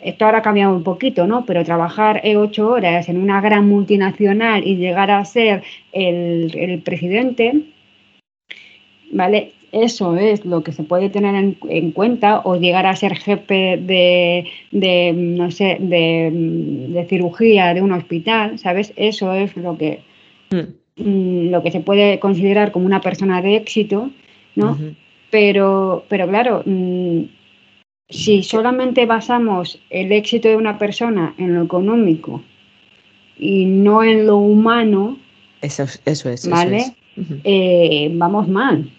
esto 0.03 0.27
ahora 0.27 0.39
ha 0.39 0.43
cambiado 0.43 0.77
un 0.77 0.85
poquito, 0.85 1.27
¿no? 1.27 1.45
Pero 1.47 1.65
trabajar 1.65 2.21
eh, 2.25 2.37
ocho 2.37 2.69
horas 2.71 3.09
en 3.09 3.19
una 3.19 3.41
gran 3.41 3.67
multinacional 3.69 4.67
y 4.67 4.77
llegar 4.77 5.11
a 5.11 5.25
ser 5.25 5.63
el, 5.93 6.53
el 6.57 6.83
presidente, 6.83 7.63
¿vale? 9.11 9.53
Eso 9.73 10.17
es 10.17 10.45
lo 10.45 10.63
que 10.63 10.73
se 10.73 10.83
puede 10.83 11.11
tener 11.11 11.35
en, 11.35 11.93
cuenta 11.93 12.41
o 12.45 12.57
llegar 12.57 12.87
a 12.87 12.97
ser 12.97 13.17
jefe 13.17 13.79
de, 13.81 14.47
de 14.71 15.13
no 15.13 15.51
sé, 15.51 15.77
de, 15.81 17.07
cirugía 17.09 17.75
de 17.75 17.83
un 17.83 17.93
hospital, 17.93 18.59
¿sabes? 18.59 18.93
Eso 18.97 19.33
es 19.35 19.57
lo 19.57 19.77
que, 19.77 20.01
hmm. 20.51 21.03
mm, 21.03 21.51
lo 21.51 21.63
que 21.63 21.71
se 21.71 21.81
puede 21.81 22.19
considerar 22.19 22.73
como 22.73 22.87
una 22.87 23.01
persona 23.01 23.43
de 23.43 23.57
éxito, 23.57 24.11
¿no? 24.55 24.77
pero, 25.31 26.05
pero 26.09 26.27
claro, 26.27 26.63
mm, 26.65 27.23
si 28.09 28.43
solamente 28.43 29.07
basamos 29.07 29.81
el 29.91 30.13
éxito 30.13 30.49
de 30.49 30.57
una 30.57 30.79
persona 30.79 31.35
en 31.39 31.55
lo 31.55 31.63
económico 31.63 32.43
y 33.39 33.67
no 33.67 34.03
en 34.03 34.27
lo 34.27 34.39
humano, 34.39 35.19
eso, 35.61 35.85
eso 36.05 36.31
es, 36.31 36.49
¿vale? 36.49 36.85
Eh, 37.45 38.11
vamos 38.15 38.49
mal. 38.49 38.91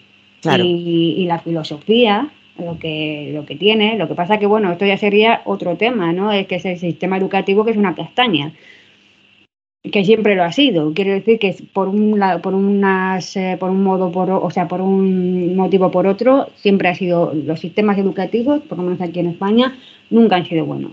Y, 0.43 1.25
la 1.25 1.39
filosofía, 1.39 2.29
lo 2.57 2.77
que, 2.79 3.31
lo 3.33 3.45
que 3.45 3.55
tiene, 3.55 3.97
lo 3.97 4.07
que 4.07 4.15
pasa 4.15 4.39
que, 4.39 4.45
bueno, 4.45 4.71
esto 4.71 4.85
ya 4.85 4.97
sería 4.97 5.41
otro 5.45 5.75
tema, 5.75 6.13
¿no? 6.13 6.31
Es 6.31 6.47
que 6.47 6.55
es 6.55 6.65
el 6.65 6.77
sistema 6.77 7.17
educativo 7.17 7.65
que 7.65 7.71
es 7.71 7.77
una 7.77 7.95
castaña, 7.95 8.53
que 9.83 10.05
siempre 10.05 10.35
lo 10.35 10.43
ha 10.43 10.51
sido. 10.51 10.93
Quiero 10.93 11.11
decir 11.11 11.39
que 11.39 11.55
por 11.73 11.87
un 11.87 12.19
por 12.41 12.53
unas, 12.53 13.35
eh, 13.37 13.57
por 13.59 13.69
un 13.69 13.83
modo, 13.83 14.11
por, 14.11 14.29
o 14.31 14.49
sea, 14.49 14.67
por 14.67 14.81
un 14.81 15.55
motivo 15.55 15.91
por 15.91 16.07
otro, 16.07 16.47
siempre 16.55 16.89
ha 16.89 16.95
sido, 16.95 17.33
los 17.33 17.59
sistemas 17.59 17.97
educativos, 17.97 18.61
por 18.61 18.77
lo 18.77 18.83
menos 18.83 19.01
aquí 19.01 19.19
en 19.19 19.27
España, 19.27 19.77
nunca 20.09 20.35
han 20.35 20.45
sido 20.45 20.65
buenos. 20.65 20.91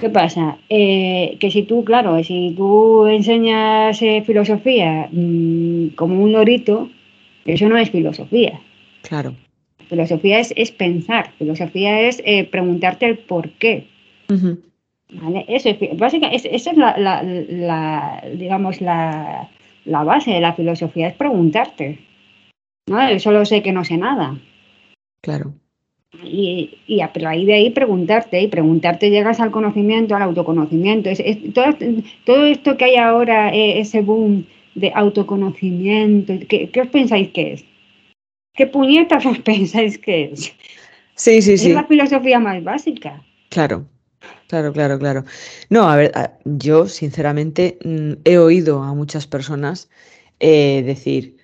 ¿Qué 0.00 0.08
pasa? 0.08 0.56
Eh, 0.70 1.36
que 1.38 1.50
si 1.50 1.64
tú, 1.64 1.84
claro, 1.84 2.22
si 2.24 2.54
tú 2.56 3.06
enseñas 3.06 4.00
eh, 4.00 4.22
filosofía 4.26 5.08
mm, 5.12 5.88
como 5.88 6.22
un 6.22 6.32
lorito, 6.32 6.88
eso 7.44 7.68
no 7.68 7.76
es 7.76 7.90
filosofía. 7.90 8.60
Claro. 9.02 9.34
Filosofía 9.88 10.38
es, 10.38 10.70
pensar, 10.70 11.32
filosofía 11.38 12.00
es 12.02 12.22
eh, 12.24 12.44
preguntarte 12.44 13.06
el 13.06 13.18
por 13.18 13.50
qué. 13.50 13.88
Eso 15.48 15.68
es, 15.70 15.98
básicamente, 15.98 16.54
esa 16.54 16.70
es 16.70 16.76
la, 16.76 18.22
digamos, 18.36 18.80
la, 18.80 19.48
base 19.84 20.30
de 20.30 20.40
la 20.40 20.52
filosofía, 20.52 21.08
es 21.08 21.14
preguntarte. 21.14 21.98
¿no? 22.86 23.18
solo 23.18 23.44
sé 23.44 23.62
que 23.62 23.72
no 23.72 23.84
sé 23.84 23.96
nada. 23.96 24.38
Claro. 25.22 25.52
Y, 26.22 26.78
y, 26.86 27.00
a 27.00 27.10
raíz 27.12 27.46
de 27.46 27.54
ahí 27.54 27.70
preguntarte, 27.70 28.40
y 28.40 28.48
preguntarte 28.48 29.10
llegas 29.10 29.40
al 29.40 29.50
conocimiento, 29.50 30.14
al 30.14 30.22
autoconocimiento. 30.22 31.08
Es, 31.08 31.20
todo, 32.24 32.46
esto 32.46 32.76
que 32.76 32.84
hay 32.84 32.96
ahora, 32.96 33.52
eh, 33.54 33.80
ese 33.80 34.02
boom 34.02 34.44
de 34.74 34.92
autoconocimiento. 34.94 36.34
¿Qué, 36.48 36.70
os 36.80 36.88
pensáis 36.88 37.30
que 37.30 37.52
es? 37.54 37.64
¿Qué 38.54 38.66
puñetas 38.66 39.24
os 39.26 39.38
pensáis 39.50 39.98
que 39.98 40.30
es? 40.32 40.52
Sí, 41.14 41.42
sí, 41.42 41.58
sí. 41.58 41.68
Es 41.68 41.74
la 41.74 41.86
filosofía 41.86 42.38
más 42.38 42.62
básica. 42.64 43.22
Claro, 43.50 43.86
claro, 44.48 44.72
claro, 44.72 44.98
claro. 44.98 45.24
No, 45.68 45.88
a 45.88 45.96
ver, 45.96 46.12
yo 46.44 46.86
sinceramente 46.86 47.78
mm, 47.84 48.12
he 48.24 48.38
oído 48.38 48.82
a 48.82 48.94
muchas 48.94 49.26
personas 49.26 49.90
eh, 50.40 50.82
decir, 50.86 51.36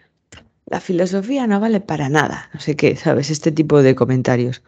la 0.66 0.80
filosofía 0.80 1.46
no 1.46 1.60
vale 1.60 1.80
para 1.80 2.08
nada, 2.08 2.50
no 2.52 2.60
sé 2.60 2.74
qué, 2.76 2.96
¿sabes? 2.96 3.30
Este 3.30 3.52
tipo 3.52 3.82
de 3.82 3.94
comentarios. 3.94 4.62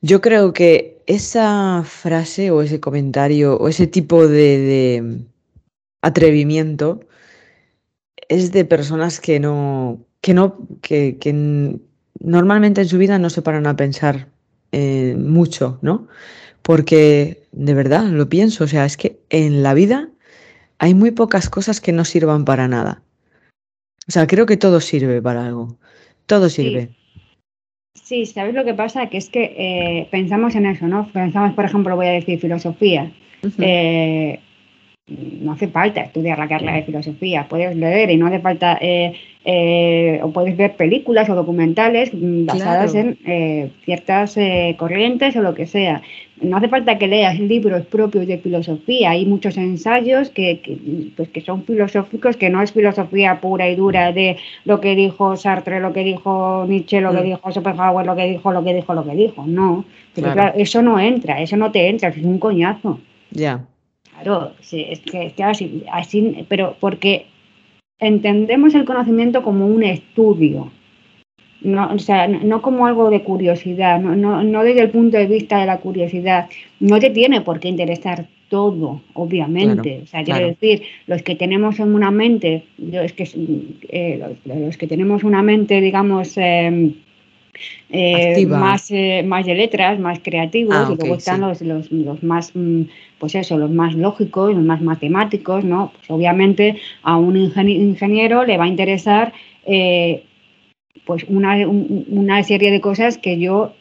Yo 0.00 0.20
creo 0.20 0.52
que 0.54 1.02
esa 1.06 1.82
frase 1.84 2.50
o 2.50 2.62
ese 2.62 2.80
comentario 2.80 3.56
o 3.58 3.68
ese 3.68 3.86
tipo 3.86 4.26
de, 4.26 5.24
atrevimiento 6.02 7.00
es 8.28 8.52
de 8.52 8.64
personas 8.64 9.20
que 9.20 9.40
no, 9.40 10.04
que 10.20 10.34
no, 10.34 10.58
que, 10.82 11.16
normalmente 12.20 12.82
en 12.82 12.88
su 12.88 12.98
vida 12.98 13.18
no 13.18 13.30
se 13.30 13.42
paran 13.42 13.66
a 13.66 13.76
pensar 13.76 14.28
eh, 14.72 15.14
mucho, 15.18 15.78
¿no? 15.82 16.06
Porque 16.62 17.42
de 17.52 17.74
verdad 17.74 18.04
lo 18.04 18.28
pienso, 18.28 18.64
o 18.64 18.68
sea, 18.68 18.84
es 18.84 18.96
que 18.96 19.18
en 19.30 19.62
la 19.62 19.74
vida 19.74 20.10
hay 20.78 20.94
muy 20.94 21.10
pocas 21.10 21.48
cosas 21.48 21.80
que 21.80 21.92
no 21.92 22.04
sirvan 22.04 22.44
para 22.44 22.68
nada. 22.68 23.02
O 24.08 24.12
sea, 24.12 24.26
creo 24.26 24.46
que 24.46 24.56
todo 24.56 24.80
sirve 24.80 25.20
para 25.22 25.46
algo. 25.46 25.78
Todo 26.26 26.48
sirve. 26.48 26.90
Sí, 27.94 28.26
¿sabes 28.26 28.54
lo 28.54 28.64
que 28.64 28.74
pasa? 28.74 29.08
Que 29.08 29.18
es 29.18 29.28
que 29.28 29.54
eh, 29.56 30.08
pensamos 30.10 30.54
en 30.54 30.66
eso, 30.66 30.86
¿no? 30.86 31.10
Pensamos, 31.12 31.54
por 31.54 31.64
ejemplo, 31.64 31.96
voy 31.96 32.06
a 32.06 32.12
decir 32.12 32.40
filosofía 32.40 33.12
no 35.10 35.52
hace 35.52 35.68
falta 35.68 36.02
estudiar 36.02 36.38
la 36.38 36.48
carrera 36.48 36.74
de 36.74 36.82
filosofía, 36.82 37.46
puedes 37.48 37.76
leer 37.76 38.10
y 38.10 38.16
no 38.16 38.26
hace 38.26 38.38
falta, 38.38 38.78
eh, 38.80 39.12
eh, 39.44 40.20
o 40.22 40.30
puedes 40.30 40.56
ver 40.56 40.76
películas 40.76 41.28
o 41.28 41.34
documentales 41.34 42.10
basadas 42.12 42.94
en 42.94 43.18
eh, 43.26 43.70
ciertas 43.84 44.36
corrientes 44.76 45.34
o 45.36 45.42
lo 45.42 45.54
que 45.54 45.66
sea. 45.66 46.02
No 46.40 46.56
hace 46.56 46.68
falta 46.68 46.96
que 46.96 47.06
leas 47.06 47.38
libros 47.38 47.84
propios 47.86 48.26
de 48.26 48.38
filosofía, 48.38 49.10
hay 49.10 49.26
muchos 49.26 49.58
ensayos 49.58 50.30
que, 50.30 50.62
pues 51.16 51.28
que 51.28 51.42
son 51.42 51.64
filosóficos, 51.64 52.36
que 52.36 52.48
no 52.48 52.62
es 52.62 52.72
filosofía 52.72 53.40
pura 53.40 53.68
y 53.68 53.76
dura 53.76 54.12
de 54.12 54.36
lo 54.64 54.80
que 54.80 54.94
dijo 54.94 55.36
Sartre, 55.36 55.80
lo 55.80 55.92
que 55.92 56.04
dijo 56.04 56.64
Nietzsche, 56.66 57.00
lo 57.00 57.12
que 57.12 57.20
mm. 57.20 57.24
dijo 57.24 57.52
Schopenhauer, 57.52 58.06
lo 58.06 58.16
que 58.16 58.26
dijo, 58.26 58.52
lo 58.52 58.64
que 58.64 58.72
dijo, 58.72 58.94
lo 58.94 59.04
que 59.04 59.14
dijo. 59.14 59.44
No, 59.46 59.84
eso 60.54 60.82
no 60.82 60.98
entra, 60.98 61.42
eso 61.42 61.56
no 61.58 61.70
te 61.70 61.88
entra, 61.88 62.08
es 62.08 62.24
un 62.24 62.38
coñazo. 62.38 63.00
Ya. 63.32 63.66
Claro, 64.22 64.52
sí, 64.60 64.86
es 64.88 65.00
que, 65.00 65.32
así, 65.42 65.84
así, 65.92 66.44
pero 66.48 66.76
porque 66.80 67.26
entendemos 67.98 68.74
el 68.74 68.84
conocimiento 68.84 69.42
como 69.42 69.66
un 69.66 69.82
estudio, 69.82 70.70
no, 71.62 71.92
o 71.92 71.98
sea, 71.98 72.26
no 72.26 72.62
como 72.62 72.86
algo 72.86 73.10
de 73.10 73.22
curiosidad, 73.22 74.00
no, 74.00 74.16
no, 74.16 74.42
no, 74.42 74.62
desde 74.62 74.82
el 74.82 74.90
punto 74.90 75.18
de 75.18 75.26
vista 75.26 75.60
de 75.60 75.66
la 75.66 75.78
curiosidad. 75.78 76.48
No 76.80 76.98
te 76.98 77.10
tiene 77.10 77.42
por 77.42 77.60
qué 77.60 77.68
interesar 77.68 78.26
todo, 78.48 79.02
obviamente. 79.12 80.00
o 80.02 80.06
sea, 80.06 80.24
quiero 80.24 80.46
decir, 80.46 80.82
los 81.06 81.22
que 81.22 81.36
tenemos 81.36 81.78
una 81.78 82.10
mente, 82.10 82.64
es 82.92 83.12
que, 83.12 83.28
eh, 83.90 84.36
los, 84.44 84.76
que 84.78 84.86
tenemos 84.86 85.22
una 85.22 85.42
mente, 85.42 85.80
digamos, 85.82 86.36
eh, 86.36 86.94
eh, 87.90 88.46
más, 88.46 88.90
eh, 88.90 89.22
más 89.24 89.44
de 89.46 89.54
letras, 89.54 89.98
más 89.98 90.20
creativos, 90.20 90.74
ah, 90.76 90.90
y 90.92 90.96
luego 90.96 91.16
están 91.16 91.40
los, 91.40 91.60
los, 91.60 91.90
los, 91.90 92.22
más, 92.22 92.52
mm, 92.54 92.82
pues 93.20 93.34
eso, 93.34 93.58
los 93.58 93.70
más 93.70 93.94
lógicos, 93.94 94.54
los 94.54 94.64
más 94.64 94.80
matemáticos, 94.80 95.62
¿no? 95.62 95.92
Pues 95.94 96.10
obviamente 96.10 96.80
a 97.02 97.18
un 97.18 97.36
ingeniero 97.36 98.44
le 98.44 98.56
va 98.56 98.64
a 98.64 98.68
interesar 98.68 99.32
eh, 99.66 100.24
pues 101.04 101.24
una, 101.28 101.68
una, 101.68 102.42
serie 102.42 102.70
de 102.70 102.80
cosas 102.80 103.18
que 103.18 103.38
yo 103.38 103.74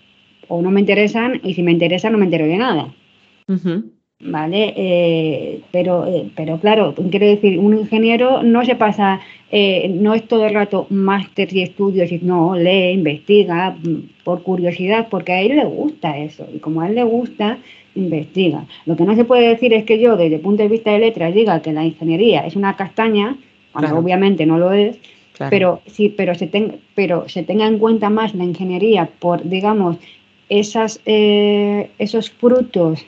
o 0.49 0.61
no 0.61 0.71
me 0.71 0.81
interesan 0.81 1.39
y 1.41 1.53
si 1.53 1.63
me 1.63 1.71
interesan 1.71 2.11
no 2.11 2.17
me 2.17 2.25
entero 2.25 2.45
de 2.45 2.57
nada. 2.57 2.93
¿vale? 4.21 4.73
Eh, 4.75 5.61
pero, 5.71 6.05
eh, 6.05 6.29
pero 6.35 6.59
claro, 6.59 6.93
quiero 7.09 7.25
decir, 7.25 7.57
un 7.59 7.77
ingeniero 7.77 8.43
no 8.43 8.65
se 8.65 8.75
pasa, 8.75 9.21
no 9.89 10.13
es 10.13 10.27
todo 10.27 10.45
el 10.47 10.53
rato 10.53 10.85
máster 10.89 11.53
y 11.53 11.61
estudios, 11.61 12.11
no, 12.21 12.55
lee, 12.55 12.91
investiga 12.91 13.71
mm, 13.71 14.23
por 14.25 14.43
curiosidad, 14.43 15.07
porque 15.09 15.31
a 15.31 15.41
él 15.41 15.55
le 15.55 15.65
gusta 15.65 16.17
eso, 16.17 16.45
y 16.53 16.59
como 16.59 16.81
a 16.81 16.89
él 16.89 16.95
le 16.95 17.03
gusta, 17.03 17.57
investiga. 17.95 18.65
Lo 18.85 18.95
que 18.95 19.03
no 19.03 19.15
se 19.15 19.25
puede 19.25 19.47
decir 19.47 19.73
es 19.73 19.83
que 19.85 19.99
yo, 19.99 20.17
desde 20.17 20.35
el 20.35 20.41
punto 20.41 20.63
de 20.63 20.69
vista 20.69 20.91
de 20.91 20.99
letras, 20.99 21.33
diga 21.33 21.61
que 21.61 21.73
la 21.73 21.85
ingeniería 21.85 22.45
es 22.45 22.55
una 22.55 22.75
castaña, 22.75 23.37
cuando 23.71 23.97
obviamente 23.97 24.45
no 24.45 24.57
lo 24.57 24.73
es, 24.73 24.97
pero 25.49 25.81
sí, 25.85 26.13
pero 26.15 26.35
se, 26.35 26.47
tenga, 26.47 26.75
pero 26.95 27.29
se 27.29 27.43
tenga 27.43 27.65
en 27.67 27.79
cuenta 27.79 28.09
más 28.09 28.35
la 28.35 28.43
ingeniería 28.43 29.09
por, 29.19 29.47
digamos, 29.47 29.97
esas, 30.49 30.99
esos 31.05 32.29
frutos 32.31 33.05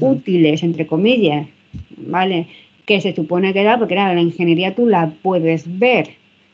útiles, 0.00 0.62
entre 0.62 0.86
comillas, 0.86 1.46
¿vale? 1.96 2.48
Que 2.84 3.00
se 3.00 3.14
supone 3.14 3.54
que 3.54 3.62
da, 3.62 3.78
porque 3.78 3.94
la 3.94 4.20
ingeniería 4.20 4.74
tú 4.74 4.86
la 4.86 5.12
puedes 5.22 5.78
ver, 5.78 6.10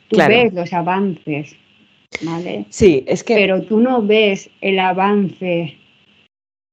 tú 0.09 0.19
ves 0.19 0.53
los 0.53 0.73
avances, 0.73 1.57
¿vale? 2.23 2.67
Sí, 2.69 3.03
es 3.07 3.25
que... 3.25 3.35
Pero 3.35 3.63
tú 3.63 3.81
no 3.81 4.03
ves 4.03 4.51
el 4.61 4.79
avance 4.79 5.78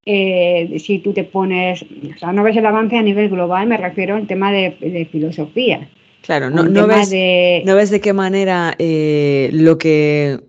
eh, 0.06 0.78
si 0.80 1.00
tú 1.00 1.14
te 1.14 1.24
pones, 1.24 1.84
o 1.84 2.18
sea, 2.18 2.32
no 2.32 2.44
ves 2.44 2.56
el 2.58 2.66
avance 2.66 2.98
a 2.98 3.02
nivel 3.02 3.30
global, 3.30 3.68
me 3.68 3.78
refiero 3.78 4.16
al 4.16 4.28
tema 4.28 4.52
de, 4.52 5.08
filosofía. 5.12 5.90
Claro, 6.22 6.50
no, 6.50 6.64
no 6.64 6.88
ves, 6.88 7.10
de... 7.10 7.64
no 7.66 7.76
ves 7.76 7.90
de 7.90 8.02
qué 8.02 8.14
manera 8.14 8.76
eh, 8.80 9.50
lo 9.52 9.78
que 9.78 10.40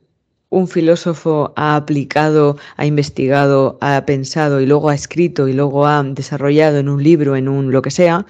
un 0.48 0.68
filósofo 0.68 1.52
ha 1.56 1.76
aplicado, 1.76 2.56
ha 2.76 2.86
investigado, 2.86 3.78
ha 3.80 4.04
pensado 4.06 4.60
y 4.60 4.66
luego 4.66 4.90
ha 4.90 4.94
escrito 4.94 5.48
y 5.48 5.52
luego 5.52 5.86
ha 5.86 6.02
desarrollado 6.02 6.78
en 6.78 6.88
un 6.88 7.02
libro, 7.02 7.36
en 7.36 7.48
un 7.48 7.72
lo 7.72 7.82
que 7.82 7.90
sea, 7.90 8.26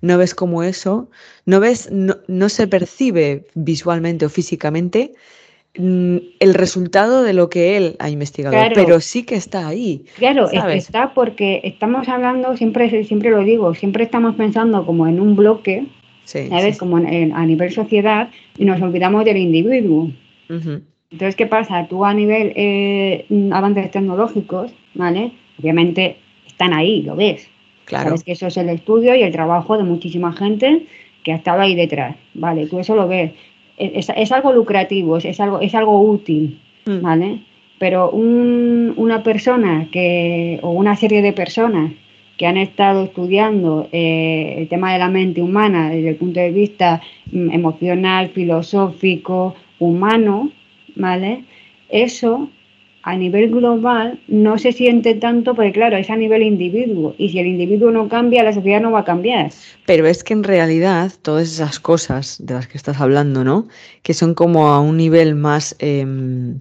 no 0.00 0.18
ves 0.18 0.34
cómo 0.34 0.62
eso, 0.62 1.10
no 1.46 1.60
ves, 1.60 1.88
no, 1.90 2.48
se 2.48 2.66
percibe 2.66 3.46
visualmente 3.54 4.26
o 4.26 4.28
físicamente 4.28 5.14
el 5.74 6.54
resultado 6.54 7.22
de 7.22 7.32
lo 7.32 7.48
que 7.48 7.76
él 7.76 7.96
ha 8.00 8.10
investigado, 8.10 8.56
pero 8.74 9.00
sí 9.00 9.22
que 9.22 9.36
está 9.36 9.68
ahí. 9.68 10.04
Claro, 10.16 10.50
está 10.50 11.14
porque 11.14 11.60
estamos 11.64 12.08
hablando, 12.08 12.56
siempre, 12.56 13.04
siempre 13.04 13.30
lo 13.30 13.44
digo, 13.44 13.74
siempre 13.74 14.04
estamos 14.04 14.34
pensando 14.34 14.84
como 14.84 15.06
en 15.06 15.20
un 15.20 15.36
bloque, 15.36 15.86
¿sabes? 16.24 16.76
Como 16.78 16.96
a 16.96 17.46
nivel 17.46 17.72
sociedad 17.72 18.30
y 18.58 18.64
nos 18.64 18.82
olvidamos 18.82 19.24
del 19.24 19.36
individuo. 19.36 20.10
Entonces, 20.48 21.36
¿qué 21.36 21.46
pasa? 21.46 21.86
Tú 21.88 22.04
a 22.04 22.14
nivel 22.14 22.52
eh, 22.56 23.26
avances 23.52 23.90
tecnológicos, 23.90 24.72
¿vale? 24.94 25.32
Obviamente 25.58 26.16
están 26.46 26.72
ahí, 26.72 27.02
lo 27.02 27.16
ves. 27.16 27.48
Claro. 27.84 28.10
Sabes 28.10 28.24
que 28.24 28.32
eso 28.32 28.46
es 28.46 28.56
el 28.56 28.68
estudio 28.68 29.14
y 29.14 29.22
el 29.22 29.32
trabajo 29.32 29.76
de 29.76 29.82
muchísima 29.82 30.32
gente 30.32 30.86
que 31.24 31.32
ha 31.32 31.36
estado 31.36 31.60
ahí 31.60 31.74
detrás, 31.74 32.16
¿vale? 32.34 32.66
Tú 32.66 32.78
eso 32.78 32.94
lo 32.94 33.08
ves. 33.08 33.32
Es, 33.80 34.32
algo 34.32 34.52
lucrativo, 34.52 35.16
es, 35.16 35.40
algo, 35.40 35.60
es 35.60 35.74
algo 35.74 36.00
útil, 36.02 36.60
mm. 36.86 37.00
¿vale? 37.00 37.40
Pero 37.78 38.10
una 38.10 39.22
persona 39.22 39.88
que, 39.90 40.58
o 40.62 40.70
una 40.70 40.96
serie 40.96 41.22
de 41.22 41.32
personas 41.32 41.92
que 42.36 42.46
han 42.46 42.56
estado 42.56 43.04
estudiando 43.04 43.88
eh, 43.92 44.54
el 44.58 44.68
tema 44.68 44.92
de 44.92 44.98
la 44.98 45.08
mente 45.08 45.42
humana 45.42 45.90
desde 45.90 46.10
el 46.10 46.16
punto 46.16 46.40
de 46.40 46.50
vista 46.50 47.02
mm, 47.32 47.52
emocional, 47.52 48.30
filosófico, 48.30 49.54
humano, 49.78 50.50
¿vale? 50.94 51.44
Eso 51.88 52.48
a 53.02 53.16
nivel 53.16 53.50
global 53.50 54.20
no 54.28 54.58
se 54.58 54.72
siente 54.72 55.14
tanto 55.14 55.54
porque 55.54 55.72
claro, 55.72 55.96
es 55.96 56.10
a 56.10 56.16
nivel 56.16 56.42
individuo 56.42 57.14
y 57.16 57.30
si 57.30 57.38
el 57.38 57.46
individuo 57.46 57.90
no 57.90 58.08
cambia, 58.08 58.44
la 58.44 58.52
sociedad 58.52 58.80
no 58.80 58.92
va 58.92 59.00
a 59.00 59.04
cambiar. 59.04 59.50
Pero 59.86 60.06
es 60.06 60.22
que 60.22 60.34
en 60.34 60.44
realidad 60.44 61.12
todas 61.22 61.48
esas 61.48 61.80
cosas 61.80 62.36
de 62.44 62.54
las 62.54 62.66
que 62.66 62.76
estás 62.76 63.00
hablando, 63.00 63.42
¿no? 63.42 63.68
Que 64.02 64.12
son 64.12 64.34
como 64.34 64.68
a 64.68 64.80
un 64.80 64.98
nivel 64.98 65.34
más, 65.34 65.74
em, 65.78 66.60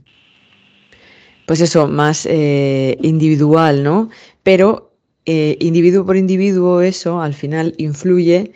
pues 1.45 1.59
eso, 1.59 1.87
más 1.87 2.25
eh, 2.25 2.97
individual, 3.01 3.83
¿no? 3.83 4.09
Pero 4.43 4.93
eh, 5.25 5.57
individuo 5.59 6.05
por 6.05 6.15
individuo 6.15 6.81
eso 6.81 7.21
al 7.21 7.33
final 7.33 7.73
influye 7.77 8.53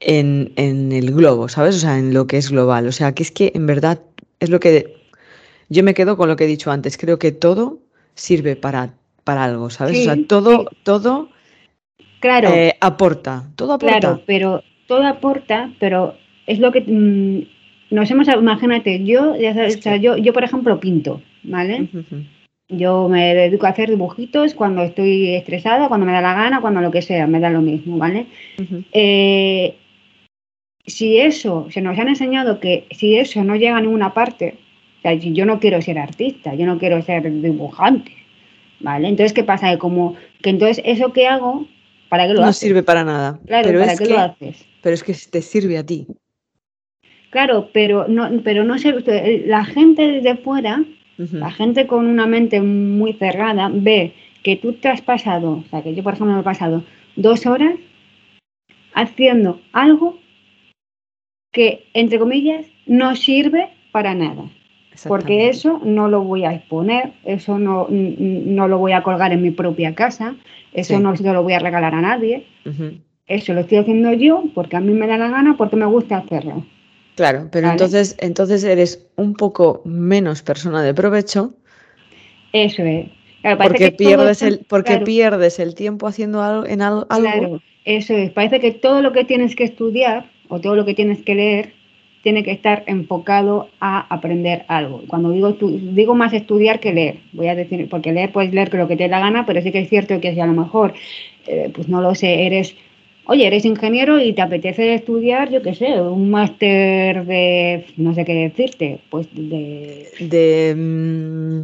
en, 0.00 0.52
en 0.56 0.92
el 0.92 1.12
globo, 1.12 1.48
¿sabes? 1.48 1.76
O 1.76 1.78
sea, 1.78 1.98
en 1.98 2.12
lo 2.12 2.26
que 2.26 2.36
es 2.36 2.50
global. 2.50 2.86
O 2.86 2.92
sea, 2.92 3.12
que 3.14 3.22
es 3.22 3.30
que 3.30 3.52
en 3.54 3.66
verdad 3.66 4.02
es 4.38 4.50
lo 4.50 4.60
que 4.60 5.01
yo 5.68 5.82
me 5.82 5.94
quedo 5.94 6.16
con 6.16 6.28
lo 6.28 6.36
que 6.36 6.44
he 6.44 6.48
dicho 6.48 6.70
antes. 6.70 6.96
Creo 6.96 7.18
que 7.18 7.32
todo 7.32 7.78
sirve 8.14 8.56
para, 8.56 8.94
para 9.24 9.44
algo, 9.44 9.70
¿sabes? 9.70 10.00
o 10.00 10.04
sea, 10.04 10.16
todo, 10.26 10.66
todo 10.82 11.28
claro, 12.20 12.48
eh, 12.50 12.76
aporta. 12.80 13.44
Todo 13.56 13.74
aporta. 13.74 14.00
Claro, 14.00 14.22
pero 14.26 14.62
todo 14.86 15.06
aporta, 15.06 15.72
pero 15.78 16.14
es 16.46 16.58
lo 16.58 16.72
que 16.72 16.80
mm, 16.80 17.94
nos 17.94 18.10
hemos. 18.10 18.28
Imagínate, 18.28 19.04
yo, 19.04 19.36
yo, 20.00 20.16
yo, 20.16 20.32
por 20.32 20.44
ejemplo, 20.44 20.80
pinto, 20.80 21.22
¿vale? 21.42 21.88
Yo 22.68 23.08
me 23.08 23.34
dedico 23.34 23.66
a 23.66 23.70
hacer 23.70 23.90
dibujitos 23.90 24.54
cuando 24.54 24.82
estoy 24.82 25.34
estresada, 25.34 25.88
cuando 25.88 26.06
me 26.06 26.12
da 26.12 26.22
la 26.22 26.34
gana, 26.34 26.60
cuando 26.60 26.80
lo 26.80 26.90
que 26.90 27.02
sea, 27.02 27.26
me 27.26 27.40
da 27.40 27.50
lo 27.50 27.60
mismo, 27.60 27.98
¿vale? 27.98 28.26
Eh, 28.92 29.76
si 30.86 31.18
eso, 31.18 31.68
se 31.70 31.80
nos 31.80 31.98
han 31.98 32.08
enseñado 32.08 32.60
que 32.60 32.86
si 32.90 33.16
eso 33.16 33.44
no 33.44 33.56
llega 33.56 33.76
a 33.76 33.80
ninguna 33.80 34.14
parte, 34.14 34.58
yo 35.02 35.46
no 35.46 35.60
quiero 35.60 35.82
ser 35.82 35.98
artista, 35.98 36.54
yo 36.54 36.66
no 36.66 36.78
quiero 36.78 37.02
ser 37.02 37.30
dibujante, 37.40 38.12
¿vale? 38.80 39.08
Entonces, 39.08 39.32
¿qué 39.32 39.44
pasa? 39.44 39.70
Que 39.70 39.78
como 39.78 40.16
que 40.42 40.50
entonces 40.50 40.82
eso 40.84 41.12
que 41.12 41.26
hago, 41.26 41.66
¿para 42.08 42.26
qué 42.26 42.34
lo 42.34 42.42
no 42.42 42.52
sirve 42.52 42.82
para 42.82 43.04
nada. 43.04 43.40
Claro, 43.46 43.66
pero 43.66 43.80
¿para 43.80 43.96
qué 43.96 44.06
lo 44.06 44.18
haces? 44.18 44.64
Pero 44.82 44.94
es 44.94 45.02
que 45.02 45.14
te 45.14 45.42
sirve 45.42 45.78
a 45.78 45.86
ti. 45.86 46.06
Claro, 47.30 47.70
pero 47.72 48.06
no, 48.08 48.28
pero 48.44 48.64
no 48.64 48.78
sé, 48.78 48.94
la 49.46 49.64
gente 49.64 50.06
desde 50.06 50.36
fuera, 50.36 50.84
la 51.16 51.50
gente 51.50 51.86
con 51.86 52.06
una 52.06 52.26
mente 52.26 52.60
muy 52.60 53.12
cerrada, 53.14 53.70
ve 53.72 54.12
que 54.42 54.56
tú 54.56 54.74
te 54.74 54.88
has 54.88 55.00
pasado, 55.00 55.62
o 55.64 55.64
sea, 55.70 55.82
que 55.82 55.94
yo 55.94 56.02
por 56.02 56.14
ejemplo 56.14 56.34
me 56.34 56.40
he 56.40 56.44
pasado 56.44 56.84
dos 57.16 57.46
horas 57.46 57.74
haciendo 58.94 59.60
algo 59.72 60.18
que, 61.52 61.86
entre 61.94 62.18
comillas, 62.18 62.66
no 62.86 63.14
sirve 63.14 63.68
para 63.92 64.14
nada. 64.14 64.50
Porque 65.08 65.48
eso 65.48 65.80
no 65.84 66.08
lo 66.08 66.22
voy 66.22 66.44
a 66.44 66.54
exponer, 66.54 67.12
eso 67.24 67.58
no, 67.58 67.86
no, 67.88 68.68
lo 68.68 68.78
voy 68.78 68.92
a 68.92 69.02
colgar 69.02 69.32
en 69.32 69.42
mi 69.42 69.50
propia 69.50 69.94
casa, 69.94 70.36
eso 70.72 71.00
no 71.00 71.16
se 71.16 71.22
lo 71.24 71.42
voy 71.42 71.54
a 71.54 71.58
regalar 71.58 71.94
a 71.94 72.00
nadie. 72.00 72.46
Eso 73.26 73.54
lo 73.54 73.60
estoy 73.60 73.78
haciendo 73.78 74.12
yo 74.12 74.44
porque 74.54 74.76
a 74.76 74.80
mí 74.80 74.92
me 74.92 75.06
da 75.06 75.16
la 75.16 75.28
gana, 75.28 75.56
porque 75.56 75.76
me 75.76 75.86
gusta 75.86 76.18
hacerlo. 76.18 76.64
Claro, 77.14 77.48
pero 77.50 77.70
entonces, 77.70 78.16
entonces 78.20 78.64
eres 78.64 79.06
un 79.16 79.34
poco 79.34 79.82
menos 79.84 80.42
persona 80.42 80.82
de 80.82 80.94
provecho. 80.94 81.54
Eso 82.52 82.82
es. 82.82 83.06
porque 83.58 83.92
pierdes, 83.92 84.42
el, 84.42 84.64
porque 84.68 84.98
pierdes 84.98 85.58
el 85.58 85.74
tiempo 85.74 86.06
haciendo 86.06 86.42
algo 86.42 86.66
en 86.66 86.82
algo. 86.82 87.06
Claro, 87.06 87.60
eso 87.84 88.14
es. 88.14 88.30
Parece 88.30 88.60
que 88.60 88.72
todo 88.72 89.02
lo 89.02 89.12
que 89.12 89.24
tienes 89.24 89.54
que 89.56 89.64
estudiar 89.64 90.30
o 90.48 90.60
todo 90.60 90.74
lo 90.74 90.84
que 90.84 90.94
tienes 90.94 91.22
que 91.22 91.34
leer 91.34 91.81
tiene 92.22 92.44
que 92.44 92.52
estar 92.52 92.84
enfocado 92.86 93.68
a 93.80 94.06
aprender 94.14 94.64
algo. 94.68 95.02
Cuando 95.08 95.30
digo, 95.30 95.52
digo 95.52 96.14
más 96.14 96.32
estudiar 96.32 96.80
que 96.80 96.92
leer, 96.92 97.16
voy 97.32 97.48
a 97.48 97.54
decir, 97.54 97.88
porque 97.88 98.12
leer 98.12 98.32
puedes 98.32 98.52
leer 98.52 98.72
lo 98.74 98.88
que 98.88 98.96
te 98.96 99.08
da 99.08 99.18
la 99.18 99.26
gana, 99.26 99.44
pero 99.44 99.60
sí 99.60 99.72
que 99.72 99.80
es 99.80 99.88
cierto 99.88 100.20
que 100.20 100.32
si 100.32 100.40
a 100.40 100.46
lo 100.46 100.52
mejor, 100.52 100.94
eh, 101.46 101.70
pues 101.74 101.88
no 101.88 102.00
lo 102.00 102.14
sé, 102.14 102.46
eres, 102.46 102.76
oye, 103.26 103.46
eres 103.46 103.64
ingeniero 103.64 104.20
y 104.20 104.32
te 104.32 104.42
apetece 104.42 104.94
estudiar, 104.94 105.50
yo 105.50 105.62
qué 105.62 105.74
sé, 105.74 106.00
un 106.00 106.30
máster 106.30 107.26
de, 107.26 107.86
no 107.96 108.14
sé 108.14 108.24
qué 108.24 108.34
decirte, 108.34 109.00
pues 109.10 109.26
de... 109.34 110.08
De... 110.20 110.74
Mm, 110.76 111.62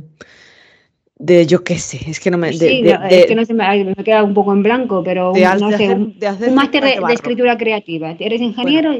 de 1.20 1.46
yo 1.46 1.64
qué 1.64 1.78
sé, 1.78 1.98
es 2.08 2.20
que 2.20 2.30
no 2.30 2.38
me. 2.38 2.52
Sí, 2.52 2.84
es 3.10 3.26
que 3.26 3.34
no 3.34 3.44
se 3.44 3.52
me, 3.52 3.84
me 3.84 4.04
queda 4.04 4.22
un 4.22 4.34
poco 4.34 4.52
en 4.52 4.62
blanco, 4.62 5.02
pero 5.02 5.32
un, 5.32 5.40
no 5.40 5.76
sé, 5.76 5.92
un, 5.92 6.14
máster 6.54 6.84
de, 6.84 7.00
escritura 7.12 7.58
creativa. 7.58 8.14
Eres 8.20 8.40
ingeniero 8.40 8.94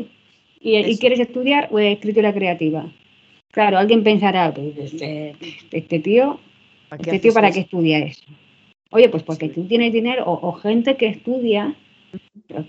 y 0.61 0.77
y, 0.77 0.99
quieres 0.99 1.21
estudiar 1.21 1.69
o 1.71 1.79
escritura 1.79 2.33
creativa. 2.33 2.91
Claro, 3.51 3.79
alguien 3.79 4.05
pensará, 4.05 4.53
pues, 4.53 4.77
este, 4.77 5.35
este, 5.73 5.99
tío, 5.99 6.39
este 6.91 7.19
tío 7.19 7.33
para 7.33 7.51
qué 7.51 7.61
estudia 7.61 7.99
eso. 7.99 8.25
Oye, 8.91 9.09
pues 9.09 9.23
porque 9.23 9.49
tú 9.49 9.67
tienes 9.67 9.93
dinero 9.93 10.25
o, 10.27 10.53
gente 10.53 10.97
que 10.97 11.07
estudia, 11.07 11.75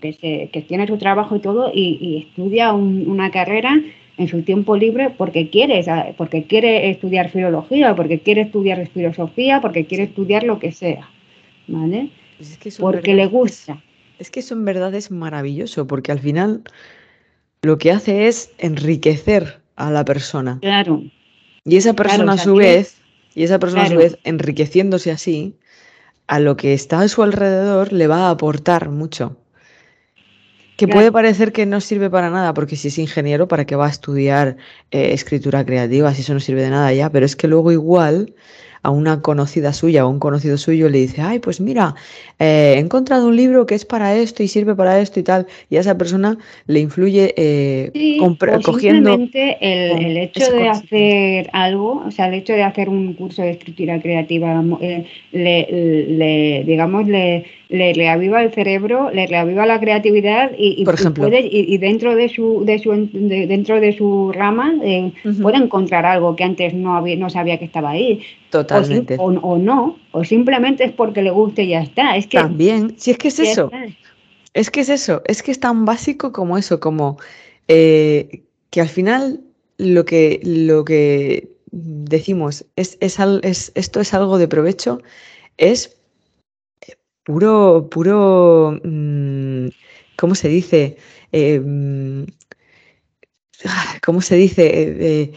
que, 0.01 0.13
se, 0.13 0.49
que 0.51 0.61
tiene 0.61 0.87
su 0.87 0.97
trabajo 0.97 1.35
y 1.35 1.39
todo, 1.39 1.71
y, 1.73 2.25
estudia 2.27 2.73
una 2.73 3.31
carrera 3.31 3.81
en 4.17 4.27
su 4.27 4.41
tiempo 4.41 4.75
libre 4.75 5.11
porque 5.17 5.49
quiere, 5.49 5.81
porque 6.17 6.43
quiere 6.43 6.89
estudiar 6.89 7.29
filología, 7.29 7.95
porque 7.95 8.19
quiere 8.19 8.41
estudiar 8.41 8.85
filosofía, 8.87 9.61
porque 9.61 9.85
quiere 9.85 10.03
estudiar 10.03 10.43
lo 10.43 10.59
que 10.59 10.73
sea, 10.73 11.09
¿vale? 11.67 12.09
Pues 12.37 12.77
porque 12.77 13.13
le 13.13 13.27
gusta. 13.27 13.81
Es 14.17 14.29
que 14.29 14.41
eso 14.41 14.53
en 14.53 14.65
verdad 14.65 14.93
es 14.95 15.11
maravilloso, 15.11 15.87
porque 15.87 16.11
al 16.11 16.19
final 16.19 16.63
lo 17.62 17.78
que 17.78 17.91
hace 17.91 18.28
es 18.28 18.51
enriquecer 18.57 19.60
a 19.76 19.91
la 19.91 20.05
persona. 20.05 20.60
Claro. 20.62 21.03
Y 21.66 21.78
esa 21.78 21.93
persona 21.93 22.34
a 22.34 22.38
su 22.38 22.55
vez, 22.55 22.97
y 23.36 23.43
esa 23.43 23.60
persona 23.60 23.84
a 23.84 23.89
su 23.89 23.97
vez, 23.97 24.18
enriqueciéndose 24.24 25.12
así, 25.12 25.55
a 26.28 26.39
lo 26.39 26.55
que 26.55 26.74
está 26.74 27.01
a 27.01 27.07
su 27.07 27.24
alrededor 27.24 27.91
le 27.91 28.07
va 28.07 28.28
a 28.28 28.30
aportar 28.32 28.89
mucho. 28.89 29.36
Que 30.78 30.88
puede 30.88 31.12
parecer 31.12 31.51
que 31.51 31.66
no 31.66 31.82
sirve 31.82 32.10
para 32.10 32.30
nada, 32.30 32.53
porque 32.53 32.78
si 32.78 32.88
es 32.88 32.97
ingeniero, 32.97 33.49
¿para 33.49 33.66
qué 33.66 33.76
va 33.76 33.88
a 33.88 33.89
estudiar 33.89 34.55
eh, 34.91 35.12
escritura 35.12 35.66
creativa? 35.66 36.14
Si 36.14 36.22
eso 36.22 36.34
no 36.34 36.39
sirve 36.39 36.62
de 36.62 36.70
nada 36.70 36.93
ya, 36.93 37.10
pero 37.10 37.26
es 37.26 37.36
que 37.36 37.49
luego 37.49 37.74
igual 37.74 38.34
a 38.82 38.91
una 38.91 39.21
conocida 39.21 39.73
suya 39.73 40.05
o 40.05 40.09
un 40.09 40.19
conocido 40.19 40.57
suyo 40.57 40.89
le 40.89 40.99
dice, 40.99 41.21
ay, 41.21 41.39
pues 41.39 41.59
mira, 41.59 41.95
eh, 42.39 42.75
he 42.77 42.80
encontrado 42.80 43.27
un 43.27 43.36
libro 43.36 43.65
que 43.65 43.75
es 43.75 43.86
para 43.86 44.15
esto 44.15 44.43
y 44.43 44.47
sirve 44.47 44.75
para 44.75 44.99
esto 44.99 45.19
y 45.19 45.23
tal, 45.23 45.47
y 45.69 45.77
a 45.77 45.82
esa 45.82 45.97
persona 45.97 46.38
le 46.67 46.80
influye 46.80 47.34
eh, 47.36 47.91
cogiendo... 48.63 49.11
Simplemente 49.11 49.57
el, 49.61 50.17
hecho 50.17 50.51
de 50.51 50.69
hacer 50.69 51.49
algo, 51.53 52.03
o 52.05 52.11
sea, 52.11 52.27
el 52.27 52.36
hecho 52.36 52.53
de 52.53 52.63
hacer 52.63 52.89
un 52.89 53.13
curso 53.13 53.41
de 53.41 53.51
escritura 53.51 54.01
creativa, 54.01 54.63
eh, 54.82 55.05
le, 55.32 56.63
digamos, 56.65 57.07
le, 57.07 57.45
le 57.69 57.93
reaviva 57.93 58.41
el 58.41 58.51
cerebro, 58.51 59.11
le 59.11 59.27
reaviva 59.27 59.65
la 59.65 59.80
creatividad 59.80 60.51
y, 60.57 60.84
Por 60.86 60.95
ejemplo. 60.95 61.30
y, 61.32 61.77
dentro 61.77 62.15
de 62.15 62.27
su, 62.30 62.63
de 62.65 62.80
su 62.80 63.09
dentro 63.13 63.80
de 63.80 63.95
su 63.95 64.32
rama 64.32 64.73
puede 65.41 65.57
encontrar 65.57 66.05
algo 66.05 66.36
que 66.36 66.43
antes 66.43 66.73
no 66.73 66.95
había, 66.95 67.15
no 67.15 67.30
sabía 67.30 67.59
que 67.59 67.65
estaba 67.65 67.91
ahí. 67.91 68.21
Totalmente. 68.50 69.16
O, 69.20 69.58
no, 69.58 70.00
o 70.12 70.24
simplemente 70.24 70.84
es 70.84 70.91
porque 70.91 71.22
le 71.22 71.32
guste 71.32 71.64
y 71.64 71.70
ya 71.70 71.82
está. 71.82 72.16
Es 72.16 72.28
que, 72.28 72.38
También, 72.38 72.95
si 72.97 73.12
es 73.12 73.18
que 73.18 73.28
es 73.28 73.39
eso. 73.39 73.72
Es 74.54 74.72
que 74.72 74.82
es 74.82 74.89
eso, 74.89 75.22
es 75.26 75.43
que 75.43 75.52
es 75.52 75.60
tan 75.60 75.86
básico 75.86 76.32
como 76.32 76.58
eso, 76.58 76.80
como 76.80 77.18
eh, 77.68 78.43
que 78.72 78.82
al 78.82 78.89
final 78.89 79.41
lo 79.78 80.06
que, 80.06 80.39
lo 80.43 80.84
que 80.84 81.52
decimos 81.72 82.66
es, 82.76 82.97
es, 83.00 83.20
es, 83.43 83.72
esto 83.76 84.00
es 84.00 84.14
algo 84.16 84.39
de 84.39 84.47
provecho, 84.47 85.02
es 85.58 85.97
puro, 87.24 87.88
puro, 87.91 88.80
mm, 88.84 89.68
¿cómo 90.18 90.34
se 90.34 90.50
dice? 90.50 90.97
Eh, 91.32 91.60
mm, 91.60 92.24
¿Cómo 94.04 94.22
se 94.22 94.36
dice? 94.36 94.72
Eh, 94.74 95.34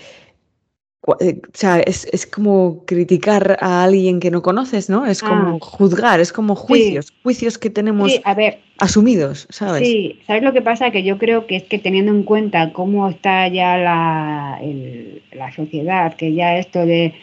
o 1.05 1.17
sea, 1.53 1.81
es, 1.81 2.27
como 2.27 2.85
criticar 2.87 3.57
a 3.61 3.83
alguien 3.83 4.21
que 4.21 4.31
no 4.31 4.41
conoces, 4.41 4.89
¿no? 4.89 5.05
Es 5.05 5.21
como 5.21 5.57
ah. 5.57 5.59
juzgar, 5.61 6.21
es 6.21 6.33
como 6.33 6.55
juicios, 6.55 7.13
juicios 7.25 7.59
que 7.59 7.71
tenemos 7.71 8.13
asumidos, 8.79 9.49
¿sabes? 9.51 9.83
Sí, 9.83 10.21
¿sabes 10.29 10.45
lo 10.45 10.53
que 10.53 10.63
pasa? 10.63 10.93
Que 10.93 11.03
yo 11.03 11.19
creo 11.19 11.49
que 11.49 11.57
es 11.57 11.65
que 11.65 11.81
teniendo 11.81 12.13
en 12.13 12.23
cuenta 12.23 12.73
cómo 12.73 13.09
está 13.09 13.49
ya 13.49 13.77
la, 13.79 14.61
la 15.33 15.53
sociedad, 15.53 16.15
que 16.15 16.35
ya 16.35 16.57
esto 16.59 16.87
de, 16.87 17.15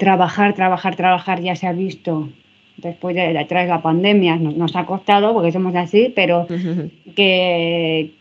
trabajar, 0.00 0.54
trabajar, 0.54 0.96
trabajar 0.96 1.42
ya 1.42 1.56
se 1.56 1.66
ha 1.66 1.72
visto 1.72 2.30
después 2.78 3.14
de, 3.14 3.34
de 3.34 3.66
la 3.66 3.82
pandemia, 3.82 4.36
nos, 4.36 4.74
ha 4.76 4.86
costado 4.86 5.34
porque 5.34 5.52
somos 5.52 5.74
así, 5.74 6.10
pero 6.16 6.46
que, 7.14 8.14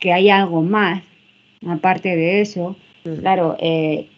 que 0.00 0.12
hay 0.12 0.28
algo 0.28 0.62
más 0.62 1.04
aparte 1.68 2.16
de 2.16 2.40
eso 2.40 2.76
Claro, 3.20 3.56
eh, 3.58 4.08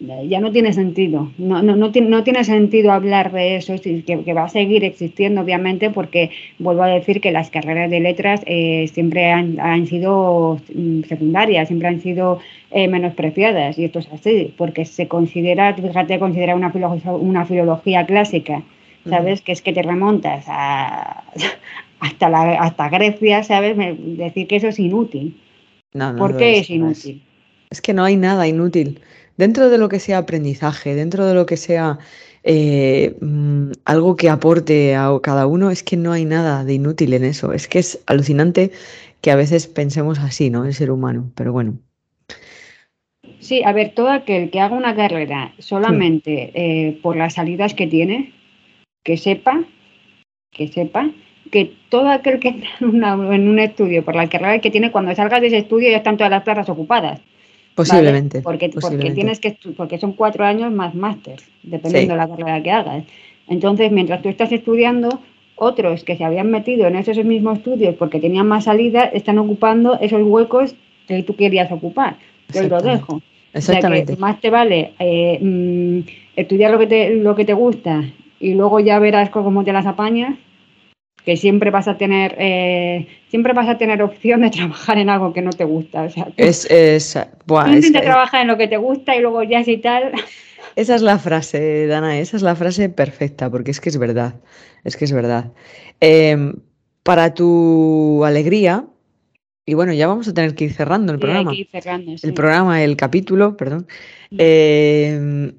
ya 0.00 0.40
no 0.40 0.50
tiene 0.50 0.72
sentido. 0.72 1.30
No, 1.36 1.62
no, 1.62 1.76
no, 1.76 1.90
no, 1.90 2.24
tiene 2.24 2.44
sentido 2.44 2.92
hablar 2.92 3.32
de 3.32 3.56
eso, 3.56 3.74
que, 3.80 4.02
que, 4.02 4.32
va 4.32 4.44
a 4.44 4.48
seguir 4.48 4.84
existiendo, 4.84 5.42
obviamente, 5.42 5.90
porque 5.90 6.30
vuelvo 6.58 6.82
a 6.82 6.88
decir 6.88 7.20
que 7.20 7.30
las 7.30 7.50
carreras 7.50 7.90
de 7.90 8.00
letras 8.00 8.40
eh, 8.46 8.88
siempre 8.92 9.30
han, 9.30 9.60
han, 9.60 9.86
sido 9.86 10.58
mm, 10.74 11.02
secundarias, 11.02 11.68
siempre 11.68 11.88
han 11.88 12.00
sido 12.00 12.40
eh, 12.70 12.88
menospreciadas, 12.88 13.78
y 13.78 13.84
esto 13.84 13.98
es 13.98 14.08
así, 14.10 14.54
porque 14.56 14.86
se 14.86 15.06
considera, 15.06 15.74
fíjate, 15.74 16.18
considera 16.18 16.56
una 16.56 16.70
filología, 16.70 17.12
una 17.12 17.44
filología 17.44 18.06
clásica, 18.06 18.62
¿sabes? 19.08 19.42
Que 19.42 19.52
es 19.52 19.60
que 19.60 19.72
te 19.72 19.82
remontas 19.82 20.44
a, 20.48 21.24
hasta, 22.00 22.30
la, 22.30 22.54
hasta 22.54 22.88
Grecia, 22.88 23.42
¿sabes? 23.42 23.76
Decir 23.76 24.46
que 24.46 24.56
eso 24.56 24.68
es 24.68 24.78
inútil. 24.78 25.38
No, 25.92 26.16
¿Por 26.16 26.36
qué 26.36 26.58
es 26.58 26.70
inútil? 26.70 27.22
Es 27.70 27.80
que 27.80 27.94
no 27.94 28.04
hay 28.04 28.16
nada 28.16 28.48
inútil. 28.48 29.00
Dentro 29.36 29.70
de 29.70 29.78
lo 29.78 29.88
que 29.88 30.00
sea 30.00 30.18
aprendizaje, 30.18 30.94
dentro 30.94 31.24
de 31.24 31.34
lo 31.34 31.46
que 31.46 31.56
sea 31.56 31.98
eh, 32.42 33.16
mm, 33.20 33.70
algo 33.84 34.16
que 34.16 34.28
aporte 34.28 34.96
a 34.96 35.10
cada 35.22 35.46
uno, 35.46 35.70
es 35.70 35.82
que 35.82 35.96
no 35.96 36.12
hay 36.12 36.24
nada 36.24 36.64
de 36.64 36.74
inútil 36.74 37.14
en 37.14 37.24
eso. 37.24 37.52
Es 37.52 37.68
que 37.68 37.78
es 37.78 38.02
alucinante 38.06 38.72
que 39.20 39.30
a 39.30 39.36
veces 39.36 39.68
pensemos 39.68 40.18
así, 40.18 40.50
¿no? 40.50 40.64
El 40.64 40.74
ser 40.74 40.90
humano, 40.90 41.30
pero 41.34 41.52
bueno. 41.52 41.78
Sí, 43.38 43.62
a 43.64 43.72
ver, 43.72 43.94
todo 43.94 44.10
aquel 44.10 44.50
que 44.50 44.60
haga 44.60 44.76
una 44.76 44.94
carrera 44.94 45.54
solamente 45.58 46.50
eh, 46.54 46.98
por 47.02 47.16
las 47.16 47.34
salidas 47.34 47.74
que 47.74 47.86
tiene, 47.86 48.34
que 49.02 49.16
sepa, 49.16 49.64
que 50.50 50.68
sepa 50.68 51.10
que 51.50 51.74
todo 51.88 52.08
aquel 52.08 52.38
que 52.38 52.48
está 52.48 52.68
en, 52.80 53.48
un 53.48 53.58
estudio 53.58 54.04
por 54.04 54.14
la 54.14 54.28
carrera 54.28 54.58
que 54.60 54.70
tiene, 54.70 54.90
cuando 54.90 55.14
salgas 55.14 55.40
de 55.40 55.48
ese 55.48 55.58
estudio 55.58 55.90
ya 55.90 55.98
están 55.98 56.16
todas 56.16 56.30
las 56.30 56.42
plazas 56.42 56.68
ocupadas. 56.68 57.20
Posiblemente, 57.74 58.42
porque, 58.42 58.68
tienes 58.68 59.40
que 59.40 59.56
porque 59.76 59.98
son 59.98 60.12
cuatro 60.12 60.44
años 60.44 60.72
más 60.72 60.94
máster, 60.94 61.40
dependiendo 61.62 62.14
de 62.14 62.18
la 62.18 62.28
carrera 62.28 62.62
que 62.62 62.70
hagas. 62.70 63.04
Entonces, 63.48 63.90
mientras 63.90 64.22
tú 64.22 64.28
estás 64.28 64.52
estudiando, 64.52 65.20
otros 65.56 66.04
que 66.04 66.16
se 66.16 66.24
habían 66.24 66.50
metido 66.50 66.86
en 66.86 66.96
esos 66.96 67.22
mismos 67.24 67.58
estudios 67.58 67.94
porque 67.96 68.18
tenían 68.18 68.48
más 68.48 68.64
salida, 68.64 69.04
están 69.04 69.38
ocupando 69.38 69.98
esos 70.00 70.22
huecos 70.22 70.74
que 71.06 71.22
tú 71.22 71.36
querías 71.36 71.70
ocupar. 71.70 72.16
Yo 72.52 72.62
lo 72.62 72.80
dejo. 72.80 73.20
Exactamente. 73.52 74.16
más 74.16 74.40
te 74.40 74.48
vale 74.48 74.92
eh, 74.98 75.38
mm, 75.40 76.00
estudiar 76.36 76.70
lo 76.70 76.78
que 76.78 76.86
te, 76.86 77.10
lo 77.16 77.34
que 77.34 77.44
te 77.44 77.52
gusta 77.52 78.04
y 78.38 78.54
luego 78.54 78.78
ya 78.78 78.98
verás 79.00 79.30
cómo 79.30 79.64
te 79.64 79.72
las 79.72 79.86
apañas 79.86 80.36
que 81.24 81.36
siempre 81.36 81.70
vas 81.70 81.88
a 81.88 81.96
tener 81.96 82.34
eh, 82.38 83.06
siempre 83.28 83.52
vas 83.52 83.68
a 83.68 83.78
tener 83.78 84.02
opción 84.02 84.42
de 84.42 84.50
trabajar 84.50 84.98
en 84.98 85.08
algo 85.08 85.32
que 85.32 85.42
no 85.42 85.50
te 85.50 85.64
gusta. 85.64 86.02
O 86.02 86.10
sea, 86.10 86.28
es, 86.36 86.66
es, 86.70 87.18
trabajar 87.92 88.42
en 88.42 88.48
lo 88.48 88.56
que 88.56 88.68
te 88.68 88.76
gusta 88.76 89.16
y 89.16 89.20
luego 89.20 89.42
ya 89.42 89.64
si 89.64 89.78
tal. 89.78 90.12
Esa 90.76 90.94
es 90.94 91.02
la 91.02 91.18
frase, 91.18 91.86
Dana, 91.86 92.18
esa 92.18 92.36
es 92.36 92.42
la 92.42 92.54
frase 92.54 92.88
perfecta, 92.88 93.50
porque 93.50 93.72
es 93.72 93.80
que 93.80 93.88
es 93.88 93.98
verdad, 93.98 94.36
es 94.84 94.96
que 94.96 95.04
es 95.04 95.12
verdad. 95.12 95.52
Em, 95.98 96.54
para 97.02 97.34
tu 97.34 98.24
alegría, 98.24 98.86
y 99.66 99.74
bueno, 99.74 99.92
ya 99.92 100.06
vamos 100.06 100.28
a 100.28 100.34
tener 100.34 100.54
que 100.54 100.64
ir 100.66 100.72
cerrando 100.72 101.12
el 101.12 101.18
programa. 101.18 101.52
El 101.52 102.34
programa, 102.34 102.82
el 102.82 102.96
capítulo, 102.96 103.56
perdón. 103.56 103.88
Em, 104.30 105.52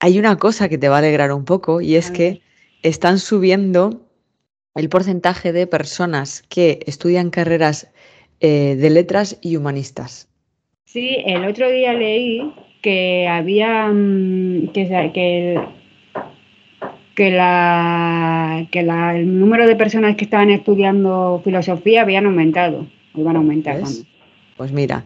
hay 0.00 0.18
una 0.18 0.36
cosa 0.36 0.68
que 0.68 0.78
te 0.78 0.88
va 0.88 0.96
a 0.96 0.98
alegrar 0.98 1.32
un 1.32 1.44
poco 1.44 1.80
y 1.80 1.96
es 1.96 2.10
que 2.10 2.40
están 2.82 3.18
subiendo 3.18 4.03
el 4.74 4.88
porcentaje 4.88 5.52
de 5.52 5.66
personas 5.66 6.42
que 6.48 6.80
estudian 6.86 7.30
carreras 7.30 7.88
eh, 8.40 8.76
de 8.76 8.90
letras 8.90 9.38
y 9.40 9.56
humanistas. 9.56 10.28
Sí, 10.84 11.22
el 11.24 11.44
otro 11.44 11.70
día 11.70 11.92
leí 11.92 12.52
que 12.82 13.26
había 13.26 13.88
mm, 13.88 14.68
que, 14.72 15.10
que, 15.14 15.60
que, 17.14 17.30
la, 17.30 18.66
que 18.70 18.82
la, 18.82 19.16
el 19.16 19.38
número 19.38 19.66
de 19.66 19.76
personas 19.76 20.16
que 20.16 20.24
estaban 20.24 20.50
estudiando 20.50 21.40
filosofía 21.42 22.02
habían 22.02 22.26
aumentado, 22.26 22.86
iban 23.14 23.36
a 23.36 23.38
aumentar. 23.38 23.80
Pues 24.56 24.72
mira, 24.72 25.04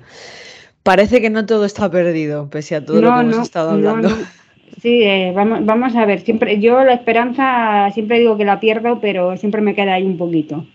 parece 0.82 1.20
que 1.20 1.30
no 1.30 1.46
todo 1.46 1.64
está 1.64 1.90
perdido, 1.90 2.50
pese 2.50 2.76
a 2.76 2.84
todo 2.84 3.00
lo 3.00 3.14
que 3.14 3.20
hemos 3.20 3.38
estado 3.38 3.70
hablando. 3.70 4.08
Sí, 4.80 5.02
eh, 5.02 5.32
vamos, 5.34 5.64
vamos 5.64 5.96
a 5.96 6.06
ver. 6.06 6.20
Siempre, 6.20 6.60
yo 6.60 6.82
la 6.84 6.94
esperanza 6.94 7.90
siempre 7.92 8.18
digo 8.18 8.36
que 8.36 8.44
la 8.44 8.60
pierdo, 8.60 9.00
pero 9.00 9.36
siempre 9.36 9.60
me 9.60 9.74
queda 9.74 9.94
ahí 9.94 10.04
un 10.04 10.16
poquito. 10.16 10.66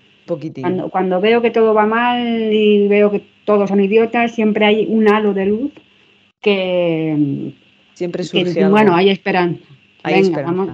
Cuando, 0.61 0.89
cuando 0.89 1.19
veo 1.19 1.41
que 1.41 1.51
todo 1.51 1.73
va 1.73 1.85
mal 1.85 2.53
y 2.53 2.87
veo 2.87 3.11
que 3.11 3.23
todos 3.45 3.69
son 3.69 3.81
idiotas, 3.81 4.31
siempre 4.31 4.65
hay 4.65 4.85
un 4.87 5.09
halo 5.09 5.33
de 5.33 5.45
luz 5.45 5.71
que 6.41 7.53
siempre 7.93 8.23
surge 8.23 8.67
bueno, 8.69 8.95
hay 8.95 9.09
esperanza. 9.09 9.63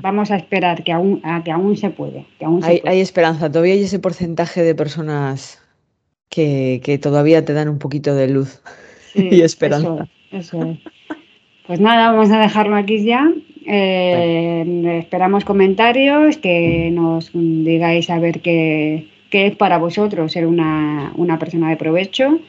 Vamos, 0.01 0.31
a 0.31 0.37
esperar 0.37 0.83
que 0.83 0.91
aún, 0.91 1.21
que 1.43 1.51
aún 1.51 1.77
se 1.77 1.89
puede. 1.91 2.25
Que 2.39 2.45
aún 2.45 2.63
hay, 2.63 2.81
hay, 2.85 2.99
esperanza. 2.99 3.51
Todavía 3.51 3.73
hay 3.73 3.83
ese 3.83 3.99
porcentaje 3.99 4.63
de 4.63 4.73
personas 4.73 5.61
que, 6.29 6.81
que 6.83 6.97
todavía 6.97 7.45
te 7.45 7.53
dan 7.53 7.69
un 7.69 7.77
poquito 7.77 8.15
de 8.15 8.27
luz 8.27 8.61
y 9.15 9.41
esperanza. 9.41 10.07
eso 10.31 10.63
es. 10.63 10.79
Pues 11.69 11.79
nada, 11.79 12.11
vamos 12.11 12.31
a 12.31 12.39
dejarlo 12.39 12.75
aquí 12.75 13.03
ya. 13.03 13.31
Eh, 13.67 14.97
esperamos 15.03 15.45
comentarios, 15.45 16.37
que 16.37 16.89
nos 16.91 17.29
digáis 17.31 18.09
a 18.09 18.17
ver 18.17 18.39
qué, 18.39 19.05
es 19.31 19.55
para 19.55 19.77
vosotros 19.77 20.31
ser 20.31 20.47
una, 20.47 21.13
persona 21.39 21.69
de 21.69 21.77
provecho. 21.77 22.39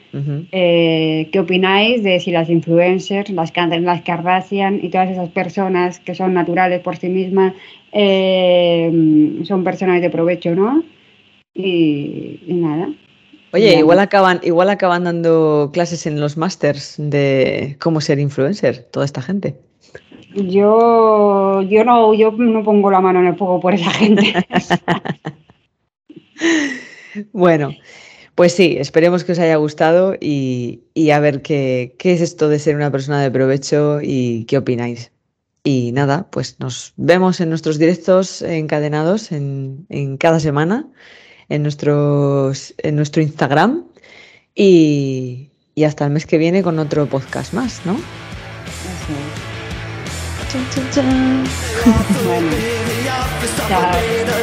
Eh, 0.52 1.28
¿Qué 1.30 1.38
opináis 1.38 2.02
de 2.02 2.18
si 2.18 2.30
las 2.30 2.48
influencers, 2.48 3.28
las, 3.28 3.52
las 3.54 4.00
Kardashian 4.00 4.80
y 4.82 4.88
todas 4.88 5.10
esas 5.10 5.28
personas 5.28 6.00
que 6.00 6.14
son 6.14 6.32
naturales 6.32 6.80
por 6.80 6.96
sí 6.96 7.10
mismas 7.10 7.52
eh, 7.92 8.90
son 9.44 9.64
personas 9.64 10.00
de 10.00 10.08
provecho, 10.08 10.54
no? 10.54 10.82
y 11.52 12.40
nada, 12.46 12.88
Oye, 13.52 13.78
igual 13.78 13.98
acaban, 13.98 14.40
igual 14.42 14.70
acaban 14.70 15.04
dando 15.04 15.70
clases 15.72 16.06
en 16.06 16.20
los 16.20 16.36
másters 16.36 16.94
de 16.98 17.76
cómo 17.80 18.00
ser 18.00 18.18
influencer, 18.18 18.88
toda 18.90 19.04
esta 19.04 19.22
gente. 19.22 19.56
Yo, 20.34 21.60
yo 21.62 21.84
no, 21.84 22.14
yo 22.14 22.30
no 22.30 22.62
pongo 22.62 22.90
la 22.90 23.00
mano 23.00 23.20
en 23.20 23.26
el 23.26 23.36
fuego 23.36 23.60
por 23.60 23.74
esa 23.74 23.90
gente. 23.90 24.32
bueno, 27.32 27.74
pues 28.36 28.52
sí, 28.52 28.76
esperemos 28.78 29.24
que 29.24 29.32
os 29.32 29.38
haya 29.40 29.56
gustado 29.56 30.14
y, 30.20 30.82
a 31.12 31.18
ver 31.18 31.42
qué, 31.42 31.96
es 31.98 32.20
esto 32.20 32.48
de 32.48 32.60
ser 32.60 32.76
una 32.76 32.92
persona 32.92 33.20
de 33.20 33.32
provecho 33.32 33.98
y 34.00 34.44
qué 34.44 34.58
opináis. 34.58 35.10
Y 35.64 35.90
nada, 35.92 36.28
pues 36.30 36.60
nos 36.60 36.92
vemos 36.96 37.40
en 37.40 37.48
nuestros 37.48 37.78
directos 37.78 38.42
encadenados 38.42 39.32
en, 39.32 39.86
en 39.88 40.16
cada 40.16 40.38
semana 40.38 40.88
en, 41.50 41.62
nuestros, 41.62 42.74
en 42.78 42.96
nuestro 42.96 43.20
Instagram 43.20 43.84
y, 44.54 45.50
y 45.74 45.84
hasta 45.84 46.06
el 46.06 46.10
mes 46.12 46.24
que 46.24 46.38
viene 46.38 46.62
con 46.62 46.78
otro 46.78 47.06
podcast 47.06 47.52
más, 47.52 47.82
¿no? 47.84 48.00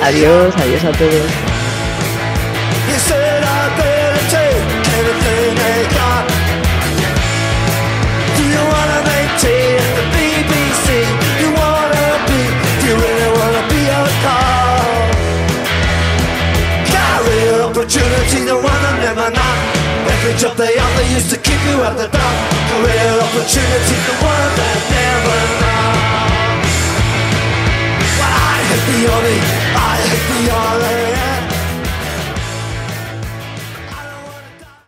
Adiós, 0.03 0.53
adiós 0.55 0.83
a 0.83 0.91
todos. 0.91 1.57
opportunity, 17.77 18.43
no 18.43 18.57
one 18.57 18.83
and 18.89 18.99
never 19.05 19.29
not. 19.29 19.57
Every 20.09 20.33
job 20.39 20.57
they 20.57 20.73
had, 20.77 20.91
they 20.97 21.13
used 21.13 21.29
to 21.29 21.37
keep 21.37 21.61
you 21.69 21.77
at 21.83 21.93
the 21.95 22.07
top. 22.07 22.35
Career 22.73 23.21
opportunity—the 23.21 24.15
one 24.17 24.51
that 24.57 24.79
never 24.89 25.41
not 25.61 25.77
well, 28.17 28.33
I 28.33 28.57
hit 28.69 28.81
the 28.89 28.99
army, 29.13 29.37
I 29.77 29.93
hit 30.09 30.23
the 30.33 30.41
army 30.53 31.06